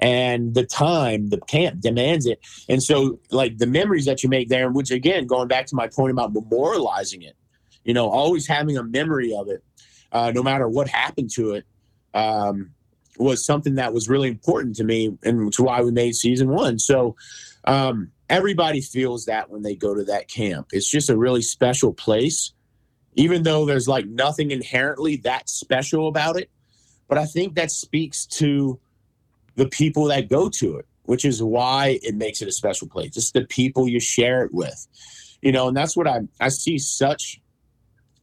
and 0.00 0.54
the 0.54 0.64
time 0.64 1.28
the 1.28 1.40
camp 1.40 1.80
demands 1.80 2.24
it 2.24 2.38
and 2.68 2.80
so 2.80 3.18
like 3.32 3.58
the 3.58 3.66
memories 3.66 4.04
that 4.04 4.22
you 4.22 4.28
make 4.28 4.48
there 4.48 4.70
which 4.70 4.92
again 4.92 5.26
going 5.26 5.48
back 5.48 5.66
to 5.66 5.74
my 5.74 5.88
point 5.88 6.12
about 6.12 6.32
memorializing 6.32 7.24
it 7.24 7.34
you 7.82 7.92
know 7.92 8.08
always 8.08 8.46
having 8.46 8.76
a 8.76 8.82
memory 8.84 9.34
of 9.34 9.48
it 9.48 9.60
uh, 10.12 10.30
no 10.32 10.40
matter 10.40 10.68
what 10.68 10.88
happened 10.88 11.28
to 11.28 11.50
it 11.50 11.64
um, 12.14 12.70
was 13.18 13.44
something 13.44 13.74
that 13.74 13.92
was 13.92 14.08
really 14.08 14.28
important 14.28 14.76
to 14.76 14.84
me 14.84 15.18
and 15.24 15.52
to 15.52 15.64
why 15.64 15.80
we 15.80 15.90
made 15.90 16.14
season 16.14 16.48
one 16.48 16.78
so 16.78 17.16
um, 17.64 18.12
everybody 18.28 18.80
feels 18.80 19.26
that 19.26 19.50
when 19.50 19.62
they 19.62 19.74
go 19.74 19.94
to 19.94 20.04
that 20.04 20.28
camp. 20.28 20.68
It's 20.72 20.88
just 20.88 21.10
a 21.10 21.16
really 21.16 21.42
special 21.42 21.92
place. 21.92 22.52
Even 23.14 23.42
though 23.42 23.64
there's 23.64 23.88
like 23.88 24.06
nothing 24.06 24.50
inherently 24.50 25.16
that 25.16 25.48
special 25.48 26.08
about 26.08 26.36
it 26.36 26.50
but 27.08 27.16
i 27.16 27.24
think 27.24 27.54
that 27.54 27.70
speaks 27.70 28.26
to 28.26 28.78
the 29.58 29.66
people 29.66 30.04
that 30.04 30.28
go 30.28 30.48
to 30.48 30.76
it, 30.76 30.86
which 31.02 31.24
is 31.24 31.42
why 31.42 31.98
it 32.02 32.14
makes 32.14 32.40
it 32.40 32.48
a 32.48 32.52
special 32.52 32.88
place. 32.88 33.16
It's 33.16 33.32
the 33.32 33.44
people 33.44 33.88
you 33.88 33.98
share 33.98 34.44
it 34.44 34.54
with, 34.54 34.86
you 35.42 35.50
know, 35.50 35.66
and 35.66 35.76
that's 35.76 35.96
what 35.96 36.06
I 36.06 36.20
I 36.40 36.48
see 36.48 36.78
such 36.78 37.40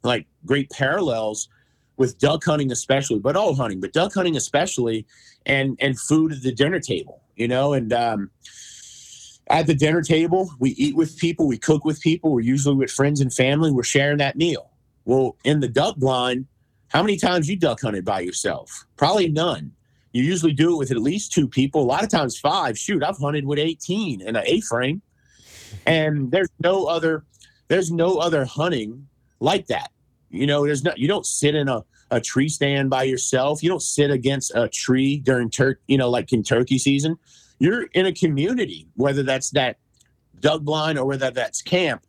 like 0.01 0.25
great 0.45 0.69
parallels 0.69 1.49
with 1.97 2.17
duck 2.19 2.43
hunting 2.45 2.71
especially, 2.71 3.19
but 3.19 3.35
all 3.35 3.53
hunting, 3.53 3.81
but 3.81 3.91
duck 3.91 4.13
hunting 4.13 4.37
especially, 4.37 5.05
and 5.45 5.77
and 5.81 5.99
food 5.99 6.31
at 6.31 6.41
the 6.41 6.53
dinner 6.53 6.79
table, 6.79 7.21
you 7.35 7.49
know, 7.49 7.73
and 7.73 7.91
um, 7.91 8.31
at 9.47 9.67
the 9.67 9.75
dinner 9.75 10.01
table 10.01 10.51
we 10.59 10.71
eat 10.71 10.95
with 10.95 11.17
people, 11.17 11.47
we 11.47 11.57
cook 11.57 11.85
with 11.85 12.01
people, 12.01 12.31
we're 12.31 12.41
usually 12.41 12.75
with 12.75 12.91
friends 12.91 13.21
and 13.21 13.33
family, 13.33 13.71
we're 13.71 13.83
sharing 13.83 14.17
that 14.17 14.35
meal. 14.35 14.71
Well, 15.05 15.37
in 15.43 15.59
the 15.59 15.67
duck 15.67 15.97
blind, 15.97 16.47
how 16.87 17.03
many 17.03 17.17
times 17.17 17.49
you 17.49 17.55
duck 17.55 17.81
hunted 17.81 18.05
by 18.05 18.21
yourself? 18.21 18.85
Probably 18.97 19.27
none. 19.27 19.71
You 20.13 20.23
usually 20.23 20.53
do 20.53 20.73
it 20.73 20.77
with 20.77 20.91
at 20.91 20.97
least 20.97 21.33
two 21.33 21.47
people. 21.47 21.81
A 21.81 21.83
lot 21.83 22.03
of 22.03 22.09
times 22.09 22.39
five. 22.39 22.77
Shoot, 22.77 23.03
I've 23.03 23.17
hunted 23.17 23.45
with 23.45 23.59
18 23.59 24.21
in 24.21 24.35
an 24.35 24.43
A-frame. 24.45 25.01
And 25.85 26.31
there's 26.31 26.49
no 26.61 26.85
other 26.85 27.25
there's 27.67 27.91
no 27.91 28.17
other 28.17 28.45
hunting 28.45 29.07
like 29.39 29.67
that. 29.67 29.91
You 30.29 30.47
know, 30.47 30.65
there's 30.65 30.83
not 30.83 30.97
you 30.97 31.07
don't 31.07 31.25
sit 31.25 31.53
in 31.53 31.67
a, 31.67 31.83
a 32.11 32.21
tree 32.21 32.47
stand 32.47 32.89
by 32.89 33.03
yourself. 33.03 33.61
You 33.61 33.69
don't 33.69 33.81
sit 33.81 34.09
against 34.09 34.53
a 34.55 34.69
tree 34.69 35.17
during 35.17 35.49
turkey, 35.49 35.81
you 35.87 35.97
know, 35.97 36.09
like 36.09 36.31
in 36.31 36.43
turkey 36.43 36.77
season. 36.77 37.17
You're 37.65 37.87
in 37.93 38.05
a 38.05 38.13
community, 38.13 38.87
whether 38.95 39.23
that's 39.23 39.49
that 39.51 39.77
duck 40.39 40.61
blind 40.61 40.99
or 40.99 41.05
whether 41.05 41.31
that's 41.31 41.63
camp. 41.63 42.05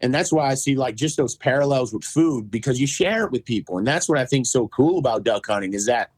And 0.00 0.14
that's 0.14 0.32
why 0.32 0.48
I 0.48 0.54
see 0.54 0.76
like 0.76 0.94
just 0.94 1.16
those 1.16 1.34
parallels 1.34 1.92
with 1.92 2.04
food 2.04 2.48
because 2.48 2.80
you 2.80 2.86
share 2.86 3.24
it 3.24 3.32
with 3.32 3.44
people. 3.44 3.76
And 3.76 3.84
that's 3.84 4.08
what 4.08 4.18
I 4.18 4.24
think 4.24 4.46
so 4.46 4.68
cool 4.68 4.98
about 4.98 5.24
duck 5.24 5.46
hunting 5.48 5.74
is 5.74 5.86
that 5.86 6.12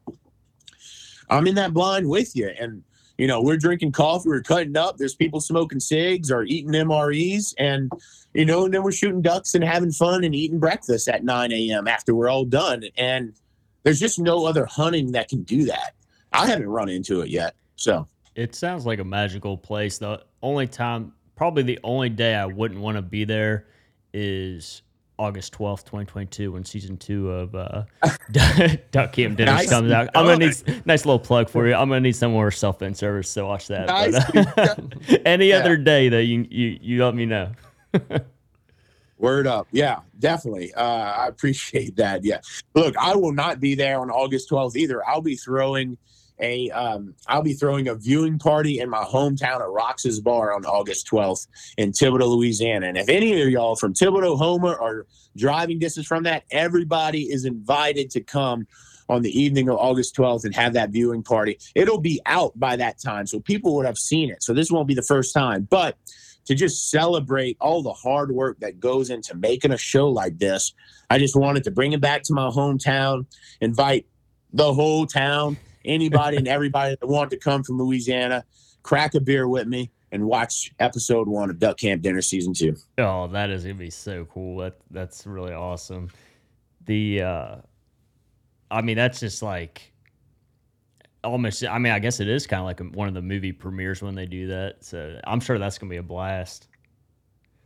I'm 1.27 1.47
in 1.47 1.55
that 1.55 1.73
blind 1.73 2.07
with 2.07 2.35
you. 2.35 2.49
And, 2.49 2.83
you 3.17 3.25
know, 3.25 3.41
we're 3.41 3.57
drinking 3.57 3.93
coffee, 3.93 4.29
we're 4.29 4.43
cutting 4.43 4.77
up, 4.77 4.97
there's 4.97 5.15
people 5.15 5.41
smoking 5.41 5.79
cigs 5.79 6.29
or 6.29 6.43
eating 6.43 6.73
MREs. 6.73 7.55
And, 7.57 7.91
you 8.35 8.45
know, 8.45 8.65
and 8.65 8.73
then 8.75 8.83
we're 8.83 8.91
shooting 8.91 9.23
ducks 9.23 9.55
and 9.55 9.63
having 9.63 9.91
fun 9.91 10.23
and 10.23 10.35
eating 10.35 10.59
breakfast 10.59 11.07
at 11.07 11.23
9 11.23 11.51
a.m. 11.51 11.87
after 11.87 12.13
we're 12.13 12.29
all 12.29 12.45
done. 12.45 12.83
And 12.95 13.33
there's 13.81 13.99
just 13.99 14.19
no 14.19 14.45
other 14.45 14.67
hunting 14.67 15.13
that 15.13 15.29
can 15.29 15.41
do 15.41 15.65
that. 15.65 15.95
I 16.31 16.45
haven't 16.45 16.69
run 16.69 16.89
into 16.89 17.21
it 17.21 17.29
yet. 17.29 17.55
So 17.75 18.07
it 18.37 18.53
sounds 18.53 18.85
like 18.85 18.99
a 18.99 19.03
magical 19.03 19.57
place. 19.57 19.97
The 19.97 20.23
only 20.43 20.67
time, 20.67 21.11
probably 21.35 21.63
the 21.63 21.79
only 21.83 22.09
day 22.09 22.35
I 22.35 22.45
wouldn't 22.45 22.79
want 22.79 22.95
to 22.95 23.01
be 23.01 23.25
there 23.25 23.65
is 24.13 24.83
August 25.17 25.57
12th, 25.57 25.79
2022, 25.85 26.51
when 26.51 26.63
season 26.63 26.97
two 26.97 27.31
of 27.31 27.55
uh, 27.55 27.83
Duck 28.91 29.11
Camp 29.11 29.37
Dinners 29.37 29.55
nice. 29.55 29.69
comes 29.69 29.91
out. 29.91 30.09
I'm 30.13 30.25
going 30.25 30.39
to 30.39 30.45
need 30.45 30.85
nice 30.85 31.03
little 31.03 31.19
plug 31.19 31.49
for 31.49 31.67
you. 31.67 31.73
I'm 31.73 31.89
going 31.89 32.03
to 32.03 32.07
need 32.07 32.15
some 32.15 32.31
more 32.31 32.51
self 32.51 32.83
in 32.83 32.93
service 32.93 33.33
to 33.33 33.43
watch 33.43 33.67
that. 33.69 33.87
Nice. 33.87 34.31
But, 34.31 34.57
uh, 34.57 35.17
any 35.25 35.49
yeah. 35.49 35.57
other 35.57 35.75
day 35.75 36.07
that 36.09 36.25
you, 36.25 36.45
you, 36.51 36.77
you 36.79 37.03
let 37.03 37.15
me 37.15 37.25
know. 37.25 37.51
Word 39.17 39.47
up. 39.47 39.67
Yeah, 39.71 40.01
definitely. 40.19 40.75
Uh, 40.75 40.83
I 40.83 41.27
appreciate 41.27 41.95
that. 41.95 42.23
Yeah. 42.23 42.39
Look, 42.75 42.95
I 42.97 43.15
will 43.15 43.33
not 43.33 43.59
be 43.59 43.73
there 43.73 43.99
on 43.99 44.11
August 44.11 44.51
12th 44.51 44.75
either. 44.75 45.03
I'll 45.09 45.21
be 45.21 45.35
throwing 45.35 45.97
a 46.39 46.69
um, 46.71 47.15
I'll 47.27 47.41
be 47.41 47.53
throwing 47.53 47.87
a 47.87 47.95
viewing 47.95 48.39
party 48.39 48.79
in 48.79 48.89
my 48.89 49.03
hometown 49.03 49.61
at 49.61 49.69
Rox's 49.69 50.19
Bar 50.19 50.53
on 50.53 50.65
August 50.65 51.09
12th 51.09 51.47
in 51.77 51.91
Thibodaux, 51.91 52.27
Louisiana. 52.27 52.87
And 52.87 52.97
if 52.97 53.09
any 53.09 53.41
of 53.41 53.49
y'all 53.49 53.75
from 53.75 53.93
Thibodaux, 53.93 54.37
Houma, 54.37 54.75
are 54.79 55.05
driving 55.35 55.79
distance 55.79 56.07
from 56.07 56.23
that, 56.23 56.43
everybody 56.51 57.23
is 57.23 57.45
invited 57.45 58.09
to 58.11 58.21
come 58.21 58.67
on 59.09 59.21
the 59.21 59.39
evening 59.39 59.69
of 59.69 59.77
August 59.77 60.15
12th 60.15 60.43
and 60.43 60.53
have 60.53 60.73
that 60.73 60.89
viewing 60.89 61.23
party. 61.23 61.57
It'll 61.75 62.01
be 62.01 62.21
out 62.25 62.57
by 62.59 62.75
that 62.75 62.99
time, 62.99 63.25
so 63.25 63.39
people 63.39 63.75
would 63.75 63.85
have 63.85 63.97
seen 63.97 64.29
it. 64.29 64.43
So 64.43 64.53
this 64.53 64.69
won't 64.69 64.87
be 64.87 64.95
the 64.95 65.01
first 65.01 65.33
time, 65.33 65.67
but 65.69 65.97
to 66.45 66.55
just 66.55 66.89
celebrate 66.89 67.57
all 67.59 67.81
the 67.81 67.93
hard 67.93 68.31
work 68.31 68.59
that 68.59 68.79
goes 68.79 69.09
into 69.09 69.35
making 69.35 69.71
a 69.71 69.77
show 69.77 70.09
like 70.09 70.39
this, 70.39 70.73
I 71.09 71.19
just 71.19 71.35
wanted 71.35 71.63
to 71.65 71.71
bring 71.71 71.93
it 71.93 72.01
back 72.01 72.23
to 72.23 72.33
my 72.33 72.49
hometown, 72.49 73.25
invite 73.61 74.05
the 74.53 74.73
whole 74.73 75.05
town 75.05 75.57
anybody 75.87 76.37
and 76.37 76.47
everybody 76.47 76.95
that 76.99 77.07
wanted 77.07 77.31
to 77.31 77.37
come 77.37 77.63
from 77.63 77.77
Louisiana, 77.77 78.43
crack 78.83 79.15
a 79.15 79.19
beer 79.19 79.47
with 79.47 79.67
me 79.67 79.91
and 80.11 80.25
watch 80.25 80.71
episode 80.79 81.27
one 81.27 81.49
of 81.49 81.59
Duck 81.59 81.77
Camp 81.77 82.01
Dinner 82.01 82.21
season 82.21 82.53
two. 82.53 82.75
Oh, 82.97 83.27
that 83.27 83.49
is 83.49 83.63
gonna 83.63 83.75
be 83.75 83.89
so 83.89 84.25
cool. 84.25 84.57
That 84.57 84.77
that's 84.91 85.25
really 85.25 85.53
awesome. 85.53 86.09
The 86.85 87.21
uh 87.21 87.55
I 88.71 88.81
mean 88.81 88.97
that's 88.97 89.19
just 89.19 89.41
like 89.41 89.91
almost 91.23 91.65
I 91.65 91.77
mean 91.77 91.91
I 91.91 91.99
guess 91.99 92.19
it 92.19 92.27
is 92.27 92.47
kind 92.47 92.61
of 92.61 92.65
like 92.65 92.95
one 92.95 93.07
of 93.07 93.13
the 93.13 93.21
movie 93.21 93.51
premieres 93.51 94.01
when 94.01 94.15
they 94.15 94.25
do 94.25 94.47
that. 94.47 94.83
So 94.83 95.19
I'm 95.25 95.39
sure 95.39 95.59
that's 95.59 95.77
gonna 95.77 95.89
be 95.89 95.97
a 95.97 96.03
blast. 96.03 96.67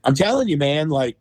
I'm 0.04 0.16
telling 0.16 0.48
you, 0.48 0.58
man, 0.58 0.90
like 0.90 1.18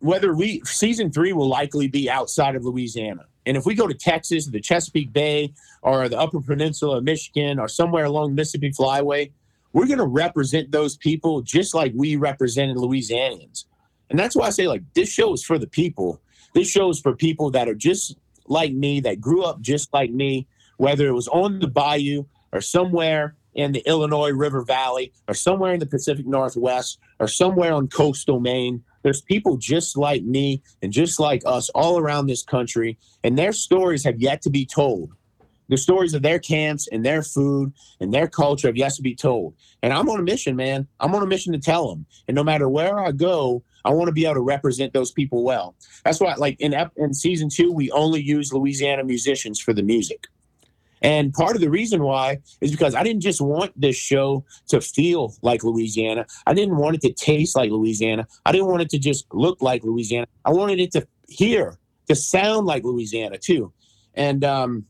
whether 0.00 0.34
we 0.34 0.60
season 0.64 1.10
three 1.10 1.32
will 1.32 1.48
likely 1.48 1.88
be 1.88 2.08
outside 2.08 2.54
of 2.54 2.64
Louisiana. 2.64 3.26
And 3.48 3.56
if 3.56 3.64
we 3.64 3.74
go 3.74 3.86
to 3.86 3.94
Texas, 3.94 4.46
the 4.46 4.60
Chesapeake 4.60 5.10
Bay, 5.10 5.54
or 5.80 6.06
the 6.08 6.18
Upper 6.18 6.40
Peninsula 6.40 6.98
of 6.98 7.04
Michigan, 7.04 7.58
or 7.58 7.66
somewhere 7.66 8.04
along 8.04 8.34
Mississippi 8.34 8.70
Flyway, 8.70 9.32
we're 9.72 9.86
going 9.86 9.98
to 9.98 10.06
represent 10.06 10.70
those 10.70 10.98
people 10.98 11.40
just 11.40 11.74
like 11.74 11.92
we 11.94 12.16
represented 12.16 12.76
Louisianians. 12.76 13.64
And 14.10 14.18
that's 14.18 14.36
why 14.36 14.46
I 14.46 14.50
say, 14.50 14.68
like, 14.68 14.82
this 14.92 15.10
show 15.10 15.32
is 15.32 15.42
for 15.42 15.58
the 15.58 15.66
people. 15.66 16.20
This 16.54 16.68
show 16.68 16.90
is 16.90 17.00
for 17.00 17.16
people 17.16 17.50
that 17.52 17.68
are 17.68 17.74
just 17.74 18.18
like 18.46 18.72
me, 18.72 19.00
that 19.00 19.20
grew 19.20 19.44
up 19.44 19.62
just 19.62 19.92
like 19.94 20.10
me, 20.10 20.46
whether 20.76 21.08
it 21.08 21.12
was 21.12 21.28
on 21.28 21.58
the 21.58 21.68
bayou 21.68 22.24
or 22.52 22.60
somewhere 22.60 23.34
in 23.54 23.72
the 23.72 23.80
Illinois 23.86 24.30
River 24.30 24.62
Valley 24.62 25.12
or 25.26 25.34
somewhere 25.34 25.72
in 25.72 25.80
the 25.80 25.86
Pacific 25.86 26.26
Northwest 26.26 26.98
or 27.18 27.26
somewhere 27.26 27.72
on 27.72 27.88
coastal 27.88 28.40
Maine 28.40 28.84
there's 29.02 29.20
people 29.22 29.56
just 29.56 29.96
like 29.96 30.22
me 30.22 30.62
and 30.82 30.92
just 30.92 31.20
like 31.20 31.42
us 31.46 31.68
all 31.70 31.98
around 31.98 32.26
this 32.26 32.42
country, 32.42 32.98
and 33.24 33.38
their 33.38 33.52
stories 33.52 34.04
have 34.04 34.20
yet 34.20 34.42
to 34.42 34.50
be 34.50 34.66
told. 34.66 35.12
The 35.68 35.76
stories 35.76 36.14
of 36.14 36.22
their 36.22 36.38
camps 36.38 36.88
and 36.90 37.04
their 37.04 37.22
food 37.22 37.72
and 38.00 38.12
their 38.12 38.26
culture 38.26 38.68
have 38.68 38.76
yet 38.76 38.94
to 38.94 39.02
be 39.02 39.14
told. 39.14 39.54
And 39.82 39.92
I'm 39.92 40.08
on 40.08 40.18
a 40.18 40.22
mission, 40.22 40.56
man. 40.56 40.88
I'm 40.98 41.14
on 41.14 41.22
a 41.22 41.26
mission 41.26 41.52
to 41.52 41.58
tell 41.58 41.90
them. 41.90 42.06
And 42.26 42.34
no 42.34 42.42
matter 42.42 42.70
where 42.70 42.98
I 42.98 43.12
go, 43.12 43.62
I 43.84 43.90
want 43.90 44.08
to 44.08 44.12
be 44.12 44.24
able 44.24 44.36
to 44.36 44.40
represent 44.40 44.92
those 44.92 45.12
people 45.12 45.44
well. 45.44 45.76
That's 46.04 46.20
why, 46.20 46.34
like 46.34 46.58
in 46.60 46.74
in 46.96 47.12
season 47.12 47.48
two, 47.50 47.70
we 47.70 47.90
only 47.90 48.22
use 48.22 48.52
Louisiana 48.52 49.04
musicians 49.04 49.60
for 49.60 49.74
the 49.74 49.82
music. 49.82 50.26
And 51.02 51.32
part 51.32 51.54
of 51.54 51.60
the 51.60 51.70
reason 51.70 52.02
why 52.02 52.38
is 52.60 52.70
because 52.70 52.94
I 52.94 53.02
didn't 53.02 53.22
just 53.22 53.40
want 53.40 53.72
this 53.80 53.96
show 53.96 54.44
to 54.68 54.80
feel 54.80 55.34
like 55.42 55.64
Louisiana. 55.64 56.26
I 56.46 56.54
didn't 56.54 56.76
want 56.76 56.96
it 56.96 57.02
to 57.02 57.12
taste 57.12 57.56
like 57.56 57.70
Louisiana. 57.70 58.26
I 58.44 58.52
didn't 58.52 58.68
want 58.68 58.82
it 58.82 58.90
to 58.90 58.98
just 58.98 59.26
look 59.32 59.62
like 59.62 59.84
Louisiana. 59.84 60.26
I 60.44 60.50
wanted 60.50 60.80
it 60.80 60.92
to 60.92 61.06
hear, 61.28 61.78
to 62.08 62.14
sound 62.14 62.66
like 62.66 62.84
Louisiana 62.84 63.38
too. 63.38 63.72
And 64.14 64.44
um, 64.44 64.86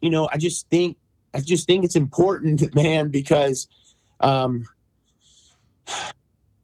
you 0.00 0.10
know, 0.10 0.28
I 0.32 0.38
just 0.38 0.68
think 0.70 0.96
I 1.34 1.40
just 1.40 1.66
think 1.66 1.84
it's 1.84 1.96
important, 1.96 2.74
man, 2.74 3.08
because 3.08 3.68
um, 4.20 4.64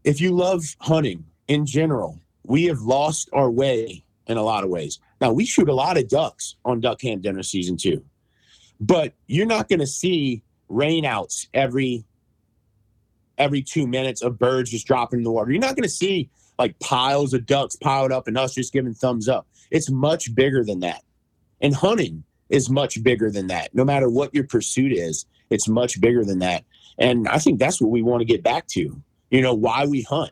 if 0.03 0.21
you 0.21 0.33
love 0.33 0.65
hunting 0.81 1.25
in 1.49 1.67
general, 1.67 2.19
we 2.45 2.65
have 2.65 2.81
lost 2.81 3.29
our 3.33 3.51
way 3.51 4.05
in 4.27 4.37
a 4.37 4.43
lot 4.43 4.65
of 4.65 4.71
ways. 4.71 4.99
Now 5.21 5.33
we 5.33 5.45
shoot 5.45 5.69
a 5.69 5.75
lot 5.75 5.97
of 5.97 6.09
ducks 6.09 6.57
on 6.65 6.81
duck 6.81 7.01
camp 7.01 7.23
dinner 7.23 7.43
season 7.43 7.77
two, 7.77 8.05
but 8.81 9.13
you're 9.27 9.47
not 9.47 9.69
going 9.69 9.81
to 9.81 9.87
see 9.87 10.43
rainouts 10.71 11.49
every 11.55 12.05
every 13.37 13.63
two 13.63 13.87
minutes 13.87 14.23
of 14.23 14.39
birds 14.39 14.71
just 14.71 14.87
dropping 14.87 15.21
in 15.21 15.25
the 15.25 15.31
water. 15.31 15.51
You're 15.51 15.61
not 15.61 15.77
going 15.77 15.83
to 15.83 15.89
see 15.89 16.31
like 16.59 16.79
piles 16.79 17.35
of 17.35 17.47
ducks 17.47 17.77
piled 17.77 18.13
up 18.13 18.29
and 18.29 18.39
us 18.39 18.55
just 18.55 18.73
giving 18.73 18.95
thumbs 18.95 19.29
up. 19.29 19.47
It's 19.71 19.91
much 19.91 20.35
bigger 20.35 20.65
than 20.65 20.81
that. 20.81 21.03
And 21.61 21.75
hunting 21.75 22.23
is 22.49 22.71
much 22.71 23.03
bigger 23.03 23.31
than 23.31 23.49
that. 23.49 23.75
No 23.75 23.85
matter 23.85 24.09
what 24.09 24.35
your 24.35 24.45
pursuit 24.45 24.93
is, 24.93 25.27
it's 25.51 25.69
much 25.69 26.01
bigger 26.01 26.25
than 26.25 26.39
that. 26.41 26.65
And 26.99 27.27
I 27.29 27.39
think 27.39 27.59
that's 27.59 27.81
what 27.81 27.91
we 27.91 28.03
want 28.03 28.21
to 28.21 28.25
get 28.25 28.43
back 28.43 28.67
to. 28.69 29.01
You 29.31 29.43
know, 29.43 29.55
why 29.55 29.87
we 29.87 30.03
hunt. 30.03 30.31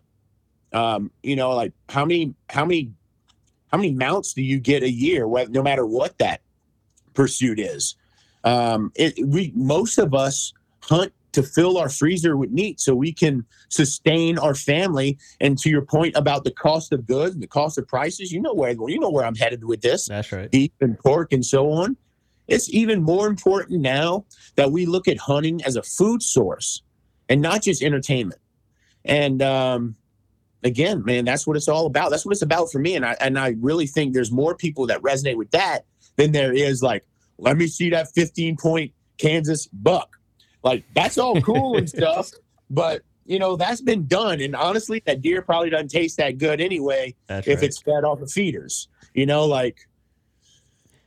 Um, 0.72 1.10
you 1.22 1.36
know, 1.36 1.50
like 1.50 1.72
how 1.88 2.04
many 2.04 2.34
how 2.48 2.64
many 2.64 2.92
how 3.70 3.78
many 3.78 3.92
mounts 3.92 4.32
do 4.32 4.42
you 4.42 4.58
get 4.58 4.82
a 4.82 4.90
year 4.90 5.26
no 5.48 5.62
matter 5.62 5.84
what 5.84 6.18
that 6.18 6.40
pursuit 7.14 7.58
is? 7.58 7.96
Um, 8.44 8.92
it, 8.94 9.14
we 9.26 9.52
most 9.54 9.98
of 9.98 10.14
us 10.14 10.52
hunt 10.80 11.12
to 11.32 11.42
fill 11.42 11.78
our 11.78 11.88
freezer 11.88 12.36
with 12.36 12.50
meat 12.50 12.80
so 12.80 12.94
we 12.94 13.12
can 13.12 13.44
sustain 13.68 14.38
our 14.38 14.54
family. 14.54 15.18
And 15.40 15.56
to 15.58 15.70
your 15.70 15.82
point 15.82 16.14
about 16.16 16.44
the 16.44 16.50
cost 16.50 16.92
of 16.92 17.06
goods 17.06 17.34
and 17.34 17.42
the 17.42 17.46
cost 17.46 17.78
of 17.78 17.88
prices, 17.88 18.32
you 18.32 18.40
know 18.40 18.52
where 18.54 18.70
you 18.70 18.98
know 18.98 19.10
where 19.10 19.24
I'm 19.24 19.34
headed 19.34 19.64
with 19.64 19.80
this. 19.80 20.06
That's 20.06 20.30
right. 20.32 20.50
Beef 20.50 20.72
and 20.80 20.98
pork 20.98 21.32
and 21.32 21.44
so 21.44 21.70
on. 21.70 21.96
It's 22.48 22.68
even 22.70 23.02
more 23.02 23.28
important 23.28 23.80
now 23.80 24.24
that 24.56 24.72
we 24.72 24.84
look 24.84 25.08
at 25.08 25.16
hunting 25.16 25.62
as 25.64 25.76
a 25.76 25.82
food 25.82 26.22
source 26.22 26.82
and 27.28 27.40
not 27.40 27.62
just 27.62 27.82
entertainment. 27.82 28.40
And 29.04 29.40
um, 29.40 29.96
again, 30.62 31.04
man, 31.04 31.24
that's 31.24 31.46
what 31.46 31.56
it's 31.56 31.68
all 31.68 31.86
about. 31.86 32.10
That's 32.10 32.26
what 32.26 32.32
it's 32.32 32.42
about 32.42 32.70
for 32.70 32.78
me. 32.78 32.94
And 32.94 33.06
I 33.06 33.16
and 33.20 33.38
I 33.38 33.54
really 33.60 33.86
think 33.86 34.12
there's 34.12 34.32
more 34.32 34.54
people 34.54 34.86
that 34.88 35.00
resonate 35.02 35.36
with 35.36 35.50
that 35.52 35.86
than 36.16 36.32
there 36.32 36.52
is 36.52 36.82
like, 36.82 37.04
let 37.38 37.56
me 37.56 37.66
see 37.66 37.90
that 37.90 38.08
15 38.14 38.56
point 38.56 38.92
Kansas 39.18 39.66
buck 39.66 40.18
like 40.62 40.84
that's 40.94 41.18
all 41.18 41.40
cool 41.40 41.76
and 41.76 41.88
stuff, 41.88 42.30
but 42.70 43.02
you 43.24 43.38
know 43.38 43.56
that's 43.56 43.80
been 43.80 44.06
done. 44.06 44.40
And 44.40 44.54
honestly, 44.54 45.02
that 45.06 45.22
deer 45.22 45.42
probably 45.42 45.70
doesn't 45.70 45.88
taste 45.88 46.16
that 46.18 46.38
good 46.38 46.60
anyway 46.60 47.14
That's 47.26 47.46
if 47.46 47.56
right. 47.56 47.64
it's 47.64 47.80
fed 47.80 48.04
off 48.04 48.20
of 48.20 48.30
feeders. 48.30 48.88
You 49.14 49.26
know, 49.26 49.44
like 49.44 49.78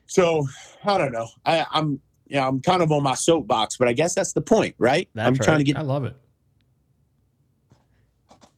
so. 0.08 0.48
I 0.84 0.98
don't 0.98 1.12
know. 1.12 1.28
I, 1.46 1.66
I'm 1.72 2.00
yeah, 2.28 2.48
I'm 2.48 2.62
kind 2.62 2.82
of 2.82 2.92
on 2.92 3.04
my 3.04 3.16
soapbox, 3.16 3.78
but 3.78 3.88
I 3.88 3.94
guess 3.94 4.14
that's 4.14 4.34
the 4.34 4.42
point, 4.42 4.76
right? 4.78 5.10
That's 5.16 5.28
I'm 5.28 5.36
trying 5.36 5.60
to 5.60 5.64
get 5.64 5.78
I 5.78 5.82
love 5.82 6.06
it. 6.06 6.16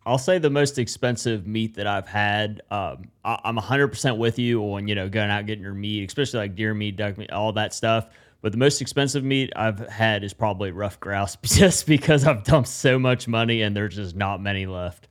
I'll 0.08 0.18
say 0.18 0.40
the 0.40 0.50
most 0.50 0.80
expensive 0.80 1.46
meat 1.46 1.76
that 1.76 1.86
I've 1.86 2.08
had. 2.08 2.62
Um, 2.72 3.10
I, 3.26 3.38
I'm 3.44 3.58
100% 3.58 4.18
with 4.18 4.40
you 4.40 4.62
on 4.64 4.88
you 4.88 4.96
know 4.96 5.10
going 5.10 5.30
out 5.30 5.46
getting 5.46 5.64
your 5.66 5.74
meat, 5.74 6.08
especially 6.08 6.40
like 6.40 6.56
deer 6.56 6.74
meat, 6.74 6.96
duck 6.96 7.18
meat, 7.18 7.30
all 7.32 7.52
that 7.54 7.74
stuff. 7.74 8.08
But 8.42 8.54
the 8.54 8.58
most 8.58 8.82
expensive 8.82 9.26
meat 9.26 9.52
I've 9.58 9.80
had 9.90 10.24
is 10.24 10.34
probably 10.34 10.72
ruffed 10.72 11.02
grouse, 11.02 11.36
just 11.44 11.86
because 11.88 12.26
I've 12.26 12.46
dumped 12.46 12.70
so 12.70 12.98
much 12.98 13.28
money 13.28 13.64
and 13.64 13.76
there's 13.76 13.96
just 13.96 14.16
not 14.16 14.42
many 14.42 14.66
left. 14.66 15.10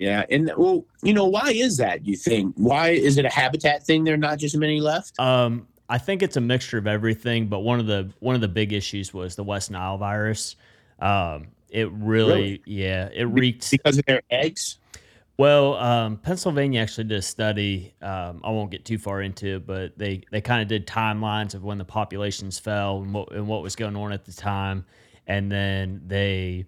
yeah. 0.00 0.24
And 0.28 0.50
well, 0.56 0.84
you 1.04 1.14
know, 1.14 1.26
why 1.26 1.52
is 1.52 1.76
that? 1.76 2.04
You 2.04 2.16
think 2.16 2.54
why 2.56 2.88
is 2.88 3.18
it 3.18 3.24
a 3.24 3.30
habitat 3.30 3.84
thing? 3.84 4.02
There 4.02 4.14
are 4.14 4.18
not 4.18 4.38
just 4.38 4.56
many 4.56 4.80
left. 4.80 5.18
Um, 5.20 5.68
I 5.88 5.98
think 5.98 6.24
it's 6.24 6.36
a 6.36 6.40
mixture 6.40 6.78
of 6.78 6.88
everything, 6.88 7.46
but 7.46 7.60
one 7.60 7.78
of 7.78 7.86
the 7.86 8.10
one 8.18 8.34
of 8.34 8.40
the 8.40 8.48
big 8.48 8.72
issues 8.72 9.14
was 9.14 9.36
the 9.36 9.44
West 9.44 9.70
Nile 9.70 9.96
virus. 9.96 10.56
Um, 10.98 11.48
it 11.72 11.90
really, 11.92 12.32
Really? 12.32 12.62
yeah, 12.66 13.08
it 13.12 13.24
wreaked. 13.24 13.70
because 13.70 13.98
of 13.98 14.04
their 14.06 14.22
eggs. 14.30 14.78
Well, 15.38 15.74
um, 15.76 16.18
Pennsylvania 16.18 16.80
actually 16.82 17.04
did 17.04 17.18
a 17.18 17.22
study. 17.22 17.94
Um, 18.02 18.42
I 18.44 18.50
won't 18.50 18.70
get 18.70 18.84
too 18.84 18.98
far 18.98 19.22
into 19.22 19.56
it, 19.56 19.66
but 19.66 19.98
they, 19.98 20.22
they 20.30 20.42
kind 20.42 20.60
of 20.62 20.68
did 20.68 20.86
timelines 20.86 21.54
of 21.54 21.64
when 21.64 21.78
the 21.78 21.84
populations 21.84 22.58
fell 22.58 22.98
and 23.02 23.14
what, 23.14 23.32
and 23.32 23.48
what 23.48 23.62
was 23.62 23.74
going 23.74 23.96
on 23.96 24.12
at 24.12 24.26
the 24.26 24.32
time. 24.32 24.84
And 25.26 25.50
then 25.50 26.02
they, 26.06 26.66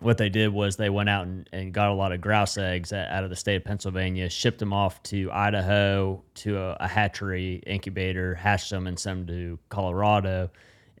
what 0.00 0.16
they 0.16 0.30
did 0.30 0.48
was 0.48 0.76
they 0.76 0.88
went 0.88 1.10
out 1.10 1.26
and, 1.26 1.48
and 1.52 1.74
got 1.74 1.90
a 1.90 1.94
lot 1.94 2.10
of 2.12 2.22
grouse 2.22 2.56
eggs 2.56 2.92
out 2.94 3.22
of 3.22 3.28
the 3.28 3.36
state 3.36 3.56
of 3.56 3.64
Pennsylvania, 3.64 4.30
shipped 4.30 4.58
them 4.58 4.72
off 4.72 5.02
to 5.04 5.30
Idaho 5.30 6.24
to 6.36 6.58
a, 6.58 6.76
a 6.80 6.88
hatchery 6.88 7.62
incubator, 7.66 8.34
hatched 8.34 8.70
them, 8.70 8.86
and 8.86 8.98
sent 8.98 9.26
them 9.26 9.36
to 9.36 9.58
Colorado. 9.68 10.50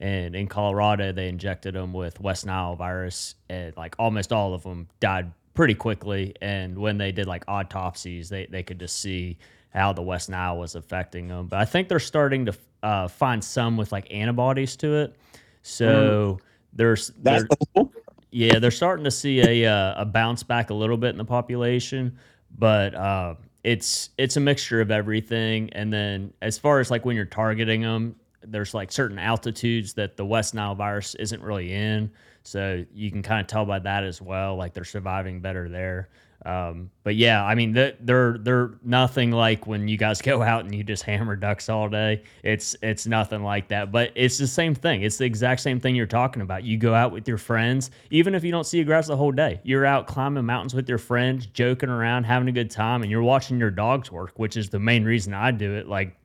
And 0.00 0.34
in 0.34 0.46
Colorado, 0.48 1.12
they 1.12 1.28
injected 1.28 1.74
them 1.74 1.92
with 1.92 2.20
West 2.20 2.46
Nile 2.46 2.74
virus, 2.74 3.34
and 3.50 3.76
like 3.76 3.94
almost 3.98 4.32
all 4.32 4.54
of 4.54 4.62
them 4.62 4.88
died 4.98 5.30
pretty 5.52 5.74
quickly. 5.74 6.34
And 6.40 6.78
when 6.78 6.96
they 6.96 7.12
did 7.12 7.26
like 7.26 7.44
autopsies, 7.46 8.30
they, 8.30 8.46
they 8.46 8.62
could 8.62 8.80
just 8.80 8.98
see 9.00 9.36
how 9.74 9.92
the 9.92 10.00
West 10.02 10.30
Nile 10.30 10.56
was 10.56 10.74
affecting 10.74 11.28
them. 11.28 11.46
But 11.48 11.58
I 11.60 11.64
think 11.66 11.88
they're 11.88 11.98
starting 11.98 12.46
to 12.46 12.54
uh, 12.82 13.08
find 13.08 13.44
some 13.44 13.76
with 13.76 13.92
like 13.92 14.10
antibodies 14.10 14.74
to 14.76 14.94
it. 14.96 15.16
So 15.62 16.38
there's 16.72 17.08
That's 17.22 17.44
there- 17.44 17.56
cool. 17.74 17.92
yeah, 18.30 18.58
they're 18.58 18.70
starting 18.70 19.04
to 19.04 19.10
see 19.10 19.40
a 19.64 19.70
uh, 19.70 20.02
a 20.02 20.04
bounce 20.06 20.42
back 20.42 20.70
a 20.70 20.74
little 20.74 20.96
bit 20.96 21.10
in 21.10 21.18
the 21.18 21.24
population, 21.24 22.16
but 22.58 22.94
uh, 22.94 23.34
it's 23.64 24.10
it's 24.16 24.36
a 24.36 24.40
mixture 24.40 24.80
of 24.80 24.90
everything. 24.90 25.68
And 25.72 25.92
then 25.92 26.32
as 26.40 26.58
far 26.58 26.80
as 26.80 26.90
like 26.90 27.04
when 27.04 27.16
you're 27.16 27.24
targeting 27.26 27.82
them, 27.82 28.16
there's 28.42 28.74
like 28.74 28.92
certain 28.92 29.18
altitudes 29.18 29.94
that 29.94 30.16
the 30.16 30.24
West 30.24 30.54
Nile 30.54 30.74
virus 30.74 31.14
isn't 31.16 31.42
really 31.42 31.72
in, 31.72 32.10
so 32.42 32.84
you 32.94 33.10
can 33.10 33.22
kind 33.22 33.40
of 33.40 33.46
tell 33.46 33.64
by 33.66 33.78
that 33.80 34.04
as 34.04 34.20
well. 34.22 34.56
Like 34.56 34.74
they're 34.74 34.84
surviving 34.84 35.40
better 35.40 35.68
there. 35.68 36.08
Um, 36.46 36.90
but 37.04 37.16
yeah, 37.16 37.44
I 37.44 37.54
mean 37.54 37.72
they're, 37.72 38.38
they're 38.38 38.70
nothing 38.82 39.30
like 39.30 39.66
when 39.66 39.88
you 39.88 39.98
guys 39.98 40.22
go 40.22 40.42
out 40.42 40.64
and 40.64 40.74
you 40.74 40.82
just 40.82 41.02
hammer 41.02 41.36
ducks 41.36 41.68
all 41.68 41.88
day. 41.88 42.22
It's 42.42 42.74
it's 42.82 43.06
nothing 43.06 43.42
like 43.42 43.68
that. 43.68 43.92
But 43.92 44.12
it's 44.14 44.38
the 44.38 44.46
same 44.46 44.74
thing. 44.74 45.02
It's 45.02 45.18
the 45.18 45.26
exact 45.26 45.60
same 45.60 45.80
thing 45.80 45.94
you're 45.94 46.06
talking 46.06 46.42
about. 46.42 46.64
You 46.64 46.78
go 46.78 46.94
out 46.94 47.12
with 47.12 47.28
your 47.28 47.38
friends, 47.38 47.90
even 48.10 48.34
if 48.34 48.42
you 48.42 48.50
don't 48.50 48.64
see 48.64 48.80
a 48.80 48.84
grouse 48.84 49.06
the 49.06 49.16
whole 49.16 49.32
day. 49.32 49.60
You're 49.64 49.84
out 49.84 50.06
climbing 50.06 50.46
mountains 50.46 50.74
with 50.74 50.88
your 50.88 50.98
friends, 50.98 51.46
joking 51.46 51.90
around, 51.90 52.24
having 52.24 52.48
a 52.48 52.52
good 52.52 52.70
time, 52.70 53.02
and 53.02 53.10
you're 53.10 53.22
watching 53.22 53.58
your 53.58 53.70
dogs 53.70 54.10
work, 54.10 54.32
which 54.36 54.56
is 54.56 54.70
the 54.70 54.80
main 54.80 55.04
reason 55.04 55.34
I 55.34 55.50
do 55.50 55.74
it. 55.74 55.88
Like 55.88 56.16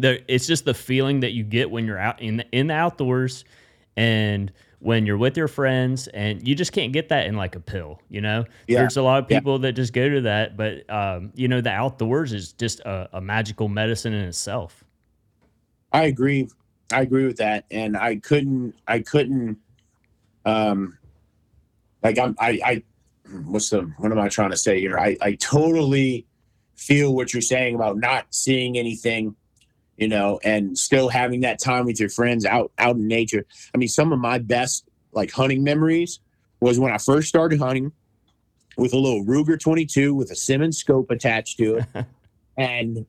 the 0.00 0.22
it's 0.32 0.46
just 0.46 0.64
the 0.64 0.74
feeling 0.74 1.20
that 1.20 1.32
you 1.32 1.42
get 1.44 1.70
when 1.70 1.86
you're 1.86 1.98
out 1.98 2.20
in 2.20 2.38
the, 2.38 2.46
in 2.52 2.66
the 2.68 2.74
outdoors 2.74 3.44
and 3.96 4.52
when 4.78 5.04
you're 5.04 5.18
with 5.18 5.36
your 5.36 5.48
friends 5.48 6.08
and 6.08 6.46
you 6.48 6.54
just 6.54 6.72
can't 6.72 6.92
get 6.92 7.10
that 7.10 7.26
in 7.26 7.36
like 7.36 7.54
a 7.56 7.60
pill 7.60 8.00
you 8.08 8.20
know 8.20 8.44
Yeah. 8.66 8.80
there's 8.80 8.96
a 8.96 9.02
lot 9.02 9.22
of 9.22 9.30
Yeah. 9.30 9.38
people 9.38 9.58
that 9.60 9.72
just 9.72 9.92
go 9.92 10.08
to 10.08 10.20
that 10.22 10.56
but 10.56 10.88
um, 10.90 11.32
you 11.34 11.48
know 11.48 11.60
the 11.60 11.70
outdoors 11.70 12.32
is 12.32 12.52
just 12.54 12.80
a, 12.80 13.08
a 13.12 13.20
magical 13.20 13.68
medicine 13.68 14.12
in 14.12 14.24
itself 14.24 14.82
I 15.92 16.04
agree. 16.04 16.48
I 16.92 17.00
agree 17.02 17.26
with 17.26 17.38
that, 17.38 17.64
and 17.72 17.96
I 17.96 18.14
couldn't. 18.16 18.74
I 18.86 19.00
couldn't. 19.00 19.58
Um, 20.44 20.96
like 22.04 22.16
I'm. 22.16 22.36
I. 22.38 22.60
I. 22.64 22.82
What's 23.44 23.70
the? 23.70 23.80
What 23.98 24.12
am 24.12 24.18
I 24.20 24.28
trying 24.28 24.50
to 24.50 24.56
say 24.56 24.78
here? 24.78 24.96
I. 25.00 25.16
I 25.20 25.34
totally 25.34 26.26
feel 26.76 27.14
what 27.16 27.32
you're 27.34 27.40
saying 27.42 27.74
about 27.74 27.98
not 27.98 28.26
seeing 28.30 28.78
anything, 28.78 29.34
you 30.00 30.08
know, 30.08 30.40
and 30.42 30.76
still 30.76 31.08
having 31.08 31.40
that 31.42 31.60
time 31.60 31.86
with 31.86 32.00
your 32.00 32.08
friends 32.08 32.44
out 32.44 32.72
out 32.78 32.96
in 32.96 33.06
nature. 33.06 33.46
I 33.74 33.78
mean, 33.78 33.88
some 33.88 34.12
of 34.12 34.18
my 34.18 34.38
best 34.38 34.88
like 35.12 35.30
hunting 35.30 35.62
memories 35.62 36.18
was 36.60 36.80
when 36.80 36.92
I 36.92 36.98
first 36.98 37.28
started 37.28 37.60
hunting 37.60 37.92
with 38.76 38.92
a 38.94 38.98
little 38.98 39.24
Ruger 39.24 39.60
22 39.60 40.14
with 40.14 40.30
a 40.30 40.36
Simmons 40.36 40.78
scope 40.78 41.10
attached 41.10 41.58
to 41.58 41.76
it, 41.76 42.06
and 42.56 43.06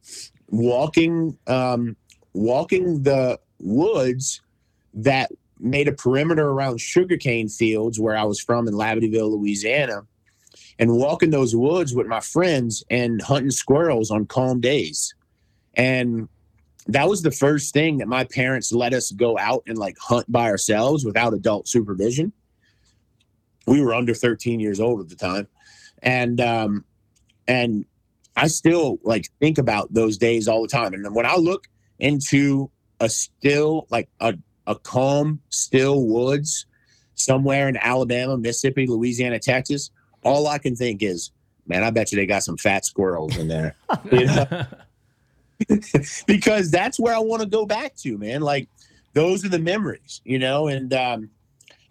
walking. 0.47 1.37
Um, 1.47 1.95
walking 2.33 3.03
the 3.03 3.39
woods 3.59 4.41
that 4.93 5.31
made 5.59 5.87
a 5.87 5.93
perimeter 5.93 6.49
around 6.49 6.79
sugarcane 6.79 7.47
fields 7.47 7.99
where 7.99 8.15
I 8.15 8.23
was 8.23 8.39
from 8.39 8.67
in 8.67 8.73
Labadieville, 8.73 9.31
Louisiana, 9.31 10.03
and 10.79 10.97
walking 10.97 11.29
those 11.29 11.55
woods 11.55 11.93
with 11.93 12.07
my 12.07 12.19
friends 12.19 12.83
and 12.89 13.21
hunting 13.21 13.51
squirrels 13.51 14.09
on 14.11 14.25
calm 14.25 14.59
days. 14.59 15.13
And 15.75 16.27
that 16.87 17.07
was 17.07 17.21
the 17.21 17.31
first 17.31 17.73
thing 17.73 17.97
that 17.99 18.07
my 18.07 18.23
parents 18.23 18.71
let 18.71 18.93
us 18.93 19.11
go 19.11 19.37
out 19.37 19.63
and 19.67 19.77
like 19.77 19.97
hunt 19.99 20.31
by 20.31 20.49
ourselves 20.49 21.05
without 21.05 21.33
adult 21.33 21.67
supervision. 21.67 22.33
We 23.67 23.81
were 23.81 23.93
under 23.93 24.13
13 24.13 24.59
years 24.59 24.79
old 24.79 25.01
at 25.01 25.09
the 25.09 25.15
time. 25.15 25.47
And 26.01 26.41
um 26.41 26.85
and 27.47 27.85
I 28.35 28.47
still 28.47 28.99
like 29.03 29.27
think 29.39 29.57
about 29.57 29.93
those 29.93 30.17
days 30.17 30.47
all 30.47 30.61
the 30.61 30.67
time. 30.67 30.93
And 30.93 31.13
when 31.13 31.25
I 31.25 31.35
look 31.35 31.67
into 31.99 32.71
a 33.01 33.09
still 33.09 33.87
like 33.89 34.09
a, 34.19 34.35
a 34.67 34.75
calm 34.75 35.41
still 35.49 36.05
woods 36.05 36.65
somewhere 37.15 37.67
in 37.67 37.77
alabama 37.77 38.37
mississippi 38.37 38.87
louisiana 38.87 39.39
texas 39.39 39.91
all 40.23 40.47
i 40.47 40.57
can 40.57 40.75
think 40.75 41.03
is 41.03 41.31
man 41.67 41.83
i 41.83 41.89
bet 41.89 42.11
you 42.11 42.15
they 42.15 42.25
got 42.25 42.43
some 42.43 42.57
fat 42.57 42.85
squirrels 42.85 43.35
in 43.37 43.47
there 43.47 43.75
You 44.11 44.25
know? 44.25 44.65
because 46.27 46.71
that's 46.71 46.99
where 46.99 47.15
i 47.15 47.19
want 47.19 47.41
to 47.41 47.47
go 47.47 47.65
back 47.65 47.95
to 47.95 48.17
man 48.17 48.41
like 48.41 48.67
those 49.13 49.45
are 49.45 49.49
the 49.49 49.59
memories 49.59 50.21
you 50.23 50.39
know 50.39 50.67
and 50.67 50.93
um 50.93 51.29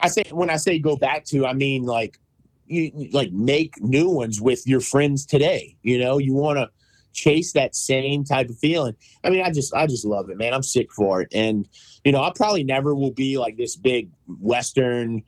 i 0.00 0.08
say 0.08 0.22
when 0.30 0.50
i 0.50 0.56
say 0.56 0.78
go 0.78 0.96
back 0.96 1.24
to 1.24 1.46
i 1.46 1.52
mean 1.52 1.84
like 1.84 2.18
you 2.66 3.08
like 3.12 3.32
make 3.32 3.80
new 3.80 4.08
ones 4.08 4.40
with 4.40 4.66
your 4.66 4.80
friends 4.80 5.26
today 5.26 5.76
you 5.82 5.98
know 5.98 6.18
you 6.18 6.34
want 6.34 6.58
to 6.58 6.68
chase 7.12 7.52
that 7.52 7.74
same 7.74 8.24
type 8.24 8.48
of 8.48 8.58
feeling. 8.58 8.94
I 9.24 9.30
mean, 9.30 9.42
I 9.42 9.50
just 9.50 9.74
I 9.74 9.86
just 9.86 10.04
love 10.04 10.30
it, 10.30 10.36
man. 10.36 10.54
I'm 10.54 10.62
sick 10.62 10.92
for 10.92 11.22
it, 11.22 11.28
and 11.32 11.68
you 12.04 12.12
know, 12.12 12.22
I 12.22 12.32
probably 12.34 12.64
never 12.64 12.94
will 12.94 13.10
be 13.10 13.38
like 13.38 13.56
this 13.56 13.76
big 13.76 14.10
Western 14.26 15.22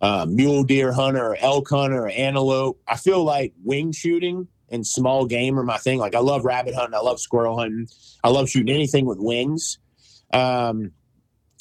uh, 0.00 0.26
mule 0.28 0.64
deer 0.64 0.92
hunter 0.92 1.24
or 1.24 1.36
elk 1.36 1.68
hunter 1.68 2.04
or 2.04 2.08
antelope. 2.08 2.80
I 2.86 2.96
feel 2.96 3.24
like 3.24 3.54
wing 3.64 3.92
shooting 3.92 4.48
and 4.70 4.86
small 4.86 5.26
game 5.26 5.58
are 5.58 5.64
my 5.64 5.78
thing. 5.78 5.98
Like 5.98 6.14
I 6.14 6.20
love 6.20 6.44
rabbit 6.44 6.74
hunting, 6.74 6.94
I 6.94 7.00
love 7.00 7.20
squirrel 7.20 7.58
hunting, 7.58 7.86
I 8.24 8.30
love 8.30 8.48
shooting 8.48 8.74
anything 8.74 9.06
with 9.06 9.18
wings. 9.18 9.78
Um, 10.32 10.92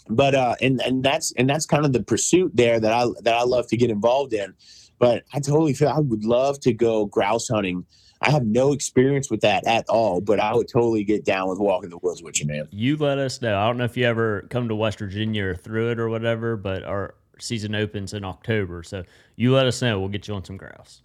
but 0.10 0.36
uh, 0.36 0.56
and 0.62 0.82
and 0.82 1.03
that's 1.03 1.32
and 1.34 1.49
that's 1.49 1.66
kind 1.66 1.86
of 1.86 1.93
the 1.93 2.03
pursuit 2.03 2.51
there 2.56 2.80
that 2.80 2.91
I 2.91 3.06
that 3.22 3.36
I 3.36 3.43
love 3.43 3.68
to 3.68 3.78
get 3.78 3.89
involved 3.89 4.34
in. 4.34 4.53
But 4.99 5.24
I 5.34 5.39
totally 5.39 5.74
feel 5.74 5.89
I 5.89 5.99
would 5.99 6.24
love 6.24 6.60
to 6.62 6.74
go 6.74 7.06
grouse 7.06 7.49
hunting. 7.49 7.86
I 8.22 8.32
have 8.32 8.45
no 8.45 8.72
experience 8.72 9.30
with 9.30 9.41
that 9.41 9.68
at 9.68 9.88
all, 9.89 10.22
but 10.22 10.39
I 10.39 10.53
would 10.53 10.70
totally 10.70 11.03
get 11.03 11.26
down 11.26 11.49
with 11.49 11.60
walking 11.60 11.89
the 11.89 11.97
woods 11.97 12.24
with 12.24 12.39
you, 12.39 12.47
man. 12.47 12.68
You 12.72 12.95
let 12.95 13.18
us 13.18 13.41
know. 13.41 13.58
I 13.58 13.68
don't 13.68 13.78
know 13.78 13.84
if 13.84 13.97
you 13.97 14.06
ever 14.06 14.47
come 14.49 14.70
to 14.70 14.76
West 14.76 14.99
Virginia 14.99 15.45
or 15.45 15.56
through 15.56 15.91
it 15.91 15.99
or 15.99 16.08
whatever, 16.08 16.56
but 16.56 16.84
our 16.84 17.16
season 17.39 17.76
opens 17.76 18.14
in 18.14 18.24
October. 18.24 18.84
So 18.84 19.03
you 19.36 19.53
let 19.53 19.66
us 19.66 19.82
know. 19.82 19.99
We'll 19.99 20.10
get 20.10 20.28
you 20.28 20.34
on 20.34 20.45
some 20.45 20.56
grouse. 20.56 21.01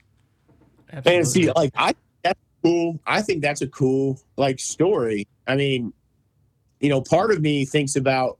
And 1.04 1.26
see, 1.26 1.50
like 1.52 1.72
I 1.76 1.94
that's 2.22 2.40
cool. 2.62 2.98
I 3.06 3.22
think 3.22 3.42
that's 3.42 3.62
a 3.62 3.68
cool 3.68 4.20
like 4.36 4.60
story. 4.60 5.26
I 5.46 5.56
mean, 5.56 5.92
you 6.80 6.88
know, 6.88 7.00
part 7.00 7.30
of 7.30 7.40
me 7.40 7.64
thinks 7.64 7.96
about 7.96 8.38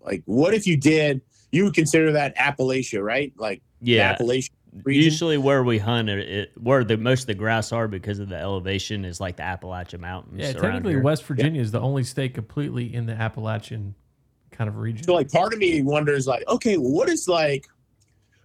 like 0.00 0.22
what 0.26 0.54
if 0.54 0.66
you 0.66 0.76
did 0.76 1.20
you 1.52 1.64
would 1.64 1.74
consider 1.74 2.12
that 2.12 2.36
Appalachia, 2.36 3.02
right? 3.02 3.32
Like 3.36 3.62
Yeah. 3.80 4.16
Appalachia 4.16 4.50
region. 4.82 5.04
Usually 5.04 5.38
where 5.38 5.62
we 5.62 5.78
hunt 5.78 6.08
it, 6.08 6.18
it 6.18 6.52
where 6.58 6.82
the 6.82 6.96
most 6.96 7.22
of 7.22 7.26
the 7.28 7.34
grass 7.34 7.72
are 7.72 7.86
because 7.86 8.18
of 8.18 8.28
the 8.28 8.36
elevation 8.36 9.04
is 9.04 9.20
like 9.20 9.36
the 9.36 9.42
Appalachian 9.44 10.00
Mountains. 10.00 10.40
Yeah, 10.40 10.52
around 10.52 10.62
technically, 10.62 10.92
here. 10.92 11.02
West 11.02 11.24
Virginia 11.24 11.60
is 11.60 11.70
the 11.70 11.80
only 11.80 12.04
state 12.04 12.34
completely 12.34 12.92
in 12.92 13.06
the 13.06 13.12
Appalachian 13.12 13.94
kind 14.50 14.68
of 14.68 14.78
region. 14.78 15.04
So 15.04 15.14
like 15.14 15.30
part 15.30 15.52
of 15.52 15.58
me 15.58 15.82
wonders 15.82 16.26
like, 16.26 16.42
okay, 16.48 16.76
what 16.76 17.08
is 17.08 17.28
like, 17.28 17.68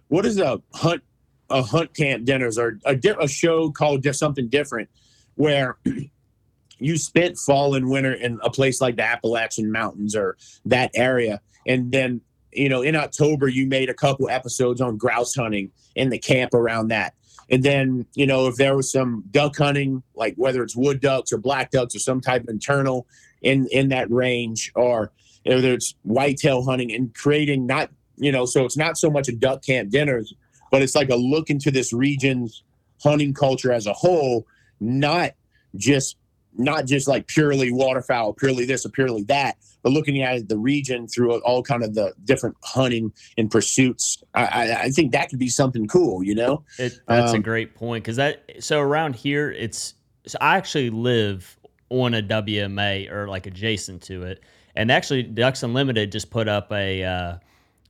what 0.08 0.26
is 0.26 0.38
a 0.38 0.60
hunt, 0.74 1.02
a 1.50 1.62
hunt 1.62 1.94
camp 1.94 2.24
dinners 2.24 2.58
or 2.58 2.78
a, 2.84 2.94
di- 2.94 3.16
a 3.20 3.28
show 3.28 3.70
called 3.70 4.02
just 4.02 4.18
something 4.18 4.48
different, 4.48 4.88
where 5.34 5.78
you 6.78 6.96
spent 6.98 7.38
fall 7.38 7.74
and 7.74 7.88
winter 7.88 8.12
in 8.12 8.38
a 8.42 8.50
place 8.50 8.80
like 8.80 8.96
the 8.96 9.04
Appalachian 9.04 9.70
Mountains 9.70 10.14
or 10.14 10.36
that 10.64 10.90
area, 10.94 11.40
and 11.66 11.92
then 11.92 12.20
you 12.52 12.68
know 12.68 12.82
in 12.82 12.96
October 12.96 13.48
you 13.48 13.66
made 13.66 13.88
a 13.90 13.94
couple 13.94 14.28
episodes 14.28 14.80
on 14.80 14.96
grouse 14.96 15.34
hunting 15.34 15.70
in 15.94 16.10
the 16.10 16.18
camp 16.18 16.54
around 16.54 16.88
that. 16.88 17.14
And 17.50 17.62
then, 17.62 18.04
you 18.14 18.26
know, 18.26 18.46
if 18.46 18.56
there 18.56 18.76
was 18.76 18.92
some 18.92 19.24
duck 19.30 19.56
hunting, 19.56 20.02
like 20.14 20.34
whether 20.36 20.62
it's 20.62 20.76
wood 20.76 21.00
ducks 21.00 21.32
or 21.32 21.38
black 21.38 21.70
ducks 21.70 21.94
or 21.94 21.98
some 21.98 22.20
type 22.20 22.42
of 22.42 22.48
internal 22.50 23.06
in 23.40 23.66
in 23.72 23.88
that 23.88 24.10
range, 24.10 24.70
or 24.74 25.12
whether 25.44 25.72
it's 25.72 25.94
whitetail 26.02 26.62
hunting 26.62 26.92
and 26.92 27.14
creating 27.14 27.66
not 27.66 27.90
you 28.16 28.32
know 28.32 28.44
so 28.44 28.64
it's 28.64 28.76
not 28.76 28.98
so 28.98 29.10
much 29.10 29.28
a 29.28 29.32
duck 29.32 29.62
camp 29.64 29.90
dinners 29.90 30.34
but 30.70 30.82
it's 30.82 30.94
like 30.94 31.10
a 31.10 31.16
look 31.16 31.50
into 31.50 31.70
this 31.70 31.92
region's 31.92 32.62
hunting 33.02 33.32
culture 33.34 33.72
as 33.72 33.86
a 33.86 33.92
whole 33.92 34.46
not 34.80 35.32
just 35.76 36.16
not 36.56 36.86
just 36.86 37.06
like 37.06 37.26
purely 37.28 37.70
waterfowl 37.72 38.32
purely 38.32 38.64
this 38.64 38.84
or 38.84 38.88
purely 38.88 39.22
that 39.24 39.56
but 39.82 39.92
looking 39.92 40.22
at 40.22 40.48
the 40.48 40.58
region 40.58 41.06
through 41.06 41.38
all 41.40 41.62
kind 41.62 41.84
of 41.84 41.94
the 41.94 42.12
different 42.24 42.56
hunting 42.64 43.12
and 43.36 43.50
pursuits 43.50 44.22
i 44.34 44.44
i, 44.44 44.82
I 44.84 44.90
think 44.90 45.12
that 45.12 45.28
could 45.30 45.38
be 45.38 45.48
something 45.48 45.86
cool 45.86 46.22
you 46.24 46.34
know 46.34 46.64
It, 46.78 46.98
that's 47.06 47.32
a 47.32 47.36
Um, 47.36 47.42
great 47.42 47.74
point 47.74 48.02
because 48.04 48.16
that 48.16 48.42
so 48.60 48.80
around 48.80 49.14
here 49.14 49.50
it's 49.52 49.94
so 50.26 50.36
I 50.42 50.56
actually 50.58 50.90
live 50.90 51.56
on 51.88 52.12
a 52.12 52.22
WMA 52.22 53.10
or 53.10 53.28
like 53.28 53.46
adjacent 53.46 54.02
to 54.02 54.24
it, 54.24 54.42
and 54.76 54.92
actually 54.92 55.22
Ducks 55.22 55.62
Unlimited 55.62 56.12
just 56.12 56.30
put 56.30 56.48
up 56.48 56.70
a 56.70 57.02
uh, 57.02 57.38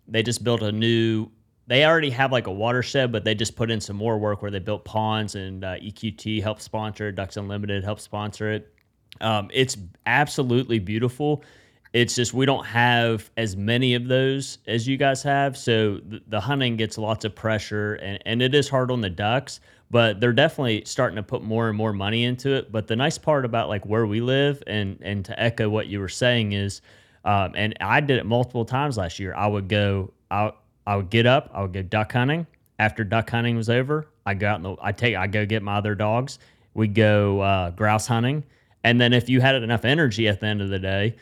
they 0.06 0.22
just 0.22 0.44
built 0.44 0.62
a 0.62 0.70
new. 0.70 1.28
They 1.68 1.84
already 1.84 2.10
have 2.10 2.32
like 2.32 2.46
a 2.46 2.52
watershed, 2.52 3.12
but 3.12 3.24
they 3.24 3.34
just 3.34 3.54
put 3.54 3.70
in 3.70 3.80
some 3.80 3.96
more 3.96 4.18
work 4.18 4.40
where 4.40 4.50
they 4.50 4.58
built 4.58 4.86
ponds 4.86 5.34
and 5.34 5.62
uh, 5.62 5.74
EQT 5.74 6.42
helped 6.42 6.62
sponsor. 6.62 7.12
Ducks 7.12 7.36
Unlimited 7.36 7.84
helped 7.84 8.00
sponsor 8.00 8.50
it. 8.50 8.72
Um, 9.20 9.50
it's 9.52 9.76
absolutely 10.06 10.78
beautiful. 10.78 11.44
It's 11.92 12.14
just 12.14 12.32
we 12.32 12.46
don't 12.46 12.64
have 12.64 13.30
as 13.36 13.56
many 13.56 13.94
of 13.94 14.08
those 14.08 14.58
as 14.66 14.88
you 14.88 14.96
guys 14.96 15.22
have, 15.22 15.56
so 15.56 15.98
the, 15.98 16.20
the 16.28 16.40
hunting 16.40 16.76
gets 16.76 16.98
lots 16.98 17.24
of 17.24 17.34
pressure, 17.34 17.94
and, 17.96 18.18
and 18.26 18.42
it 18.42 18.54
is 18.54 18.68
hard 18.68 18.90
on 18.90 19.00
the 19.00 19.10
ducks. 19.10 19.60
But 19.90 20.20
they're 20.20 20.34
definitely 20.34 20.84
starting 20.84 21.16
to 21.16 21.22
put 21.22 21.42
more 21.42 21.68
and 21.68 21.76
more 21.76 21.94
money 21.94 22.24
into 22.24 22.54
it. 22.54 22.70
But 22.70 22.88
the 22.88 22.96
nice 22.96 23.16
part 23.16 23.46
about 23.46 23.70
like 23.70 23.86
where 23.86 24.06
we 24.06 24.20
live, 24.20 24.62
and 24.66 24.98
and 25.02 25.24
to 25.26 25.40
echo 25.40 25.68
what 25.68 25.86
you 25.86 26.00
were 26.00 26.10
saying 26.10 26.52
is, 26.52 26.82
um, 27.24 27.52
and 27.54 27.74
I 27.80 28.00
did 28.00 28.18
it 28.18 28.26
multiple 28.26 28.66
times 28.66 28.98
last 28.98 29.18
year. 29.18 29.34
I 29.34 29.46
would 29.46 29.68
go 29.68 30.12
out, 30.30 30.62
I 30.88 30.96
would 30.96 31.10
get 31.10 31.26
up, 31.26 31.50
I 31.52 31.60
would 31.60 31.74
go 31.74 31.82
duck 31.82 32.12
hunting. 32.12 32.46
After 32.78 33.04
duck 33.04 33.28
hunting 33.28 33.56
was 33.56 33.68
over, 33.68 34.06
I 34.24 34.32
go 34.32 34.48
out 34.48 34.64
and 34.64 34.78
I 34.80 34.90
take, 34.90 35.16
I 35.16 35.26
go 35.26 35.44
get 35.44 35.62
my 35.62 35.76
other 35.76 35.94
dogs. 35.94 36.38
We 36.72 36.88
go 36.88 37.40
uh, 37.42 37.70
grouse 37.72 38.06
hunting, 38.06 38.42
and 38.84 38.98
then 38.98 39.12
if 39.12 39.28
you 39.28 39.42
had 39.42 39.54
enough 39.56 39.84
energy 39.84 40.28
at 40.28 40.40
the 40.40 40.46
end 40.46 40.62
of 40.62 40.70
the 40.70 40.78
day, 40.78 41.16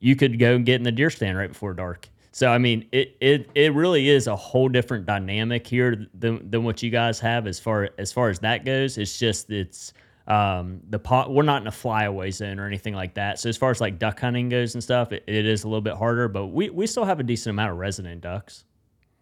you 0.00 0.16
could 0.16 0.38
go 0.38 0.58
get 0.58 0.74
in 0.74 0.82
the 0.82 0.92
deer 0.92 1.08
stand 1.08 1.38
right 1.38 1.48
before 1.48 1.72
dark. 1.72 2.10
So 2.32 2.52
I 2.52 2.58
mean, 2.58 2.86
it 2.92 3.16
it 3.22 3.48
it 3.54 3.72
really 3.72 4.10
is 4.10 4.26
a 4.26 4.36
whole 4.36 4.68
different 4.68 5.06
dynamic 5.06 5.66
here 5.66 6.06
than 6.12 6.50
than 6.50 6.64
what 6.64 6.82
you 6.82 6.90
guys 6.90 7.18
have 7.20 7.46
as 7.46 7.58
far 7.58 7.88
as 7.96 8.12
far 8.12 8.28
as 8.28 8.40
that 8.40 8.66
goes. 8.66 8.98
It's 8.98 9.18
just 9.18 9.48
it's 9.50 9.94
um 10.26 10.82
the 10.90 10.98
pot 10.98 11.32
we're 11.32 11.42
not 11.44 11.62
in 11.62 11.68
a 11.68 11.72
flyway 11.72 12.30
zone 12.34 12.58
or 12.58 12.66
anything 12.66 12.92
like 12.92 13.14
that. 13.14 13.38
So 13.38 13.48
as 13.48 13.56
far 13.56 13.70
as 13.70 13.80
like 13.80 13.98
duck 13.98 14.20
hunting 14.20 14.50
goes 14.50 14.74
and 14.74 14.84
stuff, 14.84 15.12
it, 15.12 15.24
it 15.26 15.46
is 15.46 15.64
a 15.64 15.68
little 15.68 15.80
bit 15.80 15.94
harder, 15.94 16.28
but 16.28 16.48
we 16.48 16.68
we 16.68 16.86
still 16.86 17.06
have 17.06 17.18
a 17.18 17.22
decent 17.22 17.52
amount 17.52 17.72
of 17.72 17.78
resident 17.78 18.20
ducks. 18.20 18.65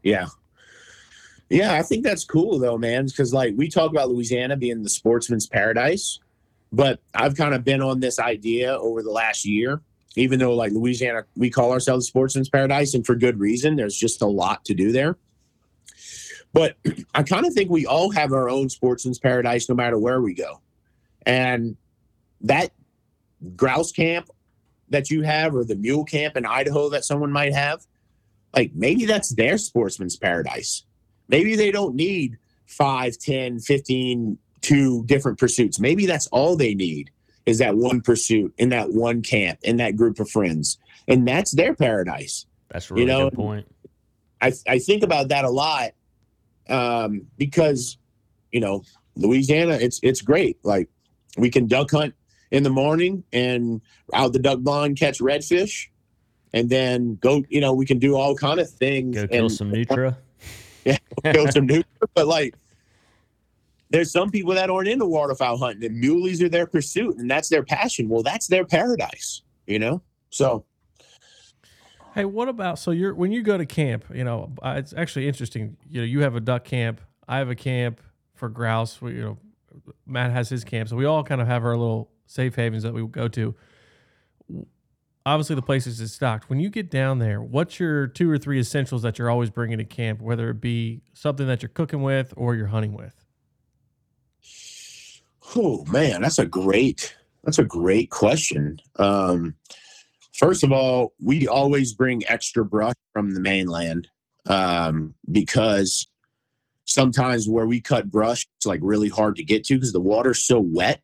Yeah. 0.05 0.26
Yeah, 1.50 1.74
I 1.74 1.82
think 1.82 2.05
that's 2.05 2.24
cool 2.24 2.59
though, 2.59 2.78
man, 2.78 3.07
because 3.07 3.34
like 3.34 3.55
we 3.57 3.68
talk 3.68 3.90
about 3.90 4.09
Louisiana 4.11 4.57
being 4.57 4.82
the 4.82 4.88
sportsman's 4.88 5.46
paradise, 5.46 6.20
but 6.72 7.00
I've 7.14 7.36
kind 7.36 7.55
of 7.55 7.64
been 7.64 7.82
on 7.82 8.00
this 8.00 8.18
idea 8.18 8.76
over 8.78 9.02
the 9.02 9.11
last 9.11 9.44
year, 9.44 9.80
even 10.16 10.38
though 10.38 10.55
like 10.55 10.72
Louisiana, 10.72 11.24
we 11.36 11.50
call 11.50 11.72
ourselves 11.72 12.07
sportsman's 12.07 12.48
paradise, 12.48 12.94
and 12.94 13.05
for 13.05 13.14
good 13.14 13.38
reason. 13.40 13.76
There's 13.76 13.96
just 13.96 14.22
a 14.22 14.26
lot 14.26 14.64
to 14.66 14.74
do 14.74 14.92
there. 14.92 15.16
But 16.52 16.76
I 17.14 17.22
kind 17.22 17.46
of 17.46 17.52
think 17.52 17.70
we 17.70 17.86
all 17.86 18.11
have 18.12 18.32
our 18.32 18.48
own 18.48 18.68
sportsman's 18.68 19.18
paradise 19.18 19.68
no 19.68 19.74
matter 19.74 19.98
where 19.98 20.20
we 20.20 20.34
go. 20.34 20.61
And 21.26 21.76
that 22.42 22.72
grouse 23.57 23.92
camp 23.92 24.28
that 24.88 25.11
you 25.11 25.22
have 25.22 25.55
or 25.55 25.64
the 25.64 25.76
mule 25.76 26.05
camp 26.05 26.36
in 26.36 26.46
Idaho 26.46 26.90
that 26.90 27.05
someone 27.05 27.32
might 27.32 27.55
have, 27.55 27.86
like 28.55 28.72
maybe 28.74 29.07
that's 29.07 29.30
their 29.30 29.59
sportsman's 29.59 30.16
paradise. 30.16 30.84
Maybe 31.28 31.57
they 31.57 31.70
don't 31.70 31.94
need 31.94 32.38
5, 32.66 33.18
10, 33.18 33.61
15, 33.61 34.38
two 34.61 35.05
different 35.05 35.38
pursuits. 35.38 35.78
Maybe 35.78 36.07
that's 36.07 36.26
all 36.28 36.57
they 36.57 36.74
need 36.74 37.11
is 37.46 37.59
that 37.59 37.76
one 37.76 38.00
pursuit 38.00 38.55
in 38.57 38.70
that 38.70 38.90
one 38.90 39.22
camp 39.22 39.59
in 39.62 39.76
that 39.76 39.96
group 39.96 40.18
of 40.18 40.30
friends. 40.30 40.78
And 41.07 41.28
that's 41.28 41.52
their 41.52 41.74
paradise. 41.74 42.46
That's 42.70 42.90
a 42.90 42.94
really 42.94 43.07
know, 43.07 43.30
good 43.30 43.36
point. 43.36 43.74
I, 44.40 44.52
I 44.66 44.78
think 44.78 45.02
about 45.02 45.28
that 45.28 45.44
a 45.44 45.50
lot 45.50 45.90
um, 46.68 47.26
because, 47.36 47.98
you 48.52 48.61
know, 48.61 48.82
Louisiana, 49.16 49.74
it's 49.74 50.00
it's 50.02 50.22
great. 50.22 50.59
Like 50.64 50.88
we 51.36 51.50
can 51.50 51.66
duck 51.66 51.90
hunt 51.90 52.14
in 52.50 52.62
the 52.62 52.70
morning 52.70 53.24
and 53.32 53.80
out 54.12 54.32
the 54.32 54.38
duck 54.38 54.61
blind 54.61 54.98
catch 54.98 55.18
redfish, 55.18 55.88
and 56.55 56.70
then 56.70 57.16
go. 57.16 57.44
You 57.48 57.61
know, 57.61 57.74
we 57.74 57.84
can 57.84 57.98
do 57.98 58.16
all 58.16 58.34
kind 58.34 58.61
of 58.61 58.70
things. 58.70 59.16
Go 59.16 59.26
kill 59.26 59.46
and 59.46 59.52
some 59.52 59.70
nutria. 59.70 60.16
Yeah, 60.86 60.98
kill 61.32 61.50
some 61.50 61.64
new. 61.64 61.82
But 62.14 62.26
like, 62.26 62.55
there's 63.88 64.12
some 64.12 64.30
people 64.30 64.52
that 64.52 64.68
aren't 64.68 64.86
into 64.86 65.07
waterfowl 65.07 65.57
hunting, 65.57 65.82
and 65.90 66.05
muleys 66.05 66.42
are 66.42 66.50
their 66.50 66.66
pursuit, 66.66 67.16
and 67.16 67.30
that's 67.30 67.48
their 67.48 67.62
passion. 67.62 68.07
Well, 68.11 68.22
that's 68.22 68.48
their 68.48 68.66
paradise. 68.66 69.40
You 69.66 69.78
know, 69.78 70.02
so 70.28 70.66
Hey, 72.14 72.24
what 72.24 72.48
about 72.48 72.78
so 72.78 72.92
you're 72.92 73.12
when 73.12 73.32
you 73.32 73.42
go 73.42 73.59
to 73.59 73.66
camp? 73.66 74.05
You 74.14 74.22
know, 74.22 74.52
uh, 74.62 74.76
it's 74.76 74.94
actually 74.96 75.26
interesting. 75.26 75.76
You 75.90 76.02
know, 76.02 76.07
you 76.07 76.20
have 76.20 76.36
a 76.36 76.40
duck 76.40 76.64
camp. 76.64 77.00
I 77.26 77.38
have 77.38 77.50
a 77.50 77.57
camp 77.57 78.00
for 78.34 78.48
grouse. 78.48 79.02
We, 79.02 79.14
you 79.14 79.22
know, 79.22 79.38
Matt 80.07 80.30
has 80.30 80.48
his 80.48 80.62
camp, 80.62 80.88
so 80.88 80.96
we 80.96 81.07
all 81.07 81.24
kind 81.24 81.40
of 81.40 81.48
have 81.48 81.64
our 81.64 81.76
little 81.76 82.12
safe 82.26 82.55
havens 82.55 82.84
that 82.84 82.94
we 82.94 83.05
go 83.09 83.26
to. 83.28 83.57
Obviously, 85.26 85.56
the 85.56 85.62
places 85.62 86.00
is 86.00 86.12
stocked. 86.12 86.50
When 86.50 86.60
you 86.60 86.68
get 86.68 86.90
down 86.90 87.18
there, 87.18 87.40
what's 87.40 87.80
your 87.80 88.06
two 88.06 88.30
or 88.30 88.36
three 88.36 88.58
essentials 88.58 89.02
that 89.02 89.18
you're 89.18 89.30
always 89.30 89.48
bringing 89.48 89.78
to 89.78 89.84
camp, 89.84 90.20
whether 90.20 90.50
it 90.50 90.60
be 90.60 91.00
something 91.14 91.46
that 91.46 91.62
you're 91.62 91.70
cooking 91.70 92.02
with 92.02 92.34
or 92.36 92.54
you're 92.54 92.66
hunting 92.66 92.92
with? 92.92 93.24
Oh 95.56 95.84
man, 95.86 96.22
that's 96.22 96.38
a 96.38 96.46
great 96.46 97.14
that's 97.42 97.58
a 97.58 97.64
great 97.64 98.10
question. 98.10 98.78
Um, 98.96 99.54
first 100.32 100.64
of 100.64 100.72
all, 100.72 101.12
we 101.22 101.46
always 101.46 101.92
bring 101.94 102.22
extra 102.26 102.64
brush 102.64 102.94
from 103.12 103.32
the 103.32 103.40
mainland 103.40 104.08
um, 104.46 105.14
because 105.30 106.06
sometimes 106.84 107.48
where 107.48 107.66
we 107.66 107.80
cut 107.80 108.10
brush, 108.10 108.46
it's 108.56 108.66
like 108.66 108.80
really 108.82 109.08
hard 109.08 109.36
to 109.36 109.44
get 109.44 109.64
to 109.64 109.74
because 109.74 109.92
the 109.92 110.00
water's 110.00 110.46
so 110.46 110.60
wet. 110.60 111.00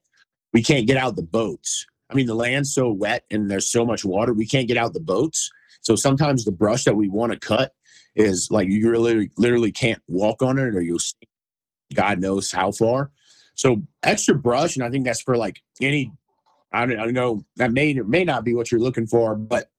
we 0.52 0.62
can't 0.62 0.86
get 0.86 0.96
out 0.96 1.16
the 1.16 1.22
boats. 1.22 1.86
I 2.10 2.14
mean, 2.14 2.26
the 2.26 2.34
land's 2.34 2.74
so 2.74 2.90
wet 2.90 3.24
and 3.30 3.50
there's 3.50 3.70
so 3.70 3.84
much 3.84 4.04
water, 4.04 4.32
we 4.32 4.46
can't 4.46 4.68
get 4.68 4.76
out 4.76 4.92
the 4.92 5.00
boats. 5.00 5.50
So 5.82 5.94
sometimes 5.94 6.44
the 6.44 6.52
brush 6.52 6.84
that 6.84 6.96
we 6.96 7.08
want 7.08 7.32
to 7.32 7.38
cut 7.38 7.72
is 8.16 8.48
like 8.50 8.68
you 8.68 8.90
really 8.90 9.30
literally 9.38 9.72
can't 9.72 10.02
walk 10.08 10.42
on 10.42 10.58
it 10.58 10.74
or 10.74 10.80
you'll 10.80 10.98
see 10.98 11.16
God 11.94 12.20
knows 12.20 12.52
how 12.52 12.72
far. 12.72 13.10
So 13.54 13.82
extra 14.02 14.34
brush, 14.34 14.76
and 14.76 14.84
I 14.84 14.90
think 14.90 15.04
that's 15.04 15.22
for 15.22 15.36
like 15.36 15.62
any 15.80 16.12
I 16.72 16.86
don't, 16.86 16.98
I 16.98 17.04
don't 17.04 17.14
know 17.14 17.44
that 17.56 17.72
may 17.72 17.96
or 17.98 18.04
may 18.04 18.24
not 18.24 18.44
be 18.44 18.54
what 18.54 18.70
you're 18.70 18.80
looking 18.80 19.06
for, 19.06 19.34
but 19.34 19.70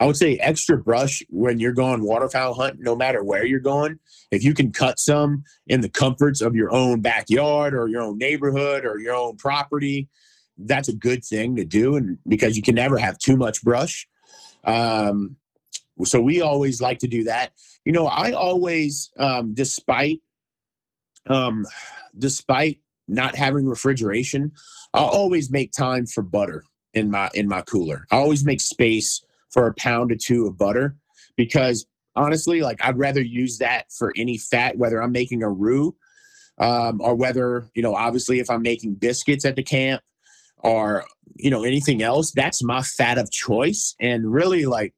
I 0.00 0.06
would 0.06 0.16
say 0.16 0.36
extra 0.36 0.78
brush 0.78 1.22
when 1.28 1.58
you're 1.58 1.72
going 1.72 2.02
waterfowl 2.02 2.54
hunt, 2.54 2.76
no 2.78 2.96
matter 2.96 3.22
where 3.22 3.44
you're 3.44 3.60
going. 3.60 3.98
If 4.30 4.42
you 4.42 4.54
can 4.54 4.72
cut 4.72 4.98
some 4.98 5.44
in 5.66 5.80
the 5.80 5.88
comforts 5.88 6.40
of 6.40 6.54
your 6.54 6.72
own 6.72 7.00
backyard 7.00 7.74
or 7.74 7.88
your 7.88 8.02
own 8.02 8.16
neighborhood 8.16 8.84
or 8.84 8.98
your 8.98 9.14
own 9.14 9.36
property, 9.36 10.08
that's 10.58 10.88
a 10.88 10.94
good 10.94 11.24
thing 11.24 11.56
to 11.56 11.64
do. 11.64 11.96
And 11.96 12.18
because 12.26 12.56
you 12.56 12.62
can 12.62 12.74
never 12.74 12.98
have 12.98 13.18
too 13.18 13.36
much 13.36 13.62
brush. 13.62 14.06
Um, 14.64 15.36
so 16.04 16.20
we 16.20 16.40
always 16.40 16.80
like 16.80 16.98
to 17.00 17.08
do 17.08 17.24
that. 17.24 17.52
You 17.84 17.92
know, 17.92 18.06
I 18.06 18.32
always, 18.32 19.10
um, 19.18 19.54
despite, 19.54 20.20
um, 21.26 21.66
despite 22.18 22.80
not 23.06 23.34
having 23.34 23.66
refrigeration, 23.66 24.52
I'll 24.92 25.06
always 25.06 25.50
make 25.50 25.72
time 25.72 26.06
for 26.06 26.22
butter 26.22 26.64
in 26.94 27.10
my 27.10 27.30
in 27.34 27.48
my 27.48 27.62
cooler. 27.62 28.06
I 28.10 28.16
always 28.16 28.44
make 28.44 28.60
space 28.60 29.22
for 29.50 29.66
a 29.66 29.74
pound 29.74 30.12
or 30.12 30.16
two 30.16 30.46
of 30.46 30.58
butter 30.58 30.96
because 31.36 31.86
honestly, 32.16 32.60
like 32.60 32.84
I'd 32.84 32.98
rather 32.98 33.22
use 33.22 33.58
that 33.58 33.90
for 33.92 34.12
any 34.16 34.36
fat, 34.38 34.76
whether 34.76 35.02
I'm 35.02 35.12
making 35.12 35.42
a 35.42 35.50
roux 35.50 35.96
um, 36.58 37.00
or 37.00 37.14
whether, 37.14 37.68
you 37.74 37.82
know, 37.82 37.94
obviously 37.94 38.40
if 38.40 38.50
I'm 38.50 38.62
making 38.62 38.94
biscuits 38.94 39.44
at 39.44 39.56
the 39.56 39.62
camp 39.62 40.02
or, 40.60 41.04
you 41.36 41.50
know, 41.50 41.64
anything 41.64 42.02
else, 42.02 42.32
that's 42.32 42.62
my 42.62 42.82
fat 42.82 43.18
of 43.18 43.30
choice. 43.30 43.94
And 44.00 44.32
really, 44.32 44.66
like, 44.66 44.94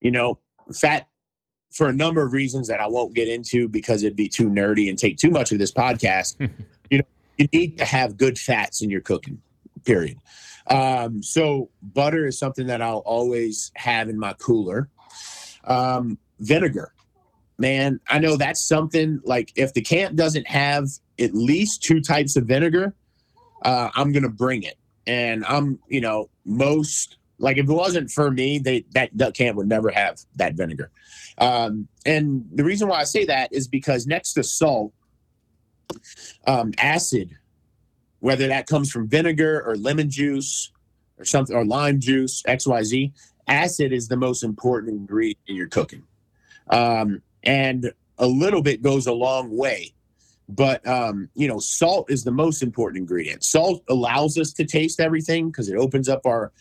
you 0.00 0.10
know, 0.10 0.38
fat 0.74 1.08
for 1.72 1.88
a 1.88 1.92
number 1.92 2.22
of 2.22 2.32
reasons 2.32 2.68
that 2.68 2.80
I 2.80 2.86
won't 2.86 3.14
get 3.14 3.28
into 3.28 3.68
because 3.68 4.02
it'd 4.02 4.16
be 4.16 4.28
too 4.28 4.48
nerdy 4.48 4.88
and 4.88 4.98
take 4.98 5.18
too 5.18 5.30
much 5.30 5.52
of 5.52 5.58
this 5.58 5.72
podcast. 5.72 6.36
you 6.90 6.98
know, 6.98 7.04
you 7.36 7.48
need 7.52 7.78
to 7.78 7.84
have 7.84 8.16
good 8.16 8.38
fats 8.38 8.82
in 8.82 8.90
your 8.90 9.02
cooking, 9.02 9.40
period. 9.84 10.16
Um, 10.68 11.22
so 11.22 11.70
butter 11.82 12.26
is 12.26 12.38
something 12.38 12.66
that 12.66 12.82
I'll 12.82 13.04
always 13.04 13.70
have 13.76 14.08
in 14.08 14.18
my 14.18 14.32
cooler. 14.34 14.88
Um, 15.64 16.18
vinegar, 16.40 16.92
man, 17.58 18.00
I 18.08 18.18
know 18.18 18.36
that's 18.36 18.66
something 18.66 19.20
like 19.24 19.52
if 19.56 19.74
the 19.74 19.82
camp 19.82 20.16
doesn't 20.16 20.46
have 20.46 20.88
at 21.18 21.34
least 21.34 21.82
two 21.82 22.00
types 22.00 22.36
of 22.36 22.44
vinegar, 22.44 22.94
uh, 23.66 23.90
I'm 23.94 24.12
gonna 24.12 24.30
bring 24.30 24.62
it. 24.62 24.78
And 25.06 25.44
I'm, 25.44 25.78
you 25.88 26.00
know, 26.00 26.30
most 26.44 27.18
like 27.38 27.58
if 27.58 27.68
it 27.68 27.72
wasn't 27.72 28.10
for 28.10 28.30
me, 28.30 28.58
they 28.58 28.84
that 28.92 29.16
duck 29.16 29.34
camp 29.34 29.56
would 29.56 29.68
never 29.68 29.90
have 29.90 30.20
that 30.36 30.54
vinegar. 30.54 30.90
Um, 31.38 31.86
and 32.06 32.46
the 32.54 32.64
reason 32.64 32.88
why 32.88 33.00
I 33.00 33.04
say 33.04 33.26
that 33.26 33.52
is 33.52 33.68
because 33.68 34.06
next 34.06 34.32
to 34.34 34.42
salt, 34.42 34.94
um, 36.46 36.72
acid 36.78 37.36
whether 38.20 38.48
that 38.48 38.66
comes 38.66 38.90
from 38.90 39.08
vinegar 39.08 39.62
or 39.64 39.76
lemon 39.76 40.10
juice 40.10 40.72
or 41.18 41.24
something 41.24 41.54
or 41.54 41.64
lime 41.64 42.00
juice, 42.00 42.42
XYZ, 42.42 43.12
acid 43.46 43.92
is 43.92 44.08
the 44.08 44.16
most 44.16 44.42
important 44.42 44.92
ingredient 44.92 45.38
in 45.46 45.56
your 45.56 45.68
cooking. 45.68 46.02
Um, 46.68 47.22
and 47.44 47.92
a 48.18 48.26
little 48.26 48.62
bit 48.62 48.82
goes 48.82 49.06
a 49.06 49.12
long 49.12 49.56
way. 49.56 49.92
But 50.48 50.86
um, 50.86 51.28
you 51.34 51.48
know, 51.48 51.58
salt 51.58 52.10
is 52.10 52.24
the 52.24 52.30
most 52.30 52.62
important 52.62 52.98
ingredient. 53.00 53.42
Salt 53.44 53.82
allows 53.88 54.38
us 54.38 54.52
to 54.54 54.64
taste 54.64 55.00
everything 55.00 55.50
because 55.50 55.68
it 55.68 55.76
opens 55.76 56.08
up 56.08 56.24
our 56.24 56.52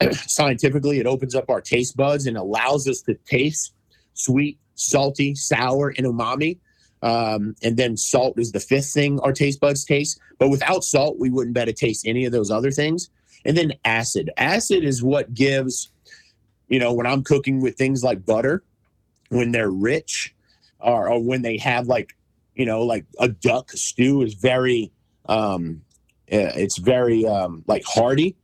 scientifically, 0.12 0.98
it 0.98 1.06
opens 1.06 1.34
up 1.34 1.48
our 1.48 1.60
taste 1.60 1.96
buds 1.96 2.26
and 2.26 2.36
allows 2.36 2.88
us 2.88 3.00
to 3.02 3.14
taste 3.26 3.74
sweet, 4.14 4.58
salty, 4.74 5.34
sour, 5.34 5.94
and 5.96 6.06
umami. 6.06 6.58
Um, 7.02 7.54
and 7.62 7.76
then 7.76 7.96
salt 7.96 8.38
is 8.38 8.52
the 8.52 8.60
fifth 8.60 8.92
thing 8.92 9.20
our 9.20 9.32
taste 9.32 9.60
buds 9.60 9.84
taste. 9.84 10.18
But 10.38 10.48
without 10.48 10.84
salt, 10.84 11.18
we 11.18 11.30
wouldn't 11.30 11.54
be 11.54 11.60
able 11.60 11.72
to 11.72 11.78
taste 11.78 12.06
any 12.06 12.24
of 12.24 12.32
those 12.32 12.50
other 12.50 12.70
things. 12.70 13.10
And 13.44 13.56
then 13.56 13.74
acid. 13.84 14.30
Acid 14.38 14.84
is 14.84 15.02
what 15.02 15.34
gives, 15.34 15.90
you 16.68 16.78
know, 16.78 16.94
when 16.94 17.06
I'm 17.06 17.22
cooking 17.22 17.60
with 17.60 17.76
things 17.76 18.02
like 18.02 18.24
butter, 18.24 18.64
when 19.28 19.52
they're 19.52 19.70
rich, 19.70 20.34
or, 20.80 21.10
or 21.10 21.22
when 21.22 21.42
they 21.42 21.58
have 21.58 21.88
like, 21.88 22.16
you 22.54 22.66
know, 22.66 22.82
like 22.82 23.04
a 23.18 23.28
duck 23.28 23.70
stew 23.72 24.22
is 24.22 24.34
very, 24.34 24.92
um, 25.26 25.82
it's 26.26 26.78
very 26.78 27.26
um, 27.26 27.64
like 27.66 27.84
hearty. 27.84 28.36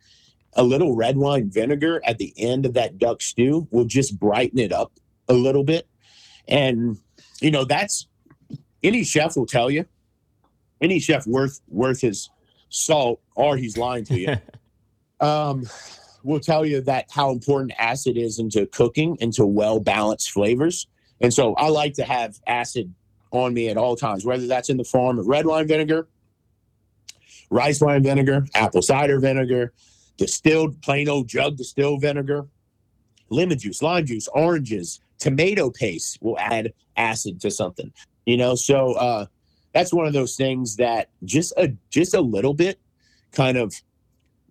A 0.55 0.63
little 0.65 0.97
red 0.97 1.17
wine 1.17 1.49
vinegar 1.51 2.01
at 2.05 2.19
the 2.19 2.35
end 2.37 2.67
of 2.67 2.75
that 2.75 2.99
duck 2.99 3.23
stew 3.23 3.69
will 3.71 3.85
just 3.85 4.19
brighten 4.19 4.59
it 4.59 4.73
up 4.73 4.93
a 5.29 5.33
little 5.33 5.63
bit. 5.63 5.87
And, 6.49 6.99
you 7.41 7.53
know, 7.53 7.65
that's 7.65 8.09
any 8.83 9.05
chef 9.05 9.37
will 9.37 9.47
tell 9.47 9.71
you, 9.71 9.87
any 10.81 10.99
chef 10.99 11.27
worth 11.27 11.61
worth 11.69 12.01
his 12.01 12.31
salt, 12.69 13.21
or 13.37 13.57
he's 13.57 13.77
lying 13.77 14.05
to 14.07 14.19
you. 14.19 14.37
um, 15.21 15.67
will 16.23 16.41
tell 16.41 16.67
you 16.67 16.81
that 16.83 17.07
how 17.11 17.31
important 17.31 17.73
acid 17.79 18.17
is 18.17 18.39
into 18.39 18.67
cooking, 18.67 19.17
into 19.21 19.47
well 19.47 19.81
balanced 19.81 20.31
flavors. 20.31 20.87
And 21.21 21.33
so 21.33 21.55
I 21.55 21.69
like 21.69 21.95
to 21.95 22.05
have 22.05 22.39
acid 22.47 22.95
on 23.33 23.55
me 23.55 23.69
at 23.69 23.77
all 23.77 23.97
times, 23.97 24.25
whether 24.25 24.47
that's 24.47 24.71
in 24.71 24.77
the 24.77 24.85
form 24.85 25.19
of 25.19 25.27
red 25.27 25.47
wine 25.47 25.67
vinegar, 25.67 26.09
rice 27.51 27.81
wine 27.81 28.03
vinegar, 28.03 28.47
apple 28.55 28.83
cider 28.83 29.19
vinegar, 29.21 29.73
distilled, 30.17 30.81
plain 30.83 31.09
old 31.09 31.29
jug 31.29 31.57
distilled 31.57 32.01
vinegar, 32.01 32.47
lemon 33.29 33.59
juice, 33.59 33.83
lime 33.83 34.07
juice, 34.07 34.29
oranges, 34.29 35.01
tomato 35.19 35.71
paste 35.71 36.19
will 36.21 36.39
add 36.39 36.73
acid 36.97 37.41
to 37.41 37.51
something 37.51 37.93
you 38.31 38.37
know? 38.37 38.55
So 38.55 38.93
uh 38.95 39.27
that's 39.75 39.93
one 39.93 40.07
of 40.07 40.13
those 40.13 40.37
things 40.37 40.77
that 40.77 41.11
just 41.25 41.53
a 41.57 41.75
just 41.91 42.15
a 42.15 42.21
little 42.21 42.55
bit 42.55 42.81
kind 43.33 43.57
of 43.57 43.75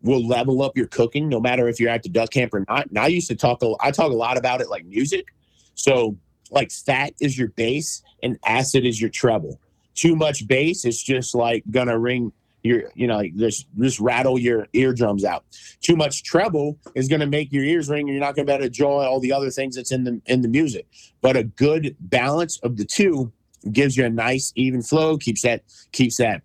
will 0.01 0.25
level 0.25 0.61
up 0.61 0.77
your 0.77 0.87
cooking 0.87 1.27
no 1.27 1.41
matter 1.41 1.67
if 1.67 1.79
you're 1.79 1.89
at 1.89 2.03
the 2.03 2.09
duck 2.09 2.29
camp 2.31 2.53
or 2.53 2.65
not. 2.67 2.87
And 2.87 2.97
i 2.97 3.07
used 3.07 3.27
to 3.29 3.35
talk 3.35 3.61
i 3.79 3.91
talk 3.91 4.11
a 4.11 4.15
lot 4.15 4.37
about 4.37 4.61
it 4.61 4.69
like 4.69 4.85
music. 4.85 5.27
So 5.75 6.17
like 6.51 6.71
fat 6.71 7.13
is 7.19 7.37
your 7.37 7.49
bass 7.49 8.03
and 8.23 8.37
acid 8.45 8.85
is 8.85 8.99
your 8.99 9.09
treble. 9.09 9.59
Too 9.95 10.15
much 10.15 10.47
bass 10.47 10.85
is 10.85 11.01
just 11.01 11.35
like 11.35 11.63
gonna 11.71 11.97
ring 11.97 12.31
your 12.63 12.91
you 12.93 13.07
know 13.07 13.17
like 13.17 13.35
just 13.35 13.67
just 13.79 13.99
rattle 13.99 14.37
your 14.37 14.67
eardrums 14.73 15.23
out. 15.23 15.43
Too 15.81 15.95
much 15.95 16.23
treble 16.23 16.77
is 16.95 17.07
to 17.21 17.27
make 17.27 17.51
your 17.51 17.63
ears 17.63 17.89
ring 17.89 18.07
and 18.07 18.09
you're 18.09 18.19
not 18.19 18.35
to 18.47 18.51
be 18.51 18.51
able 18.51 18.61
to 18.61 18.67
enjoy 18.67 19.03
all 19.03 19.19
the 19.19 19.31
other 19.31 19.49
things 19.49 19.75
that's 19.75 19.91
in 19.91 20.03
the 20.03 20.21
in 20.25 20.41
the 20.41 20.47
music. 20.47 20.87
But 21.21 21.37
a 21.37 21.43
good 21.43 21.95
balance 21.99 22.59
of 22.59 22.77
the 22.77 22.85
two 22.85 23.31
gives 23.71 23.97
you 23.97 24.05
a 24.05 24.09
nice 24.09 24.51
even 24.55 24.81
flow, 24.81 25.17
keeps 25.17 25.41
that 25.43 25.63
keeps 25.91 26.17
that 26.17 26.41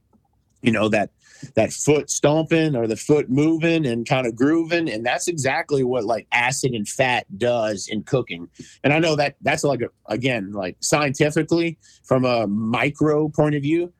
you 0.62 0.72
know 0.72 0.88
that 0.88 1.10
that 1.54 1.72
foot 1.72 2.10
stomping 2.10 2.76
or 2.76 2.86
the 2.86 2.96
foot 2.96 3.28
moving 3.28 3.86
and 3.86 4.06
kind 4.06 4.26
of 4.26 4.34
grooving 4.34 4.88
and 4.90 5.04
that's 5.04 5.28
exactly 5.28 5.84
what 5.84 6.04
like 6.04 6.26
acid 6.32 6.72
and 6.72 6.88
fat 6.88 7.26
does 7.38 7.88
in 7.88 8.02
cooking. 8.02 8.48
And 8.82 8.92
i 8.92 8.98
know 8.98 9.16
that 9.16 9.36
that's 9.42 9.64
like 9.64 9.82
a, 9.82 9.88
again 10.06 10.52
like 10.52 10.76
scientifically 10.80 11.78
from 12.02 12.24
a 12.24 12.46
micro 12.46 13.28
point 13.28 13.54
of 13.54 13.62
view 13.62 13.92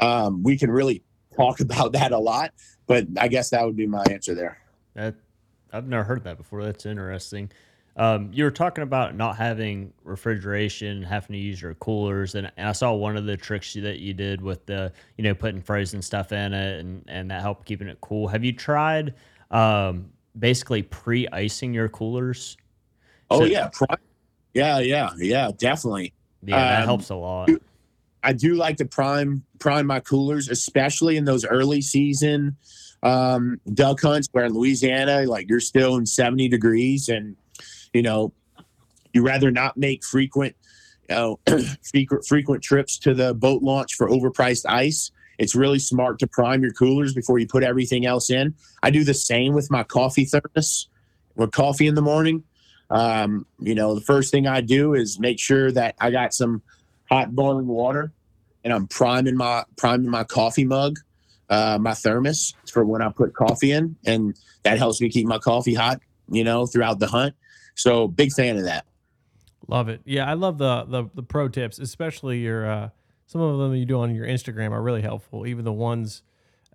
um, 0.00 0.42
we 0.42 0.56
can 0.56 0.70
really 0.70 1.02
talk 1.36 1.60
about 1.66 1.92
that 1.92 2.12
a 2.12 2.18
lot 2.18 2.52
but 2.86 3.06
i 3.18 3.28
guess 3.28 3.50
that 3.50 3.64
would 3.64 3.76
be 3.76 3.86
my 3.86 4.04
answer 4.10 4.34
there. 4.34 4.58
That 4.94 5.16
i've 5.72 5.86
never 5.86 6.04
heard 6.04 6.24
that 6.24 6.36
before. 6.36 6.62
That's 6.64 6.86
interesting 6.86 7.50
um, 7.96 8.30
you 8.32 8.44
were 8.44 8.50
talking 8.50 8.82
about 8.82 9.14
not 9.14 9.36
having 9.36 9.92
refrigeration, 10.02 11.02
having 11.02 11.34
to 11.34 11.38
use 11.38 11.60
your 11.60 11.74
coolers, 11.74 12.34
and, 12.34 12.50
and, 12.56 12.68
I 12.68 12.72
saw 12.72 12.92
one 12.94 13.16
of 13.16 13.26
the 13.26 13.36
tricks 13.36 13.74
that 13.74 13.98
you 13.98 14.14
did 14.14 14.40
with 14.40 14.64
the, 14.64 14.92
you 15.18 15.24
know, 15.24 15.34
putting 15.34 15.60
frozen 15.60 16.00
stuff 16.00 16.32
in 16.32 16.54
it, 16.54 16.80
and 16.80 17.04
and 17.08 17.30
that 17.30 17.42
helped 17.42 17.66
keeping 17.66 17.88
it 17.88 17.98
cool. 18.00 18.28
Have 18.28 18.44
you 18.44 18.52
tried 18.52 19.14
um, 19.50 20.10
basically 20.38 20.82
pre-icing 20.82 21.74
your 21.74 21.90
coolers? 21.90 22.56
Oh 23.30 23.40
so, 23.40 23.44
yeah, 23.44 23.68
yeah, 24.54 24.78
yeah, 24.78 25.10
yeah, 25.18 25.50
definitely. 25.58 26.14
Yeah, 26.42 26.58
that 26.58 26.80
um, 26.80 26.86
helps 26.86 27.10
a 27.10 27.14
lot. 27.14 27.50
I 28.24 28.32
do 28.32 28.54
like 28.54 28.76
to 28.78 28.86
prime 28.86 29.44
prime 29.58 29.86
my 29.86 30.00
coolers, 30.00 30.48
especially 30.48 31.18
in 31.18 31.26
those 31.26 31.44
early 31.44 31.82
season 31.82 32.56
um, 33.02 33.60
duck 33.74 34.00
hunts 34.00 34.28
where 34.32 34.46
in 34.46 34.54
Louisiana, 34.54 35.24
like 35.24 35.48
you're 35.48 35.60
still 35.60 35.96
in 35.96 36.06
70 36.06 36.48
degrees 36.48 37.08
and 37.08 37.36
you 37.92 38.02
know, 38.02 38.32
you 39.12 39.22
rather 39.22 39.50
not 39.50 39.76
make 39.76 40.04
frequent, 40.04 40.56
you 41.08 41.14
know, 41.14 41.40
frequent, 41.82 42.26
frequent 42.26 42.62
trips 42.62 42.98
to 42.98 43.14
the 43.14 43.34
boat 43.34 43.62
launch 43.62 43.94
for 43.94 44.08
overpriced 44.08 44.64
ice. 44.68 45.10
It's 45.38 45.54
really 45.54 45.78
smart 45.78 46.18
to 46.20 46.26
prime 46.26 46.62
your 46.62 46.72
coolers 46.72 47.14
before 47.14 47.38
you 47.38 47.46
put 47.46 47.62
everything 47.62 48.06
else 48.06 48.30
in. 48.30 48.54
I 48.82 48.90
do 48.90 49.04
the 49.04 49.14
same 49.14 49.54
with 49.54 49.70
my 49.70 49.82
coffee 49.82 50.24
thermos 50.24 50.88
with 51.34 51.50
coffee 51.50 51.86
in 51.86 51.94
the 51.94 52.02
morning. 52.02 52.44
Um, 52.90 53.46
you 53.58 53.74
know, 53.74 53.94
the 53.94 54.02
first 54.02 54.30
thing 54.30 54.46
I 54.46 54.60
do 54.60 54.94
is 54.94 55.18
make 55.18 55.40
sure 55.40 55.72
that 55.72 55.94
I 55.98 56.10
got 56.10 56.34
some 56.34 56.62
hot 57.10 57.34
boiling 57.34 57.66
water 57.66 58.12
and 58.64 58.72
I'm 58.72 58.86
priming 58.86 59.36
my 59.36 59.64
priming 59.76 60.10
my 60.10 60.24
coffee 60.24 60.64
mug 60.64 60.98
uh, 61.52 61.78
my 61.78 61.92
thermos 61.92 62.54
for 62.72 62.84
when 62.84 63.02
I 63.02 63.10
put 63.10 63.34
coffee 63.34 63.72
in, 63.72 63.94
and 64.06 64.34
that 64.62 64.78
helps 64.78 65.00
me 65.00 65.10
keep 65.10 65.26
my 65.26 65.38
coffee 65.38 65.74
hot, 65.74 66.00
you 66.30 66.44
know, 66.44 66.66
throughout 66.66 66.98
the 66.98 67.06
hunt. 67.06 67.34
So 67.74 68.08
big 68.08 68.32
fan 68.32 68.58
of 68.58 68.64
that. 68.64 68.86
Love 69.68 69.88
it. 69.88 70.00
Yeah, 70.04 70.28
I 70.28 70.34
love 70.34 70.58
the 70.58 70.84
the, 70.84 71.04
the 71.14 71.22
pro 71.22 71.48
tips, 71.48 71.78
especially 71.78 72.40
your 72.40 72.70
uh, 72.70 72.88
some 73.26 73.40
of 73.40 73.58
them 73.58 73.74
you 73.74 73.86
do 73.86 74.00
on 74.00 74.14
your 74.14 74.26
Instagram 74.26 74.72
are 74.72 74.82
really 74.82 75.02
helpful. 75.02 75.46
Even 75.46 75.64
the 75.64 75.72
ones 75.72 76.22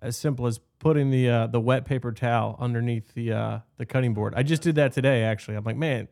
as 0.00 0.16
simple 0.16 0.46
as 0.46 0.60
putting 0.78 1.10
the 1.10 1.28
uh, 1.28 1.46
the 1.46 1.60
wet 1.60 1.84
paper 1.84 2.12
towel 2.12 2.56
underneath 2.58 3.14
the 3.14 3.32
uh, 3.32 3.58
the 3.76 3.86
cutting 3.86 4.14
board. 4.14 4.34
I 4.36 4.42
just 4.42 4.62
did 4.62 4.76
that 4.76 4.92
today. 4.92 5.22
Actually, 5.22 5.56
I'm 5.56 5.64
like, 5.64 5.76
man, 5.76 6.08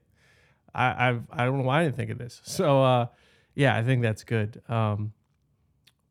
I 0.74 1.08
I've, 1.08 1.22
I 1.30 1.44
don't 1.44 1.58
know 1.58 1.64
why 1.64 1.80
I 1.80 1.84
didn't 1.84 1.96
think 1.96 2.10
of 2.10 2.18
this. 2.18 2.40
So 2.44 2.82
uh, 2.82 3.06
yeah, 3.54 3.76
I 3.76 3.82
think 3.82 4.02
that's 4.02 4.24
good. 4.24 4.62
Um, 4.68 5.12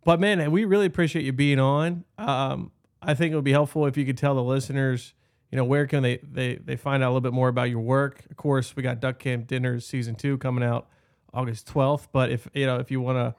but 0.04 0.20
man, 0.20 0.52
we 0.52 0.66
really 0.66 0.86
appreciate 0.86 1.26
you 1.26 1.34
being 1.34 1.60
on. 1.60 2.06
Um, 2.18 2.72
I 3.02 3.14
think 3.14 3.32
it 3.32 3.36
would 3.36 3.44
be 3.44 3.52
helpful 3.52 3.86
if 3.86 3.98
you 3.98 4.06
could 4.06 4.18
tell 4.18 4.36
the 4.36 4.44
listeners, 4.44 5.14
you 5.52 5.58
know, 5.58 5.64
where 5.64 5.88
can 5.88 6.04
they 6.04 6.18
they 6.18 6.56
they 6.56 6.76
find 6.76 7.04
out 7.04 7.08
a 7.08 7.12
little 7.12 7.22
bit 7.22 7.34
more 7.34 7.50
about 7.50 7.70
your 7.70 7.80
work. 7.80 8.24
Of 8.30 8.38
course, 8.38 8.76
we 8.76 8.84
got 8.84 9.00
Duck 9.00 9.20
Camp 9.20 9.48
Dinners 9.48 9.86
season 9.86 10.16
two 10.16 10.38
coming 10.38 10.64
out 10.64 10.88
August 11.34 11.68
12th. 11.72 12.08
But 12.12 12.32
if 12.32 12.48
you 12.54 12.66
know 12.66 12.78
if 12.78 12.92
you 12.92 13.02
want 13.02 13.18
to, 13.18 13.36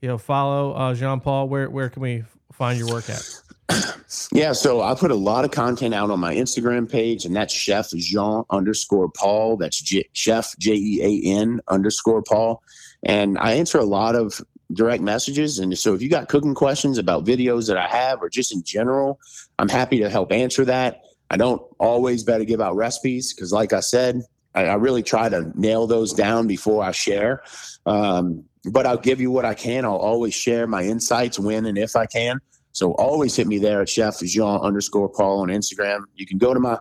you 0.00 0.08
know, 0.08 0.18
follow 0.18 0.72
uh, 0.72 0.94
Jean 0.94 1.20
Paul, 1.20 1.48
where 1.48 1.68
where 1.68 1.88
can 1.88 2.02
we 2.02 2.24
find 2.52 2.78
your 2.78 2.88
work 2.88 3.08
at? 3.10 3.22
Yeah, 4.32 4.52
so 4.52 4.82
I 4.82 4.94
put 4.96 5.12
a 5.12 5.16
lot 5.16 5.44
of 5.44 5.52
content 5.52 5.94
out 5.94 6.10
on 6.10 6.18
my 6.18 6.34
Instagram 6.34 6.90
page, 6.90 7.24
and 7.24 7.34
that's 7.34 7.54
Chef 7.54 7.90
Jean 7.90 8.44
underscore 8.50 9.08
Paul. 9.08 9.56
That's 9.56 9.80
J- 9.80 10.08
Chef 10.12 10.58
J 10.58 10.74
E 10.74 11.00
A 11.00 11.30
N 11.30 11.60
underscore 11.68 12.20
Paul, 12.20 12.60
and 13.04 13.38
I 13.38 13.52
answer 13.52 13.78
a 13.78 13.84
lot 13.84 14.16
of 14.16 14.40
direct 14.72 15.02
messages. 15.02 15.58
And 15.58 15.76
so 15.78 15.94
if 15.94 16.02
you 16.02 16.08
got 16.08 16.28
cooking 16.28 16.54
questions 16.54 16.98
about 16.98 17.24
videos 17.24 17.68
that 17.68 17.76
I 17.76 17.86
have 17.86 18.22
or 18.22 18.28
just 18.28 18.52
in 18.52 18.62
general, 18.62 19.20
I'm 19.58 19.68
happy 19.68 19.98
to 20.00 20.10
help 20.10 20.32
answer 20.32 20.64
that. 20.64 21.02
I 21.30 21.36
don't 21.36 21.62
always 21.78 22.24
better 22.24 22.44
give 22.44 22.60
out 22.60 22.76
recipes 22.76 23.32
because, 23.32 23.52
like 23.52 23.72
I 23.72 23.80
said, 23.80 24.22
I, 24.54 24.66
I, 24.66 24.74
really 24.74 25.02
try 25.02 25.28
to 25.28 25.52
nail 25.54 25.86
those 25.86 26.12
down 26.12 26.48
before 26.48 26.82
I 26.82 26.90
share. 26.90 27.42
Um, 27.86 28.44
but 28.64 28.84
I'll 28.84 28.98
give 28.98 29.20
you 29.20 29.30
what 29.30 29.44
I 29.44 29.54
can. 29.54 29.84
I'll 29.84 29.94
always 29.96 30.34
share 30.34 30.66
my 30.66 30.82
insights 30.82 31.38
when 31.38 31.66
and 31.66 31.78
if 31.78 31.94
I 31.94 32.06
can. 32.06 32.40
So 32.72 32.92
always 32.92 33.34
hit 33.34 33.46
me 33.46 33.58
there 33.58 33.80
at 33.82 33.88
Chef 33.88 34.20
Jean 34.20 34.60
underscore 34.60 35.08
Paul 35.08 35.40
on 35.40 35.48
Instagram. 35.48 36.00
You 36.14 36.26
can 36.26 36.38
go 36.38 36.54
to 36.54 36.60
my 36.60 36.78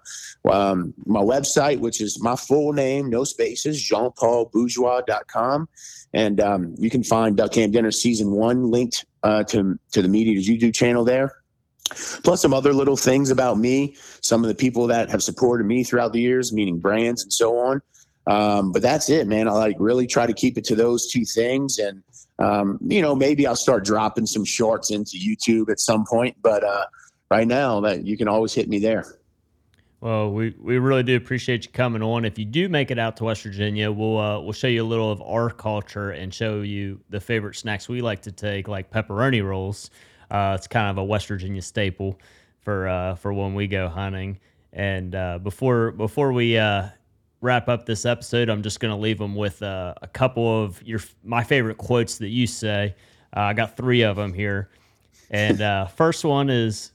um, 0.50 0.94
my 1.06 1.22
website, 1.22 1.80
which 1.80 2.00
is 2.02 2.22
my 2.22 2.36
full 2.36 2.74
name, 2.74 3.10
no 3.10 3.24
spaces, 3.24 3.82
jeanpaulbourgeois.com. 3.90 5.68
And 6.14 6.42
um, 6.42 6.76
you 6.78 6.90
can 6.90 7.04
find 7.04 7.38
Duck 7.38 7.52
Camp 7.54 7.74
Dinner 7.74 7.92
Season 7.92 8.32
1 8.32 8.70
linked 8.70 9.06
uh, 9.24 9.44
to, 9.46 9.78
to 9.92 10.02
the 10.02 10.08
Meat 10.08 10.28
YouTube 10.28 10.74
channel 10.74 11.04
there. 11.04 11.39
Plus 12.24 12.42
some 12.42 12.54
other 12.54 12.74
little 12.74 12.98
things 12.98 13.30
about 13.32 13.58
me, 13.58 13.96
some 14.22 14.44
of 14.44 14.48
the 14.48 14.56
people 14.56 14.88
that 14.88 15.10
have 15.10 15.24
supported 15.24 15.66
me 15.66 15.84
throughout 15.84 16.14
the 16.14 16.22
years, 16.22 16.54
meaning 16.54 16.80
brands 16.80 17.24
and 17.24 17.34
so 17.34 17.58
on. 17.58 17.82
Um, 18.28 18.72
but 18.72 18.82
that's 18.82 19.10
it, 19.10 19.28
man. 19.28 19.48
I 19.48 19.54
like 19.54 19.76
really 19.80 20.06
try 20.06 20.28
to 20.28 20.34
keep 20.34 20.58
it 20.58 20.64
to 20.66 20.76
those 20.76 21.12
two 21.12 21.26
things. 21.26 21.80
And, 21.80 22.04
um, 22.38 22.78
you 22.86 23.02
know, 23.02 23.16
maybe 23.16 23.48
I'll 23.48 23.56
start 23.56 23.84
dropping 23.84 24.28
some 24.28 24.46
shorts 24.46 24.92
into 24.92 25.18
YouTube 25.18 25.70
at 25.72 25.80
some 25.80 26.06
point. 26.06 26.38
But 26.42 26.64
uh, 26.64 26.86
right 27.32 27.48
now, 27.48 27.80
that 27.82 28.06
you 28.06 28.18
can 28.18 28.28
always 28.28 28.54
hit 28.54 28.70
me 28.70 28.78
there. 28.78 29.20
Well, 30.02 30.32
we, 30.32 30.56
we 30.62 30.78
really 30.78 31.04
do 31.04 31.18
appreciate 31.18 31.66
you 31.66 31.72
coming 31.72 32.02
on. 32.02 32.24
If 32.24 32.40
you 32.40 32.46
do 32.46 32.70
make 32.70 32.90
it 32.90 32.98
out 33.00 33.18
to 33.18 33.26
West 33.26 33.44
Virginia, 33.44 33.92
we'll 33.92 34.18
uh, 34.18 34.40
we'll 34.40 34.54
show 34.54 34.68
you 34.68 34.82
a 34.82 34.88
little 34.88 35.12
of 35.12 35.22
our 35.22 35.50
culture 35.50 36.12
and 36.12 36.34
show 36.34 36.62
you 36.62 37.02
the 37.10 37.20
favorite 37.20 37.56
snacks 37.56 37.90
we 37.90 38.02
like 38.02 38.22
to 38.22 38.32
take, 38.32 38.70
like 38.70 38.92
pepperoni 38.92 39.44
rolls. 39.44 39.90
Uh, 40.30 40.54
it's 40.58 40.68
kind 40.68 40.90
of 40.90 40.98
a 40.98 41.04
West 41.04 41.28
Virginia 41.28 41.62
staple 41.62 42.20
for 42.62 42.88
uh, 42.88 43.16
for 43.16 43.34
when 43.34 43.54
we 43.54 43.68
go 43.68 43.88
hunting. 43.88 44.40
And 44.74 45.16
uh, 45.16 45.40
before 45.40 45.92
before 45.92 46.32
we 46.32 46.58
uh, 46.58 46.88
wrap 47.42 47.68
up 47.70 47.86
this 47.86 48.06
episode, 48.06 48.50
I'm 48.50 48.62
just 48.62 48.80
going 48.80 48.94
to 48.94 49.00
leave 49.00 49.18
them 49.18 49.36
with 49.36 49.62
uh, 49.64 49.94
a 50.02 50.08
couple 50.08 50.64
of 50.64 50.82
your 50.84 51.02
my 51.24 51.44
favorite 51.44 51.78
quotes 51.78 52.18
that 52.20 52.30
you 52.30 52.48
say. 52.48 52.96
I 53.32 53.54
got 53.54 53.78
three 53.78 54.02
of 54.02 54.16
them 54.16 54.34
here, 54.34 54.70
and 55.30 55.90
first 55.96 56.26
one 56.26 56.50
is 56.50 56.92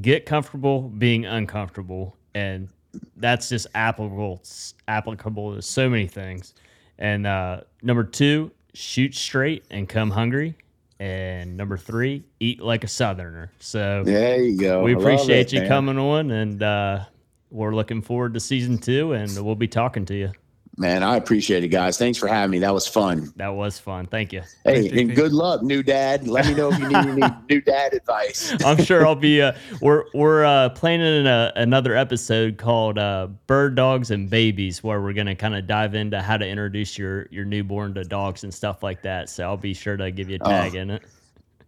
get 0.00 0.26
comfortable 0.26 0.82
being 0.82 1.24
uncomfortable 1.24 2.16
and 2.34 2.68
that's 3.16 3.48
just 3.48 3.66
applicable 3.74 4.42
applicable 4.88 5.54
to 5.54 5.62
so 5.62 5.88
many 5.88 6.06
things 6.06 6.54
and 6.98 7.26
uh, 7.26 7.60
number 7.82 8.04
two 8.04 8.50
shoot 8.72 9.14
straight 9.14 9.64
and 9.70 9.88
come 9.88 10.10
hungry 10.10 10.56
and 11.04 11.54
number 11.54 11.76
three 11.76 12.24
eat 12.40 12.62
like 12.62 12.82
a 12.82 12.88
southerner. 12.88 13.52
So 13.58 14.02
there 14.04 14.42
you 14.42 14.56
go. 14.56 14.82
we 14.82 14.94
appreciate 14.94 15.48
it, 15.48 15.52
you 15.52 15.60
man. 15.60 15.68
coming 15.68 15.98
on 15.98 16.30
and 16.30 16.62
uh, 16.62 17.04
we're 17.50 17.74
looking 17.74 18.00
forward 18.00 18.32
to 18.32 18.40
season 18.40 18.78
two 18.78 19.12
and 19.12 19.30
we'll 19.44 19.54
be 19.54 19.68
talking 19.68 20.06
to 20.06 20.14
you 20.14 20.32
Man, 20.76 21.04
I 21.04 21.16
appreciate 21.16 21.62
it, 21.62 21.68
guys. 21.68 21.98
Thanks 21.98 22.18
for 22.18 22.26
having 22.26 22.50
me. 22.50 22.58
That 22.58 22.74
was 22.74 22.86
fun. 22.86 23.32
That 23.36 23.54
was 23.54 23.78
fun. 23.78 24.06
Thank 24.06 24.32
you. 24.32 24.42
Hey, 24.64 24.88
and 25.00 25.14
good 25.14 25.32
luck, 25.32 25.62
new 25.62 25.84
dad. 25.84 26.26
Let 26.26 26.46
me 26.46 26.54
know 26.54 26.72
if 26.72 26.78
you 26.80 26.88
need 26.88 26.96
any 26.96 27.34
new 27.48 27.60
dad 27.60 27.94
advice. 27.94 28.52
I'm 28.64 28.82
sure 28.82 29.06
I'll 29.06 29.14
be. 29.14 29.40
Uh, 29.40 29.52
we're 29.80 30.04
we're 30.14 30.44
uh, 30.44 30.70
planning 30.70 31.26
a, 31.28 31.52
another 31.54 31.94
episode 31.94 32.58
called 32.58 32.98
uh, 32.98 33.28
"Bird 33.46 33.76
Dogs 33.76 34.10
and 34.10 34.28
Babies," 34.28 34.82
where 34.82 35.00
we're 35.00 35.12
gonna 35.12 35.36
kind 35.36 35.54
of 35.54 35.68
dive 35.68 35.94
into 35.94 36.20
how 36.20 36.36
to 36.36 36.46
introduce 36.46 36.98
your 36.98 37.26
your 37.30 37.44
newborn 37.44 37.94
to 37.94 38.02
dogs 38.02 38.42
and 38.42 38.52
stuff 38.52 38.82
like 38.82 39.00
that. 39.02 39.28
So 39.30 39.44
I'll 39.44 39.56
be 39.56 39.74
sure 39.74 39.96
to 39.96 40.10
give 40.10 40.28
you 40.28 40.36
a 40.36 40.44
tag 40.44 40.74
oh. 40.74 40.80
in 40.80 40.90
it. 40.90 41.02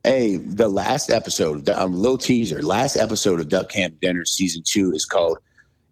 Hey, 0.02 0.36
the 0.36 0.68
last 0.68 1.10
episode, 1.10 1.68
a 1.68 1.80
um, 1.80 1.94
little 1.94 2.18
teaser. 2.18 2.60
Last 2.60 2.96
episode 2.96 3.38
of 3.38 3.48
Duck 3.48 3.68
Camp 3.68 4.00
Dinner 4.00 4.24
season 4.24 4.64
two 4.66 4.92
is 4.92 5.04
called 5.04 5.38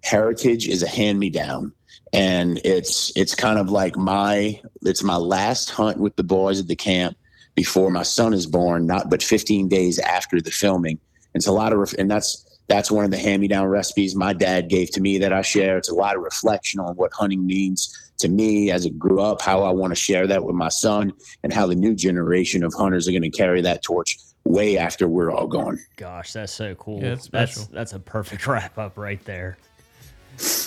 "Heritage 0.03 0.67
is 0.67 0.83
a 0.83 0.89
Hand 0.89 1.21
Me 1.21 1.31
Down." 1.31 1.73
And 2.15 2.61
it's 2.65 3.13
it's 3.17 3.35
kind 3.35 3.59
of 3.59 3.71
like 3.71 3.97
my 3.97 4.61
it's 4.83 5.03
my 5.03 5.17
last 5.17 5.71
hunt 5.71 5.99
with 5.99 6.15
the 6.17 6.23
boys 6.23 6.61
at 6.61 6.69
the 6.69 6.77
camp 6.77 7.17
before 7.57 7.91
my 7.91 8.05
son 8.05 8.33
is 8.33 8.47
born 8.47 8.87
not 8.87 9.11
but 9.11 9.23
15 9.23 9.69
days 9.69 9.99
after 9.99 10.41
the 10.41 10.51
filming. 10.51 10.99
It's 11.35 11.49
a 11.49 11.53
lot 11.53 11.73
of 11.73 11.95
and 11.99 12.11
that's 12.11 12.43
that's 12.69 12.91
one 12.91 13.05
of 13.05 13.11
the 13.11 13.19
hand-me-down 13.19 13.67
recipes 13.67 14.15
my 14.15 14.33
dad 14.33 14.69
gave 14.69 14.91
to 14.93 15.01
me 15.01 15.19
that 15.19 15.33
i 15.33 15.43
share. 15.43 15.77
It's 15.77 15.91
a 15.91 15.95
lot 15.95 16.17
of 16.17 16.23
reflection 16.23 16.81
on 16.81 16.95
what 16.95 17.13
hunting 17.13 17.45
means 17.45 18.13
to 18.19 18.29
me 18.29 18.71
as 18.71 18.87
it 18.87 18.97
grew 18.97 19.21
up 19.21 19.43
how 19.43 19.65
i 19.65 19.71
want 19.71 19.91
to 19.91 19.97
share 19.97 20.29
that 20.29 20.45
with 20.45 20.55
my 20.55 20.69
son 20.69 21.13
and 21.43 21.53
how 21.53 21.67
the 21.67 21.75
new 21.75 21.97
generation 21.97 22.63
of 22.63 22.73
hunters 22.73 23.09
are 23.09 23.11
going 23.11 23.23
to 23.23 23.31
carry 23.31 23.61
that 23.63 23.83
torch 23.83 24.17
way 24.45 24.79
after 24.79 25.09
we're 25.09 25.33
all 25.33 25.49
gone. 25.49 25.79
Gosh 25.97 26.33
that's 26.33 26.53
so 26.53 26.77
cool. 26.77 27.03
Yeah, 27.03 27.17
that's 27.33 27.67
that's 27.67 27.93
a 27.93 27.99
perfect 27.99 28.47
wrap 28.47 28.79
up 28.79 28.97
right 28.97 29.23
there 29.25 29.59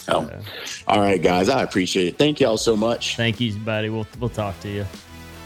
Oh, 0.10 0.30
all 0.88 1.00
right, 1.02 1.22
guys. 1.22 1.50
I 1.50 1.64
appreciate 1.64 2.08
it. 2.08 2.18
Thank 2.18 2.40
y'all 2.40 2.58
so 2.58 2.76
much. 2.78 3.18
Thank 3.18 3.40
you, 3.40 3.54
buddy. 3.58 3.90
We'll 3.90 4.08
we'll 4.20 4.30
talk 4.30 4.60
to 4.62 4.70
you. 4.70 4.86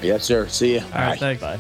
Yes, 0.02 0.24
sir. 0.24 0.48
See 0.48 0.76
you. 0.76 0.82
All 0.82 1.02
right, 1.02 1.20
thanks. 1.20 1.42
Bye. 1.42 1.60